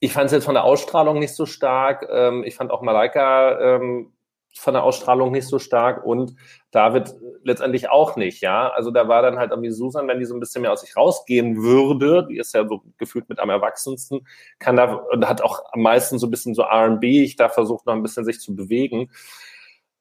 ich 0.00 0.12
fand 0.12 0.26
es 0.26 0.32
jetzt 0.32 0.44
von 0.44 0.54
der 0.54 0.64
Ausstrahlung 0.64 1.18
nicht 1.18 1.34
so 1.34 1.46
stark. 1.46 2.06
Ähm, 2.10 2.44
ich 2.44 2.56
fand 2.56 2.70
auch 2.70 2.82
Malaika 2.82 3.76
ähm, 3.76 4.12
von 4.58 4.74
der 4.74 4.82
Ausstrahlung 4.82 5.32
nicht 5.32 5.46
so 5.46 5.58
stark 5.58 6.04
und 6.04 6.34
David 6.70 7.14
letztendlich 7.44 7.88
auch 7.88 8.16
nicht, 8.16 8.42
ja. 8.42 8.68
Also 8.70 8.90
da 8.90 9.08
war 9.08 9.22
dann 9.22 9.38
halt 9.38 9.50
irgendwie 9.50 9.70
Susan, 9.70 10.08
wenn 10.08 10.18
die 10.18 10.24
so 10.24 10.34
ein 10.34 10.40
bisschen 10.40 10.62
mehr 10.62 10.72
aus 10.72 10.80
sich 10.80 10.96
rausgehen 10.96 11.62
würde, 11.62 12.26
die 12.28 12.38
ist 12.38 12.54
ja 12.54 12.66
so 12.66 12.82
gefühlt 12.98 13.28
mit 13.28 13.38
am 13.38 13.50
erwachsensten, 13.50 14.26
kann 14.58 14.76
da 14.76 14.92
und 14.94 15.28
hat 15.28 15.42
auch 15.42 15.60
am 15.72 15.82
meisten 15.82 16.18
so 16.18 16.26
ein 16.26 16.30
bisschen 16.30 16.54
so 16.54 16.62
R&B, 16.62 17.22
ich 17.22 17.36
da 17.36 17.48
versucht 17.48 17.86
noch 17.86 17.94
ein 17.94 18.02
bisschen 18.02 18.24
sich 18.24 18.40
zu 18.40 18.54
bewegen. 18.56 19.10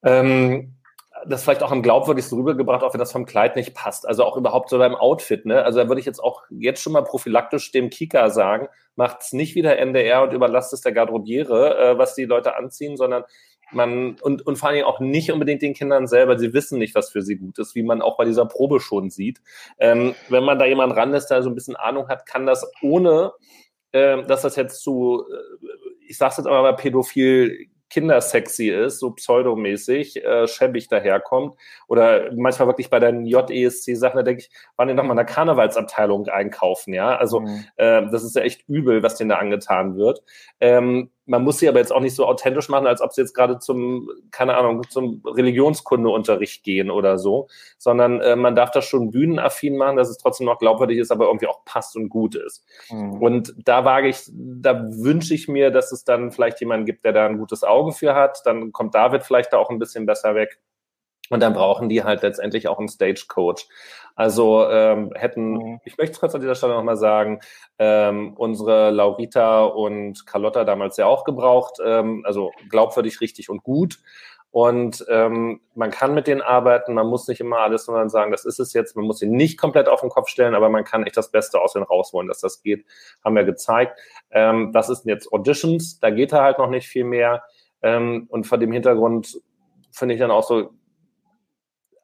Ähm, 0.04 0.76
das 1.28 1.44
vielleicht 1.44 1.64
auch 1.64 1.72
am 1.72 1.82
glaubwürdigsten 1.82 2.38
rübergebracht, 2.38 2.84
auch 2.84 2.94
wenn 2.94 3.00
das 3.00 3.12
vom 3.12 3.26
Kleid 3.26 3.56
nicht 3.56 3.74
passt. 3.74 4.08
Also 4.08 4.24
auch 4.24 4.38
überhaupt 4.38 4.70
so 4.70 4.78
beim 4.78 4.96
Outfit. 4.96 5.46
Ne? 5.46 5.64
Also 5.64 5.80
da 5.80 5.88
würde 5.88 6.00
ich 6.00 6.06
jetzt 6.06 6.20
auch 6.20 6.44
jetzt 6.50 6.82
schon 6.82 6.94
mal 6.94 7.04
prophylaktisch 7.04 7.72
dem 7.72 7.90
Kika 7.90 8.30
sagen, 8.30 8.68
macht's 8.96 9.34
nicht 9.34 9.56
wieder 9.56 9.78
NDR 9.78 10.24
und 10.24 10.34
überlasst 10.34 10.74
es 10.74 10.82
der 10.82 10.92
Garderobiere, 10.92 11.78
äh, 11.78 11.98
was 11.98 12.16
die 12.16 12.26
Leute 12.26 12.56
anziehen, 12.56 12.98
sondern 12.98 13.24
man 13.76 14.18
und, 14.22 14.46
und 14.46 14.58
vor 14.58 14.70
allem 14.70 14.86
auch 14.86 15.00
nicht 15.00 15.32
unbedingt 15.32 15.62
den 15.62 15.74
Kindern 15.74 16.08
selber, 16.08 16.38
sie 16.38 16.54
wissen 16.54 16.80
nicht, 16.80 16.96
was 16.96 17.10
für 17.10 17.22
sie 17.22 17.36
gut 17.36 17.60
ist, 17.60 17.76
wie 17.76 17.84
man 17.84 18.02
auch 18.02 18.18
bei 18.18 18.26
dieser 18.26 18.46
Probe 18.46 18.80
schon 18.80 19.10
sieht. 19.10 19.42
Ähm, 19.80 20.16
wenn 20.30 20.44
man 20.44 20.58
da 20.58 20.66
jemand 20.66 20.96
ran 20.96 21.14
ist, 21.14 21.28
der 21.28 21.44
so 21.44 21.50
ein 21.50 21.56
bisschen 21.56 21.76
Ahnung 21.76 22.08
hat, 22.08 22.26
kann 22.26 22.46
das 22.46 22.70
ohne, 22.82 23.34
äh, 23.92 24.24
dass 24.24 24.42
das 24.42 24.56
jetzt 24.56 24.82
zu, 24.82 25.24
äh, 25.30 25.68
ich 26.08 26.18
sag's 26.18 26.38
jetzt 26.38 26.48
aber 26.48 26.62
mal 26.62 26.76
pädophil 26.76 27.70
kindersexy 27.90 28.70
ist, 28.70 29.00
so 29.00 29.12
pseudomäßig, 29.12 30.24
äh, 30.24 30.48
schäbig 30.48 30.88
daherkommt. 30.88 31.56
Oder 31.88 32.32
manchmal 32.34 32.68
wirklich 32.68 32.90
bei 32.90 33.00
den 33.00 33.26
JESC-Sachen, 33.26 34.18
da 34.18 34.24
denke 34.24 34.44
ich, 34.44 34.50
waren 34.76 34.88
die 34.88 34.94
noch 34.94 35.04
mal 35.04 35.12
in 35.12 35.18
der 35.18 35.26
Karnevalsabteilung 35.26 36.28
einkaufen, 36.28 36.94
ja. 36.94 37.16
Also 37.16 37.42
mhm. 37.42 37.66
äh, 37.78 38.10
das 38.12 38.24
ist 38.24 38.36
ja 38.36 38.42
echt 38.42 38.68
übel, 38.68 39.04
was 39.04 39.16
denen 39.16 39.30
da 39.30 39.38
angetan 39.38 39.96
wird. 39.96 40.24
Ähm, 40.60 41.12
man 41.26 41.44
muss 41.44 41.60
sie 41.60 41.68
aber 41.68 41.80
jetzt 41.80 41.92
auch 41.92 42.00
nicht 42.00 42.16
so 42.16 42.26
authentisch 42.26 42.70
machen, 42.70 42.88
als 42.88 43.02
ob 43.02 43.12
sie 43.12 43.22
jetzt 43.22 43.34
gerade 43.34 43.60
zum, 43.60 44.10
keine 44.32 44.56
Ahnung, 44.56 44.84
zum 44.90 45.22
Religionskundeunterricht 45.26 46.64
gehen 46.64 46.92
oder 46.92 47.18
so, 47.18 47.48
sondern 47.78 48.22
äh, 48.22 48.36
man 48.36 48.56
darf 48.56 48.72
das 48.72 48.86
schon 48.86 49.12
bühnenaffin 49.12 49.76
machen, 49.76 49.98
dass 49.98 50.10
es 50.10 50.18
trotzdem 50.18 50.46
noch 50.46 50.60
glaubwürdig 50.60 51.00
ist, 51.00 51.12
aber 51.12 51.26
irgendwie 51.26 51.48
auch 51.48 51.66
passt 51.66 51.96
und 51.96 52.10
gut 52.10 52.36
ist. 52.36 52.64
Mhm. 52.90 53.22
Und 53.22 53.56
da 53.58 53.86
wage 53.86 54.08
ich, 54.08 54.30
da 54.32 54.84
wünsche 54.88 55.34
ich 55.34 55.48
mir, 55.48 55.72
dass 55.72 55.92
es 55.92 56.04
dann 56.04 56.32
vielleicht 56.32 56.60
jemanden 56.60 56.86
gibt, 56.86 57.04
der 57.06 57.14
da 57.14 57.26
ein 57.26 57.40
gutes 57.40 57.64
Auge 57.64 57.92
für 57.92 58.14
hat. 58.14 58.42
Dann 58.46 58.72
kommt 58.72 58.94
David 58.94 59.24
vielleicht 59.24 59.54
da 59.54 59.58
auch 59.58 59.70
ein 59.70 59.80
bisschen 59.80 60.06
besser 60.06 60.36
weg. 60.36 60.60
Und 61.30 61.40
dann 61.40 61.54
brauchen 61.54 61.90
die 61.90 62.04
halt 62.04 62.22
letztendlich 62.22 62.68
auch 62.68 62.78
einen 62.78 62.88
Stagecoach. 62.88 63.68
Also 64.16 64.68
ähm, 64.70 65.12
hätten, 65.14 65.52
mhm. 65.54 65.80
ich 65.84 65.98
möchte 65.98 66.14
es 66.14 66.20
kurz 66.20 66.34
an 66.34 66.42
dieser 66.42 66.56
Stelle 66.56 66.74
nochmal 66.74 66.98
sagen, 66.98 67.42
ähm, 67.78 68.34
unsere 68.36 68.90
Laurita 68.92 69.66
und 69.66 70.26
Carlotta 70.26 70.64
damals 70.64 70.98
ja 70.98 71.06
auch 71.06 71.26
gebraucht, 71.26 71.80
ähm, 71.86 72.24
also 72.26 72.52
glaubwürdig, 72.70 73.20
richtig 73.22 73.50
und 73.50 73.64
gut. 73.64 74.00
Und 74.52 75.06
ähm, 75.10 75.60
man 75.74 75.92
kann 75.92 76.14
mit 76.14 76.28
denen 76.28 76.42
arbeiten, 76.42 76.94
man 76.94 77.08
muss 77.08 77.28
nicht 77.28 77.42
immer 77.42 77.58
alles 77.58 77.84
sondern 77.84 78.08
sagen, 78.08 78.32
das 78.32 78.46
ist 78.46 78.58
es 78.58 78.72
jetzt, 78.72 78.96
man 78.96 79.04
muss 79.04 79.20
sie 79.20 79.28
nicht 79.28 79.60
komplett 79.60 79.90
auf 79.90 80.00
den 80.00 80.10
Kopf 80.10 80.30
stellen, 80.30 80.56
aber 80.56 80.70
man 80.70 80.86
kann 80.86 81.04
echt 81.04 81.18
das 81.18 81.30
Beste 81.30 81.60
aus 81.60 81.74
denen 81.74 81.84
rausholen, 81.84 82.30
dass 82.30 82.40
das 82.40 82.64
geht, 82.64 82.86
haben 83.22 83.36
wir 83.36 83.44
gezeigt. 83.44 84.00
Ähm, 84.32 84.72
das 84.72 84.88
ist 84.88 85.06
jetzt 85.06 85.34
Auditions, 85.34 86.00
da 86.00 86.10
geht 86.10 86.32
da 86.32 86.42
halt 86.42 86.58
noch 86.58 86.70
nicht 86.70 86.88
viel 86.88 87.04
mehr. 87.04 87.44
Ähm, 87.82 88.28
und 88.30 88.48
vor 88.48 88.58
dem 88.58 88.72
Hintergrund 88.72 89.42
finde 89.92 90.16
ich 90.16 90.22
dann 90.22 90.32
auch 90.32 90.44
so, 90.44 90.70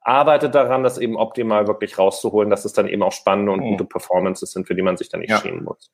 arbeitet 0.04 0.54
daran, 0.54 0.82
das 0.82 0.98
eben 0.98 1.16
optimal 1.16 1.66
wirklich 1.68 1.96
rauszuholen, 1.98 2.50
dass 2.50 2.64
es 2.64 2.72
dann 2.72 2.88
eben 2.88 3.02
auch 3.02 3.12
spannende 3.12 3.52
und 3.52 3.60
mhm. 3.60 3.70
gute 3.70 3.84
Performances 3.84 4.50
sind, 4.52 4.66
für 4.66 4.74
die 4.74 4.82
man 4.82 4.96
sich 4.96 5.08
dann 5.08 5.20
nicht 5.20 5.30
ja. 5.30 5.38
schämen 5.38 5.62
muss. 5.62 5.90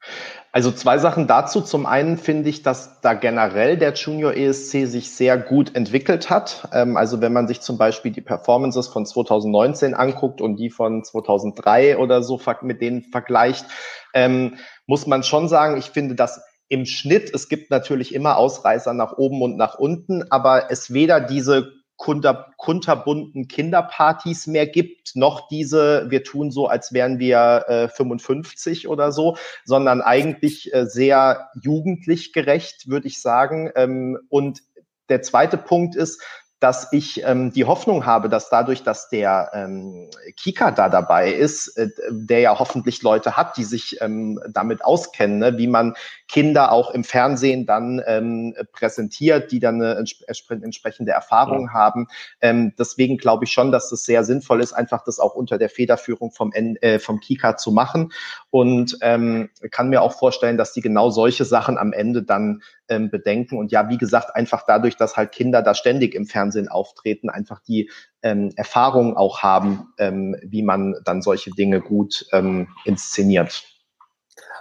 Also 0.51 0.73
zwei 0.73 0.99
Sachen 0.99 1.27
dazu. 1.27 1.61
Zum 1.61 1.85
einen 1.85 2.17
finde 2.17 2.49
ich, 2.49 2.63
dass 2.63 3.01
da 3.03 3.13
generell 3.15 3.77
der 3.77 3.93
Junior 3.93 4.35
ESC 4.35 4.87
sich 4.87 5.13
sehr 5.13 5.37
gut 5.37 5.75
entwickelt 5.75 6.31
hat. 6.31 6.69
Ähm, 6.73 6.97
also 6.97 7.21
wenn 7.21 7.33
man 7.33 7.49
sich 7.49 7.61
zum 7.61 7.77
Beispiel 7.77 8.11
die 8.11 8.23
Performances 8.23 8.89
von 8.89 9.05
2019 9.05 9.95
anguckt 9.95 10.41
und 10.41 10.57
die 10.57 10.71
von 10.71 11.05
2003 11.05 11.99
oder 11.99 12.23
so 12.23 12.41
mit 12.63 12.81
denen 12.81 13.03
vergleicht, 13.03 13.67
ähm, 14.15 14.57
muss 14.87 15.07
man 15.07 15.23
schon 15.23 15.49
sagen, 15.49 15.77
ich 15.77 15.91
finde, 15.91 16.15
dass 16.15 16.41
im 16.69 16.85
Schnitt, 16.85 17.31
es 17.35 17.49
gibt 17.49 17.71
natürlich 17.71 18.15
immer 18.15 18.37
Ausreißer 18.37 18.93
nach 18.93 19.17
oben 19.17 19.43
und 19.43 19.57
nach 19.57 19.79
unten, 19.79 20.31
aber 20.31 20.71
es 20.71 20.93
weder 20.93 21.21
diese 21.21 21.78
kunter, 21.99 22.53
kunterbunten 22.57 23.49
Kinderpartys 23.49 24.47
mehr 24.47 24.67
gibt, 24.67 25.15
noch 25.15 25.49
diese, 25.49 26.07
wir 26.11 26.25
tun 26.25 26.51
so, 26.51 26.69
als 26.69 26.93
wären 26.95 27.19
wir 27.19 27.65
äh, 27.69 27.89
55 27.89 28.89
oder 28.89 29.13
so, 29.13 29.37
sondern 29.65 30.01
eigentlich 30.01 30.73
äh, 30.73 30.87
sehr 30.87 31.51
jugendlich 31.61 32.33
gerecht, 32.33 32.89
würde 32.89 33.09
ich 33.09 33.21
sagen. 33.21 33.71
Ähm, 33.75 34.19
und 34.31 34.63
der 35.11 35.23
zweite 35.23 35.59
Punkt 35.59 35.97
ist, 35.97 36.23
dass 36.61 36.93
ich 36.93 37.23
ähm, 37.25 37.53
die 37.53 37.65
Hoffnung 37.65 38.05
habe, 38.05 38.29
dass 38.29 38.51
dadurch, 38.51 38.83
dass 38.83 39.09
der 39.09 39.51
ähm, 39.55 40.11
Kika 40.37 40.73
da 40.73 40.89
dabei 40.89 41.33
ist, 41.33 41.77
äh, 41.77 41.89
der 42.11 42.41
ja 42.41 42.59
hoffentlich 42.59 43.03
Leute 43.03 43.37
hat, 43.37 43.57
die 43.57 43.65
sich 43.65 44.01
ähm, 44.01 44.41
damit 44.51 44.85
auskennen, 44.85 45.39
ne, 45.39 45.57
wie 45.57 45.69
man 45.69 45.95
Kinder 46.27 46.73
auch 46.73 46.91
im 46.91 47.05
Fernsehen 47.05 47.65
dann 47.65 48.03
ähm, 48.07 48.55
präsentiert, 48.73 49.53
die 49.53 49.61
dann 49.61 49.81
eine 49.81 50.05
entsprechende 50.27 51.13
Erfahrung 51.13 51.67
ja. 51.67 51.73
haben. 51.73 52.09
Ähm, 52.41 52.75
deswegen 52.79 53.19
glaube 53.19 53.45
ich 53.45 53.53
schon, 53.53 53.71
dass 53.71 53.93
es 53.93 54.05
sehr 54.05 54.25
sinnvoll 54.25 54.61
ist, 54.61 54.73
einfach 54.73 55.05
das 55.05 55.21
auch 55.21 55.35
unter 55.35 55.59
der 55.59 55.71
Federführung 55.71 56.33
vom, 56.33 56.53
äh, 56.53 56.99
vom 56.99 57.21
Kika 57.21 57.57
zu 57.57 57.71
machen. 57.71 58.13
Und 58.51 58.99
ähm, 59.01 59.51
kann 59.71 59.91
mir 59.91 60.03
auch 60.03 60.13
vorstellen, 60.13 60.57
dass 60.57 60.73
die 60.73 60.81
genau 60.81 61.11
solche 61.11 61.45
Sachen 61.45 61.79
am 61.79 61.93
Ende 61.93 62.23
dann 62.23 62.63
ähm, 62.89 63.11
bedenken. 63.11 63.59
Und 63.59 63.73
ja, 63.73 63.89
wie 63.89 63.99
gesagt, 63.99 64.35
einfach 64.35 64.65
dadurch, 64.67 64.97
dass 64.97 65.17
halt 65.17 65.33
Kinder 65.33 65.63
da 65.63 65.75
ständig 65.75 66.15
im 66.15 66.27
Fernsehen 66.27 66.69
auftreten, 66.69 67.31
einfach 67.31 67.61
die 67.61 67.91
ähm, 68.23 68.53
Erfahrung 68.57 69.17
auch 69.17 69.43
haben, 69.43 69.93
ähm, 69.99 70.37
wie 70.43 70.63
man 70.63 70.95
dann 71.05 71.23
solche 71.23 71.51
Dinge 71.51 71.81
gut 71.81 72.27
ähm, 72.33 72.69
inszeniert. 72.85 73.65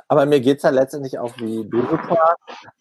Aber 0.08 0.26
mir 0.26 0.40
geht's 0.40 0.64
ja 0.64 0.70
letztendlich 0.70 1.20
auch 1.20 1.38
wie 1.38 1.68
du, 1.68 1.86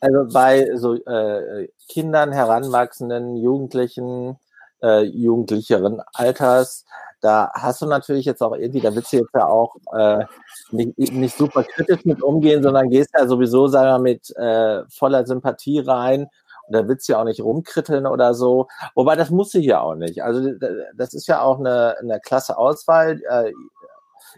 Also 0.00 0.32
bei 0.32 0.76
so 0.76 0.94
äh, 0.94 1.68
Kindern, 1.88 2.32
Heranwachsenden, 2.32 3.36
Jugendlichen, 3.36 4.38
äh, 4.82 5.02
jugendlicheren 5.02 6.02
Alters, 6.12 6.84
da 7.26 7.50
hast 7.52 7.82
du 7.82 7.86
natürlich 7.86 8.24
jetzt 8.24 8.40
auch 8.40 8.54
irgendwie, 8.54 8.80
da 8.80 8.94
willst 8.94 9.12
du 9.12 9.16
jetzt 9.16 9.34
ja 9.34 9.48
auch 9.48 9.74
äh, 9.92 10.24
nicht, 10.70 10.96
nicht 11.12 11.36
super 11.36 11.64
kritisch 11.64 12.04
mit 12.04 12.22
umgehen, 12.22 12.62
sondern 12.62 12.88
gehst 12.88 13.10
ja 13.18 13.26
sowieso, 13.26 13.66
sagen 13.66 14.04
wir, 14.04 14.12
mit 14.12 14.36
äh, 14.36 14.84
voller 14.88 15.26
Sympathie 15.26 15.80
rein 15.80 16.28
und 16.68 16.72
da 16.72 16.86
willst 16.86 17.08
du 17.08 17.14
ja 17.14 17.20
auch 17.20 17.24
nicht 17.24 17.40
rumkritteln 17.40 18.06
oder 18.06 18.32
so. 18.32 18.68
Wobei 18.94 19.16
das 19.16 19.30
musst 19.30 19.54
du 19.54 19.58
hier 19.58 19.80
auch 19.80 19.96
nicht. 19.96 20.22
Also 20.22 20.52
das 20.94 21.14
ist 21.14 21.26
ja 21.26 21.40
auch 21.40 21.58
eine, 21.58 21.96
eine 21.98 22.20
klasse 22.20 22.56
Auswahl. 22.56 23.20
Äh, 23.28 23.52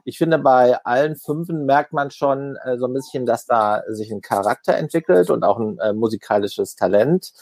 ich 0.05 0.19
finde, 0.19 0.39
bei 0.39 0.77
allen 0.85 1.17
Fünfen 1.17 1.67
merkt 1.67 1.93
man 1.93 2.11
schon 2.11 2.57
äh, 2.65 2.77
so 2.79 2.87
ein 2.87 2.95
bisschen, 2.95 3.27
dass 3.27 3.47
da 3.47 3.83
sich 3.89 4.11
ein 4.11 4.21
Charakter 4.21 4.77
entwickelt 4.77 5.31
und 5.31 5.45
auch 5.45 5.59
ein 5.59 5.79
äh, 5.79 5.93
musikalisches 5.93 6.77
Talent 6.77 7.33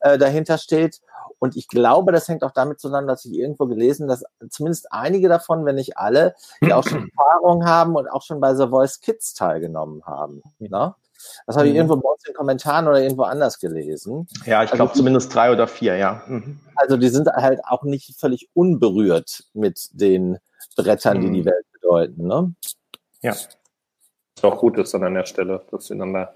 äh, 0.00 0.18
dahinter 0.18 0.58
steht. 0.58 1.00
Und 1.38 1.56
ich 1.56 1.68
glaube, 1.68 2.12
das 2.12 2.28
hängt 2.28 2.44
auch 2.44 2.52
damit 2.52 2.80
zusammen, 2.80 3.08
dass 3.08 3.24
ich 3.24 3.32
irgendwo 3.32 3.66
gelesen, 3.66 4.08
dass 4.08 4.24
zumindest 4.50 4.92
einige 4.92 5.28
davon, 5.28 5.64
wenn 5.64 5.76
nicht 5.76 5.96
alle, 5.96 6.34
die 6.62 6.74
auch 6.74 6.86
schon 6.86 7.10
Erfahrung 7.18 7.64
haben 7.64 7.96
und 7.96 8.08
auch 8.08 8.22
schon 8.22 8.40
bei 8.40 8.54
The 8.54 8.68
Voice 8.68 9.00
Kids 9.00 9.32
teilgenommen 9.32 10.04
haben. 10.04 10.42
Ne? 10.58 10.94
Das 11.46 11.56
habe 11.56 11.66
ich 11.66 11.72
mhm. 11.72 11.76
irgendwo 11.78 11.96
bei 11.96 12.08
uns 12.08 12.24
in 12.26 12.32
den 12.32 12.36
Kommentaren 12.36 12.88
oder 12.88 13.00
irgendwo 13.00 13.22
anders 13.22 13.58
gelesen. 13.58 14.26
Ja, 14.44 14.62
ich 14.62 14.70
glaube 14.70 14.90
also, 14.90 14.98
zumindest 14.98 15.34
drei 15.34 15.52
oder 15.52 15.66
vier, 15.66 15.96
ja. 15.96 16.22
Mhm. 16.26 16.60
Also 16.76 16.96
die 16.96 17.08
sind 17.08 17.28
halt 17.28 17.60
auch 17.64 17.82
nicht 17.82 18.18
völlig 18.18 18.48
unberührt 18.54 19.44
mit 19.52 19.88
den 19.92 20.38
Brettern, 20.76 21.18
mhm. 21.18 21.22
die 21.22 21.40
die 21.40 21.44
Welt 21.46 21.64
bedeuten. 21.90 22.26
Ne? 22.26 22.54
Ja. 23.22 23.32
Was 23.32 24.44
auch 24.44 24.58
gut 24.58 24.78
ist 24.78 24.94
dann 24.94 25.04
an 25.04 25.14
der 25.14 25.26
Stelle, 25.26 25.62
dass 25.70 25.86
sie 25.86 25.98
dann 25.98 26.14
da 26.14 26.32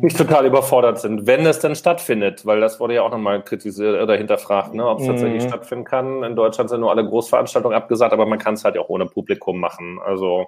nicht 0.00 0.16
total 0.16 0.46
überfordert 0.46 0.98
sind, 0.98 1.26
wenn 1.26 1.44
es 1.44 1.58
denn 1.58 1.76
stattfindet, 1.76 2.46
weil 2.46 2.60
das 2.60 2.80
wurde 2.80 2.94
ja 2.94 3.02
auch 3.02 3.10
nochmal 3.10 3.42
kritisiert 3.42 4.00
oder 4.00 4.16
hinterfragt, 4.16 4.72
ne, 4.72 4.88
ob 4.88 5.00
es 5.00 5.06
tatsächlich 5.06 5.44
mhm. 5.44 5.48
stattfinden 5.48 5.84
kann. 5.84 6.22
In 6.22 6.34
Deutschland 6.34 6.70
sind 6.70 6.80
nur 6.80 6.90
alle 6.90 7.04
Großveranstaltungen 7.04 7.76
abgesagt, 7.76 8.14
aber 8.14 8.24
man 8.24 8.38
kann 8.38 8.54
es 8.54 8.64
halt 8.64 8.78
auch 8.78 8.88
ohne 8.88 9.04
Publikum 9.04 9.60
machen. 9.60 10.00
Also 10.02 10.46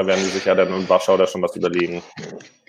da 0.00 0.06
werden 0.06 0.24
die 0.24 0.30
sich 0.30 0.46
ja 0.46 0.54
dann 0.54 0.72
in 0.72 0.88
Warschau 0.88 1.18
da 1.18 1.26
schon 1.26 1.42
was 1.42 1.54
überlegen. 1.56 2.02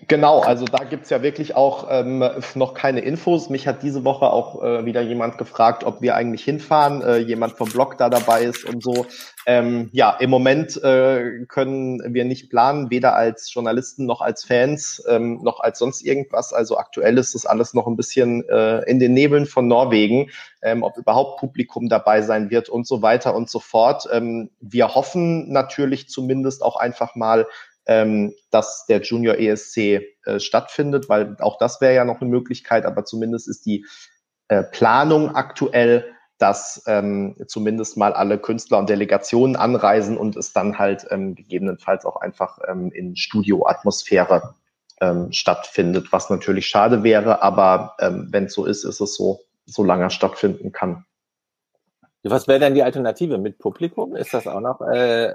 Genau, 0.07 0.39
also 0.41 0.65
da 0.65 0.83
gibt's 0.83 1.09
ja 1.09 1.21
wirklich 1.21 1.55
auch 1.55 1.87
ähm, 1.89 2.29
noch 2.55 2.73
keine 2.73 2.99
Infos. 2.99 3.49
Mich 3.49 3.67
hat 3.67 3.83
diese 3.83 4.03
Woche 4.03 4.25
auch 4.25 4.61
äh, 4.61 4.83
wieder 4.83 5.01
jemand 5.01 5.37
gefragt, 5.37 5.85
ob 5.85 6.01
wir 6.01 6.15
eigentlich 6.15 6.43
hinfahren, 6.43 7.01
äh, 7.01 7.17
jemand 7.17 7.53
vom 7.53 7.69
Blog 7.69 7.97
da 7.97 8.09
dabei 8.09 8.43
ist 8.43 8.65
und 8.65 8.83
so. 8.83 9.05
Ähm, 9.47 9.89
ja, 9.91 10.11
im 10.19 10.29
Moment 10.29 10.81
äh, 10.83 11.45
können 11.47 12.13
wir 12.13 12.25
nicht 12.25 12.49
planen, 12.49 12.91
weder 12.91 13.15
als 13.15 13.51
Journalisten 13.51 14.05
noch 14.05 14.21
als 14.21 14.45
Fans, 14.45 15.03
ähm, 15.09 15.41
noch 15.41 15.59
als 15.59 15.79
sonst 15.79 16.03
irgendwas. 16.03 16.53
Also 16.53 16.77
aktuell 16.77 17.17
ist 17.17 17.33
das 17.33 17.45
alles 17.45 17.73
noch 17.73 17.87
ein 17.87 17.95
bisschen 17.95 18.47
äh, 18.49 18.81
in 18.89 18.99
den 18.99 19.13
Nebeln 19.13 19.47
von 19.47 19.67
Norwegen, 19.67 20.29
ähm, 20.61 20.83
ob 20.83 20.97
überhaupt 20.97 21.39
Publikum 21.39 21.89
dabei 21.89 22.21
sein 22.21 22.51
wird 22.51 22.69
und 22.69 22.85
so 22.85 23.01
weiter 23.01 23.35
und 23.35 23.49
so 23.49 23.59
fort. 23.59 24.07
Ähm, 24.11 24.51
wir 24.59 24.93
hoffen 24.93 25.51
natürlich 25.51 26.07
zumindest 26.07 26.61
auch 26.61 26.75
einfach 26.75 27.15
mal, 27.15 27.47
ähm, 27.87 28.35
dass 28.51 28.85
der 28.85 29.01
Junior 29.01 29.39
ESC 29.39 29.77
äh, 29.77 30.39
stattfindet, 30.39 31.09
weil 31.09 31.35
auch 31.39 31.57
das 31.57 31.81
wäre 31.81 31.95
ja 31.95 32.05
noch 32.05 32.21
eine 32.21 32.29
Möglichkeit, 32.29 32.85
aber 32.85 33.05
zumindest 33.05 33.47
ist 33.47 33.65
die 33.65 33.85
äh, 34.49 34.63
Planung 34.63 35.35
aktuell 35.35 36.05
dass 36.41 36.83
ähm, 36.87 37.35
zumindest 37.47 37.97
mal 37.97 38.13
alle 38.13 38.37
Künstler 38.37 38.79
und 38.79 38.89
Delegationen 38.89 39.55
anreisen 39.55 40.17
und 40.17 40.35
es 40.35 40.53
dann 40.53 40.79
halt 40.79 41.05
ähm, 41.09 41.35
gegebenenfalls 41.35 42.05
auch 42.05 42.21
einfach 42.21 42.57
ähm, 42.67 42.91
in 42.91 43.15
Studioatmosphäre 43.15 44.55
ähm, 44.99 45.31
stattfindet, 45.31 46.11
was 46.11 46.29
natürlich 46.29 46.67
schade 46.67 47.03
wäre, 47.03 47.41
aber 47.41 47.95
ähm, 47.99 48.27
wenn 48.31 48.45
es 48.45 48.53
so 48.53 48.65
ist, 48.65 48.83
ist 48.83 49.01
es 49.01 49.15
so. 49.15 49.41
so 49.65 49.83
lange 49.83 50.09
stattfinden 50.09 50.71
kann. 50.71 51.05
Was 52.23 52.47
wäre 52.47 52.59
denn 52.59 52.75
die 52.75 52.83
Alternative 52.83 53.39
mit 53.39 53.57
Publikum? 53.57 54.15
Ist 54.15 54.31
das 54.35 54.45
auch 54.45 54.59
noch? 54.59 54.79
Äh, 54.81 55.33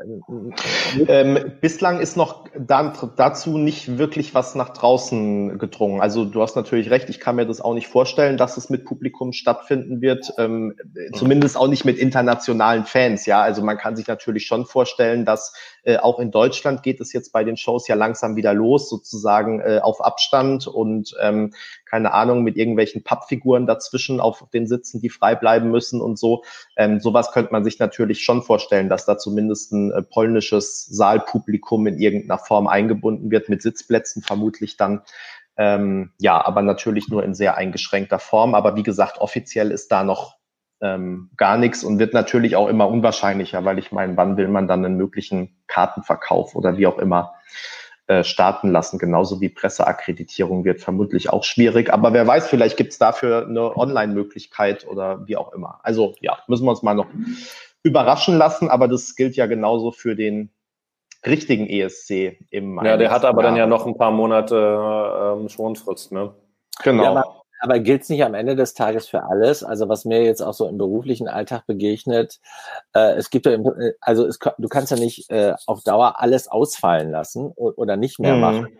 ähm, 1.08 1.54
bislang 1.60 1.98
ist 1.98 2.16
noch 2.16 2.44
da, 2.56 2.92
dazu 3.16 3.58
nicht 3.58 3.98
wirklich 3.98 4.34
was 4.34 4.54
nach 4.54 4.68
draußen 4.70 5.58
gedrungen. 5.58 6.00
Also 6.00 6.24
du 6.24 6.42
hast 6.42 6.54
natürlich 6.54 6.90
recht, 6.90 7.10
ich 7.10 7.18
kann 7.18 7.34
mir 7.34 7.44
das 7.44 7.60
auch 7.60 7.74
nicht 7.74 7.88
vorstellen, 7.88 8.36
dass 8.36 8.56
es 8.56 8.70
mit 8.70 8.84
Publikum 8.84 9.32
stattfinden 9.32 10.00
wird. 10.00 10.32
Ähm, 10.38 10.76
zumindest 11.12 11.56
auch 11.56 11.66
nicht 11.66 11.84
mit 11.84 11.98
internationalen 11.98 12.84
Fans. 12.84 13.26
Ja, 13.26 13.42
also 13.42 13.62
man 13.62 13.78
kann 13.78 13.96
sich 13.96 14.06
natürlich 14.06 14.46
schon 14.46 14.64
vorstellen, 14.64 15.24
dass 15.24 15.54
äh, 15.82 15.96
auch 15.96 16.20
in 16.20 16.30
Deutschland 16.30 16.84
geht 16.84 17.00
es 17.00 17.12
jetzt 17.12 17.32
bei 17.32 17.42
den 17.42 17.56
Shows 17.56 17.88
ja 17.88 17.96
langsam 17.96 18.36
wieder 18.36 18.54
los, 18.54 18.88
sozusagen 18.88 19.60
äh, 19.60 19.80
auf 19.82 20.00
Abstand 20.00 20.68
und 20.68 21.16
ähm, 21.20 21.52
keine 21.96 22.12
Ahnung, 22.12 22.42
mit 22.42 22.58
irgendwelchen 22.58 23.02
Pappfiguren 23.02 23.66
dazwischen 23.66 24.20
auf 24.20 24.44
den 24.52 24.66
Sitzen, 24.66 25.00
die 25.00 25.08
frei 25.08 25.34
bleiben 25.34 25.70
müssen 25.70 26.02
und 26.02 26.18
so. 26.18 26.44
Ähm, 26.76 27.00
sowas 27.00 27.32
könnte 27.32 27.52
man 27.52 27.64
sich 27.64 27.78
natürlich 27.78 28.22
schon 28.22 28.42
vorstellen, 28.42 28.90
dass 28.90 29.06
da 29.06 29.16
zumindest 29.16 29.72
ein 29.72 29.92
äh, 29.92 30.02
polnisches 30.02 30.84
Saalpublikum 30.84 31.86
in 31.86 31.96
irgendeiner 31.96 32.36
Form 32.36 32.66
eingebunden 32.66 33.30
wird, 33.30 33.48
mit 33.48 33.62
Sitzplätzen 33.62 34.22
vermutlich 34.22 34.76
dann. 34.76 35.00
Ähm, 35.56 36.12
ja, 36.18 36.46
aber 36.46 36.60
natürlich 36.60 37.08
nur 37.08 37.24
in 37.24 37.32
sehr 37.32 37.56
eingeschränkter 37.56 38.18
Form. 38.18 38.54
Aber 38.54 38.76
wie 38.76 38.82
gesagt, 38.82 39.16
offiziell 39.18 39.70
ist 39.70 39.90
da 39.90 40.04
noch 40.04 40.36
ähm, 40.82 41.30
gar 41.38 41.56
nichts 41.56 41.82
und 41.82 41.98
wird 41.98 42.12
natürlich 42.12 42.56
auch 42.56 42.68
immer 42.68 42.88
unwahrscheinlicher, 42.88 43.64
weil 43.64 43.78
ich 43.78 43.90
meine, 43.90 44.18
wann 44.18 44.36
will 44.36 44.48
man 44.48 44.68
dann 44.68 44.84
einen 44.84 44.98
möglichen 44.98 45.56
Kartenverkauf 45.66 46.54
oder 46.56 46.76
wie 46.76 46.86
auch 46.86 46.98
immer 46.98 47.32
äh, 48.08 48.22
starten 48.22 48.70
lassen. 48.70 48.98
Genauso 48.98 49.40
wie 49.40 49.48
Presseakkreditierung 49.48 50.64
wird 50.64 50.80
vermutlich 50.80 51.30
auch 51.30 51.42
schwierig. 51.42 51.92
Aber 51.92 52.12
wer 52.12 52.26
weiß, 52.26 52.48
vielleicht 52.48 52.76
gibt 52.76 52.92
es 52.92 52.98
dafür 52.98 53.46
eine 53.46 53.76
Online-Möglichkeit 53.76 54.86
oder 54.86 55.26
wie 55.26 55.36
auch 55.36 55.52
immer. 55.52 55.80
Also 55.82 56.14
ja, 56.20 56.38
müssen 56.46 56.64
wir 56.64 56.70
uns 56.70 56.82
mal 56.82 56.94
noch 56.94 57.08
überraschen 57.82 58.38
lassen. 58.38 58.68
Aber 58.68 58.88
das 58.88 59.16
gilt 59.16 59.34
ja 59.36 59.46
genauso 59.46 59.90
für 59.90 60.14
den 60.14 60.50
richtigen 61.24 61.66
ESC 61.66 62.38
im 62.50 62.80
Ja, 62.84 62.96
der 62.96 63.10
hat 63.10 63.24
aber 63.24 63.42
Jahr. 63.42 63.50
dann 63.50 63.58
ja 63.58 63.66
noch 63.66 63.86
ein 63.86 63.96
paar 63.96 64.12
Monate 64.12 65.36
ähm, 65.40 65.48
Schonfrist, 65.48 66.12
ne? 66.12 66.32
Genau. 66.82 67.14
Ja, 67.14 67.24
aber 67.60 67.78
gilt 67.78 68.02
es 68.02 68.08
nicht 68.08 68.24
am 68.24 68.34
Ende 68.34 68.56
des 68.56 68.74
Tages 68.74 69.08
für 69.08 69.24
alles? 69.24 69.64
Also 69.64 69.88
was 69.88 70.04
mir 70.04 70.22
jetzt 70.22 70.42
auch 70.42 70.54
so 70.54 70.68
im 70.68 70.78
beruflichen 70.78 71.28
Alltag 71.28 71.66
begegnet, 71.66 72.40
äh, 72.94 73.14
es 73.14 73.30
gibt 73.30 73.46
ja, 73.46 73.52
im, 73.52 73.66
äh, 73.66 73.92
also 74.00 74.26
es, 74.26 74.38
du 74.38 74.68
kannst 74.68 74.90
ja 74.90 74.98
nicht 74.98 75.30
äh, 75.30 75.54
auf 75.66 75.82
Dauer 75.82 76.20
alles 76.20 76.48
ausfallen 76.48 77.10
lassen 77.10 77.52
oder 77.52 77.96
nicht 77.96 78.18
mehr 78.18 78.34
mhm. 78.34 78.40
machen. 78.40 78.78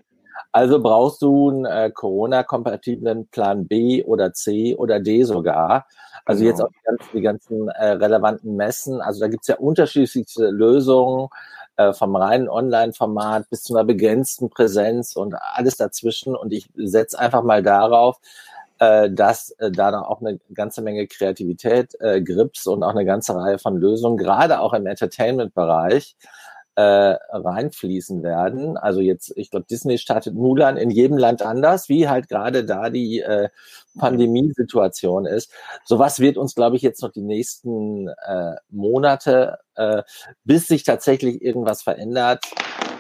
Also 0.53 0.81
brauchst 0.81 1.23
du 1.23 1.51
einen 1.51 1.65
äh, 1.65 1.91
Corona-kompatiblen 1.91 3.29
Plan 3.29 3.67
B 3.67 4.05
oder 4.05 4.33
C 4.33 4.75
oder 4.77 5.01
D 5.01 5.25
sogar. 5.25 5.87
Also 6.25 6.45
genau. 6.45 6.51
jetzt 6.51 6.63
auch 6.63 6.69
die 6.69 6.85
ganzen, 6.85 7.11
die 7.13 7.23
ganzen 7.23 7.69
äh, 7.69 7.89
relevanten 7.93 8.57
Messen. 8.57 9.01
Also 9.01 9.21
da 9.21 9.29
gibt's 9.29 9.49
ja 9.49 9.57
unterschiedlichste 9.57 10.51
Lösungen 10.51 11.29
äh, 11.77 11.93
vom 11.93 12.17
reinen 12.17 12.49
Online-Format 12.49 13.51
bis 13.51 13.65
zu 13.65 13.75
einer 13.75 13.85
begrenzten 13.85 14.49
Präsenz 14.51 15.15
und 15.15 15.35
alles 15.35 15.77
dazwischen. 15.77 16.35
Und 16.35 16.53
ich 16.53 16.71
setze 16.75 17.19
einfach 17.19 17.43
mal 17.43 17.63
darauf, 17.63 18.19
äh, 18.79 19.11
dass 19.11 19.51
äh, 19.59 19.71
da 19.71 19.91
noch 19.91 20.09
auch 20.09 20.21
eine 20.21 20.39
ganze 20.53 20.83
Menge 20.83 21.07
Kreativität, 21.07 21.97
äh, 22.01 22.21
Grips 22.21 22.67
und 22.67 22.83
auch 22.83 22.91
eine 22.91 23.05
ganze 23.05 23.35
Reihe 23.35 23.59
von 23.59 23.77
Lösungen, 23.77 24.17
gerade 24.17 24.61
auch 24.61 24.73
im 24.75 24.87
Entertainment-Bereich, 24.87 26.17
äh, 26.77 27.17
reinfließen 27.31 28.23
werden. 28.23 28.77
Also 28.77 29.01
jetzt, 29.01 29.33
ich 29.37 29.51
glaube, 29.51 29.65
Disney 29.69 29.97
startet 29.97 30.35
Mulan 30.35 30.77
in 30.77 30.91
jedem 30.91 31.17
Land 31.17 31.41
anders, 31.41 31.89
wie 31.89 32.07
halt 32.07 32.29
gerade 32.29 32.67
da 32.67 32.91
die 32.91 33.21
äh, 33.21 33.49
Pandemiesituation 33.99 35.25
ist. 35.25 35.51
Sowas 35.85 36.21
wird 36.21 36.37
uns, 36.37 36.55
glaube 36.55 36.77
ich, 36.77 36.83
jetzt 36.83 37.03
noch 37.03 37.13
die 37.13 37.23
nächsten 37.23 38.09
äh, 38.09 38.57
Monate, 38.69 39.59
äh, 39.75 40.03
bis 40.45 40.69
sich 40.69 40.85
tatsächlich 40.85 41.41
irgendwas 41.41 41.83
verändert, 41.83 42.45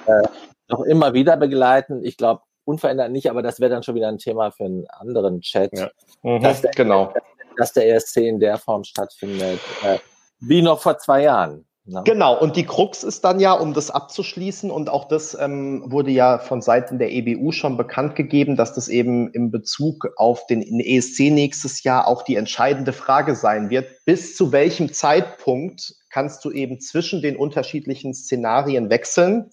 äh, 0.07 0.27
noch 0.69 0.81
immer 0.81 1.13
wieder 1.13 1.37
begleiten. 1.37 2.03
Ich 2.03 2.17
glaube, 2.17 2.41
unverändert 2.67 3.11
nicht, 3.11 3.31
aber 3.31 3.43
das 3.43 3.61
wäre 3.61 3.71
dann 3.71 3.83
schon 3.83 3.95
wieder 3.95 4.09
ein 4.09 4.19
Thema 4.19 4.51
für 4.51 4.65
einen 4.65 4.87
anderen 4.89 5.41
Chat. 5.41 5.71
Ja. 5.77 5.91
Mhm, 6.23 6.43
dass 6.43 6.63
der, 6.63 6.71
genau. 6.73 7.15
Dass 7.57 7.73
der 7.73 7.95
ESC 7.95 8.19
in 8.19 8.41
der 8.41 8.59
Form 8.59 8.85
stattfindet, 8.85 9.61
äh, 9.85 9.99
wie 10.41 10.63
noch 10.63 10.81
vor 10.81 10.99
zwei 10.99 11.23
Jahren. 11.23 11.67
Ne? 11.89 12.03
Genau, 12.05 12.37
und 12.37 12.57
die 12.57 12.67
Krux 12.67 13.05
ist 13.05 13.25
dann 13.25 13.39
ja, 13.39 13.53
um 13.53 13.73
das 13.73 13.93
abzuschließen, 13.93 14.73
und 14.73 14.91
auch 14.91 15.07
das 15.07 15.39
ähm, 15.41 15.85
wurde 15.87 16.11
ja 16.11 16.39
von 16.39 16.61
Seiten 16.61 16.99
der 16.99 17.13
EBU 17.13 17.53
schon 17.53 17.77
bekannt 17.77 18.17
gegeben, 18.17 18.57
dass 18.57 18.75
das 18.75 18.89
eben 18.89 19.31
im 19.33 19.53
Bezug 19.53 20.09
auf 20.17 20.47
den 20.49 20.63
ESC 20.81 21.31
nächstes 21.31 21.85
Jahr 21.85 22.09
auch 22.09 22.23
die 22.23 22.35
entscheidende 22.35 22.93
Frage 22.93 23.37
sein 23.37 23.71
wird. 23.71 23.87
Bis 24.05 24.37
zu 24.37 24.51
welchem 24.51 24.93
Zeitpunkt 24.93 25.95
kannst 26.11 26.45
du 26.45 26.51
eben 26.51 26.81
zwischen 26.81 27.23
den 27.23 27.37
unterschiedlichen 27.37 28.15
Szenarien 28.15 28.91
wechseln? 28.91 29.51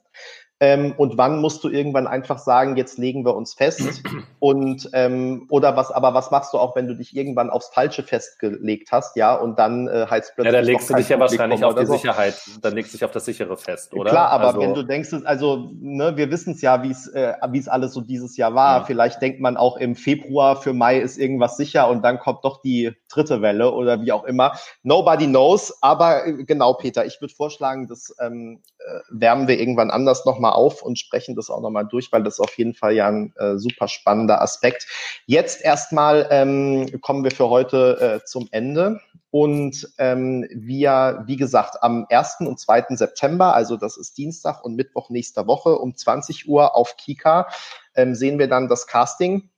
Ähm, 0.63 0.93
und 0.95 1.17
wann 1.17 1.41
musst 1.41 1.61
du 1.65 1.69
irgendwann 1.69 2.07
einfach 2.07 2.37
sagen, 2.37 2.77
jetzt 2.77 2.97
legen 2.97 3.25
wir 3.25 3.35
uns 3.35 3.53
fest? 3.53 4.01
Und 4.39 4.89
ähm, 4.93 5.45
oder 5.49 5.75
was, 5.75 5.91
aber 5.91 6.13
was 6.13 6.31
machst 6.31 6.53
du 6.53 6.57
auch, 6.57 6.75
wenn 6.77 6.87
du 6.87 6.95
dich 6.95 7.15
irgendwann 7.15 7.49
aufs 7.49 7.67
Falsche 7.67 8.03
festgelegt 8.03 8.91
hast, 8.91 9.15
ja, 9.15 9.35
und 9.35 9.57
dann 9.57 9.87
äh, 9.87 10.05
heißt 10.09 10.35
plötzlich. 10.35 10.53
Ja, 10.53 10.59
dann 10.59 10.65
legst 10.65 10.89
du 10.89 10.93
dich 10.95 11.09
ja 11.09 11.19
wahrscheinlich 11.19 11.63
auf 11.63 11.75
die 11.75 11.85
so. 11.85 11.93
Sicherheit, 11.93 12.35
dann 12.61 12.73
legst 12.73 12.93
du 12.93 12.97
dich 12.97 13.05
auf 13.05 13.11
das 13.11 13.23
sichere 13.25 13.55
fest, 13.55 13.93
oder? 13.93 14.11
Klar, 14.11 14.29
aber 14.29 14.47
also, 14.47 14.59
wenn 14.59 14.73
du 14.73 14.83
denkst, 14.83 15.13
also, 15.23 15.69
ne, 15.73 16.17
wir 16.17 16.29
wissen 16.29 16.53
es 16.53 16.61
ja, 16.61 16.83
wie 16.83 16.91
es, 16.91 17.07
äh, 17.07 17.33
wie 17.51 17.59
es 17.59 17.69
alles 17.69 17.93
so 17.93 18.01
dieses 18.01 18.35
Jahr 18.35 18.53
war. 18.53 18.79
Ja. 18.79 18.85
Vielleicht 18.85 19.21
denkt 19.21 19.39
man 19.39 19.55
auch 19.55 19.77
im 19.77 19.95
Februar 19.95 20.57
für 20.57 20.73
Mai 20.73 20.99
ist 20.99 21.17
irgendwas 21.17 21.55
sicher 21.55 21.89
und 21.89 22.03
dann 22.03 22.19
kommt 22.19 22.43
doch 22.43 22.61
die 22.61 22.91
dritte 23.09 23.41
Welle 23.41 23.71
oder 23.71 24.01
wie 24.01 24.11
auch 24.11 24.25
immer. 24.25 24.53
Nobody 24.81 25.27
knows, 25.27 25.77
aber 25.81 26.25
äh, 26.25 26.43
genau, 26.43 26.73
Peter, 26.73 27.05
ich 27.05 27.21
würde 27.21 27.33
vorschlagen, 27.33 27.87
das 27.87 28.13
ähm, 28.19 28.61
äh, 28.79 28.82
wärmen 29.09 29.47
wir 29.47 29.59
irgendwann 29.59 29.91
anders 29.91 30.25
nochmal 30.25 30.53
auf 30.53 30.81
und 30.81 30.99
sprechen 30.99 31.35
das 31.35 31.49
auch 31.49 31.61
nochmal 31.61 31.87
durch, 31.87 32.11
weil 32.11 32.23
das 32.23 32.39
auf 32.39 32.57
jeden 32.57 32.73
Fall 32.73 32.93
ja 32.93 33.07
ein 33.07 33.33
äh, 33.37 33.57
super 33.57 33.87
spannender 33.87 34.41
Aspekt. 34.41 34.87
Jetzt 35.25 35.63
erstmal 35.63 36.27
ähm, 36.31 37.01
kommen 37.01 37.23
wir 37.23 37.31
für 37.31 37.49
heute 37.49 38.21
äh, 38.21 38.25
zum 38.25 38.47
Ende. 38.51 38.99
Und 39.31 39.89
ähm, 39.97 40.45
wir, 40.51 41.23
wie 41.25 41.37
gesagt, 41.37 41.81
am 41.81 42.05
1. 42.07 42.41
und 42.41 42.59
2. 42.59 42.85
September, 42.89 43.55
also 43.55 43.77
das 43.77 43.97
ist 43.97 44.15
Dienstag 44.15 44.63
und 44.63 44.75
Mittwoch 44.75 45.09
nächster 45.09 45.47
Woche 45.47 45.79
um 45.79 45.95
20 45.95 46.47
Uhr 46.47 46.75
auf 46.75 46.97
Kika, 46.97 47.47
ähm, 47.95 48.13
sehen 48.13 48.37
wir 48.37 48.47
dann 48.47 48.67
das 48.67 48.85
Casting 48.85 49.41
äh, 49.41 49.52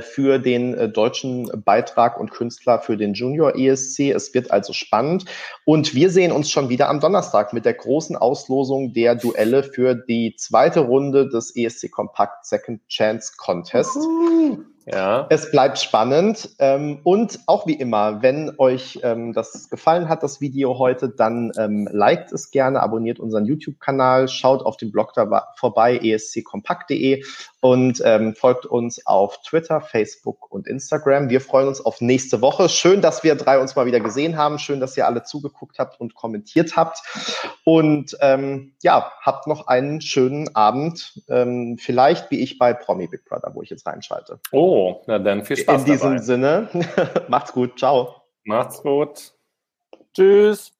für 0.00 0.38
den 0.38 0.74
äh, 0.74 0.88
deutschen 0.88 1.50
Beitrag 1.64 2.18
und 2.18 2.30
Künstler 2.30 2.78
für 2.78 2.96
den 2.96 3.14
Junior 3.14 3.56
ESC. 3.56 4.10
Es 4.10 4.32
wird 4.34 4.50
also 4.50 4.72
spannend. 4.72 5.24
Und 5.64 5.94
wir 5.94 6.10
sehen 6.10 6.32
uns 6.32 6.50
schon 6.50 6.68
wieder 6.68 6.88
am 6.88 7.00
Donnerstag 7.00 7.52
mit 7.52 7.64
der 7.64 7.74
großen 7.74 8.16
Auslosung 8.16 8.92
der 8.92 9.14
Duelle 9.14 9.62
für 9.62 9.94
die 9.94 10.36
zweite 10.36 10.80
Runde 10.80 11.28
des 11.28 11.54
ESC 11.56 11.90
Compact 11.90 12.46
Second 12.46 12.86
Chance 12.88 13.32
Contest. 13.36 13.96
Uhu. 13.96 14.64
Ja. 14.86 15.26
Es 15.30 15.50
bleibt 15.50 15.78
spannend. 15.78 16.50
Ähm, 16.58 17.00
und 17.04 17.40
auch 17.46 17.66
wie 17.66 17.74
immer, 17.74 18.22
wenn 18.22 18.52
euch 18.58 19.00
ähm, 19.02 19.32
das 19.32 19.70
gefallen 19.70 20.08
hat, 20.08 20.22
das 20.22 20.40
Video 20.40 20.78
heute, 20.78 21.08
dann 21.08 21.52
ähm, 21.56 21.88
liked 21.90 22.32
es 22.32 22.50
gerne, 22.50 22.82
abonniert 22.82 23.18
unseren 23.18 23.46
YouTube-Kanal, 23.46 24.28
schaut 24.28 24.62
auf 24.62 24.76
dem 24.76 24.92
Blog 24.92 25.14
da 25.14 25.48
vorbei, 25.56 25.98
esckompakt.de 25.98 27.24
und 27.64 28.02
ähm, 28.04 28.34
folgt 28.34 28.66
uns 28.66 29.06
auf 29.06 29.40
Twitter, 29.40 29.80
Facebook 29.80 30.52
und 30.52 30.66
Instagram. 30.66 31.30
Wir 31.30 31.40
freuen 31.40 31.66
uns 31.66 31.80
auf 31.80 32.02
nächste 32.02 32.42
Woche. 32.42 32.68
Schön, 32.68 33.00
dass 33.00 33.24
wir 33.24 33.36
drei 33.36 33.58
uns 33.58 33.74
mal 33.74 33.86
wieder 33.86 34.00
gesehen 34.00 34.36
haben. 34.36 34.58
Schön, 34.58 34.80
dass 34.80 34.94
ihr 34.98 35.06
alle 35.06 35.22
zugeguckt 35.22 35.78
habt 35.78 35.98
und 35.98 36.14
kommentiert 36.14 36.76
habt. 36.76 36.98
Und 37.64 38.18
ähm, 38.20 38.74
ja, 38.82 39.10
habt 39.22 39.46
noch 39.46 39.66
einen 39.66 40.02
schönen 40.02 40.54
Abend. 40.54 41.22
Ähm, 41.30 41.78
vielleicht 41.80 42.30
wie 42.30 42.42
ich 42.42 42.58
bei 42.58 42.74
Promi 42.74 43.06
Big 43.06 43.24
Brother, 43.24 43.52
wo 43.54 43.62
ich 43.62 43.70
jetzt 43.70 43.86
reinschalte. 43.86 44.40
Oh, 44.52 45.00
na 45.06 45.18
dann 45.18 45.42
viel 45.42 45.56
Spaß. 45.56 45.84
In 45.84 45.86
diesem 45.86 46.10
dabei. 46.10 46.22
Sinne, 46.22 46.68
macht's 47.28 47.54
gut. 47.54 47.78
Ciao. 47.78 48.14
Macht's 48.44 48.82
gut. 48.82 49.32
Tschüss. 50.12 50.74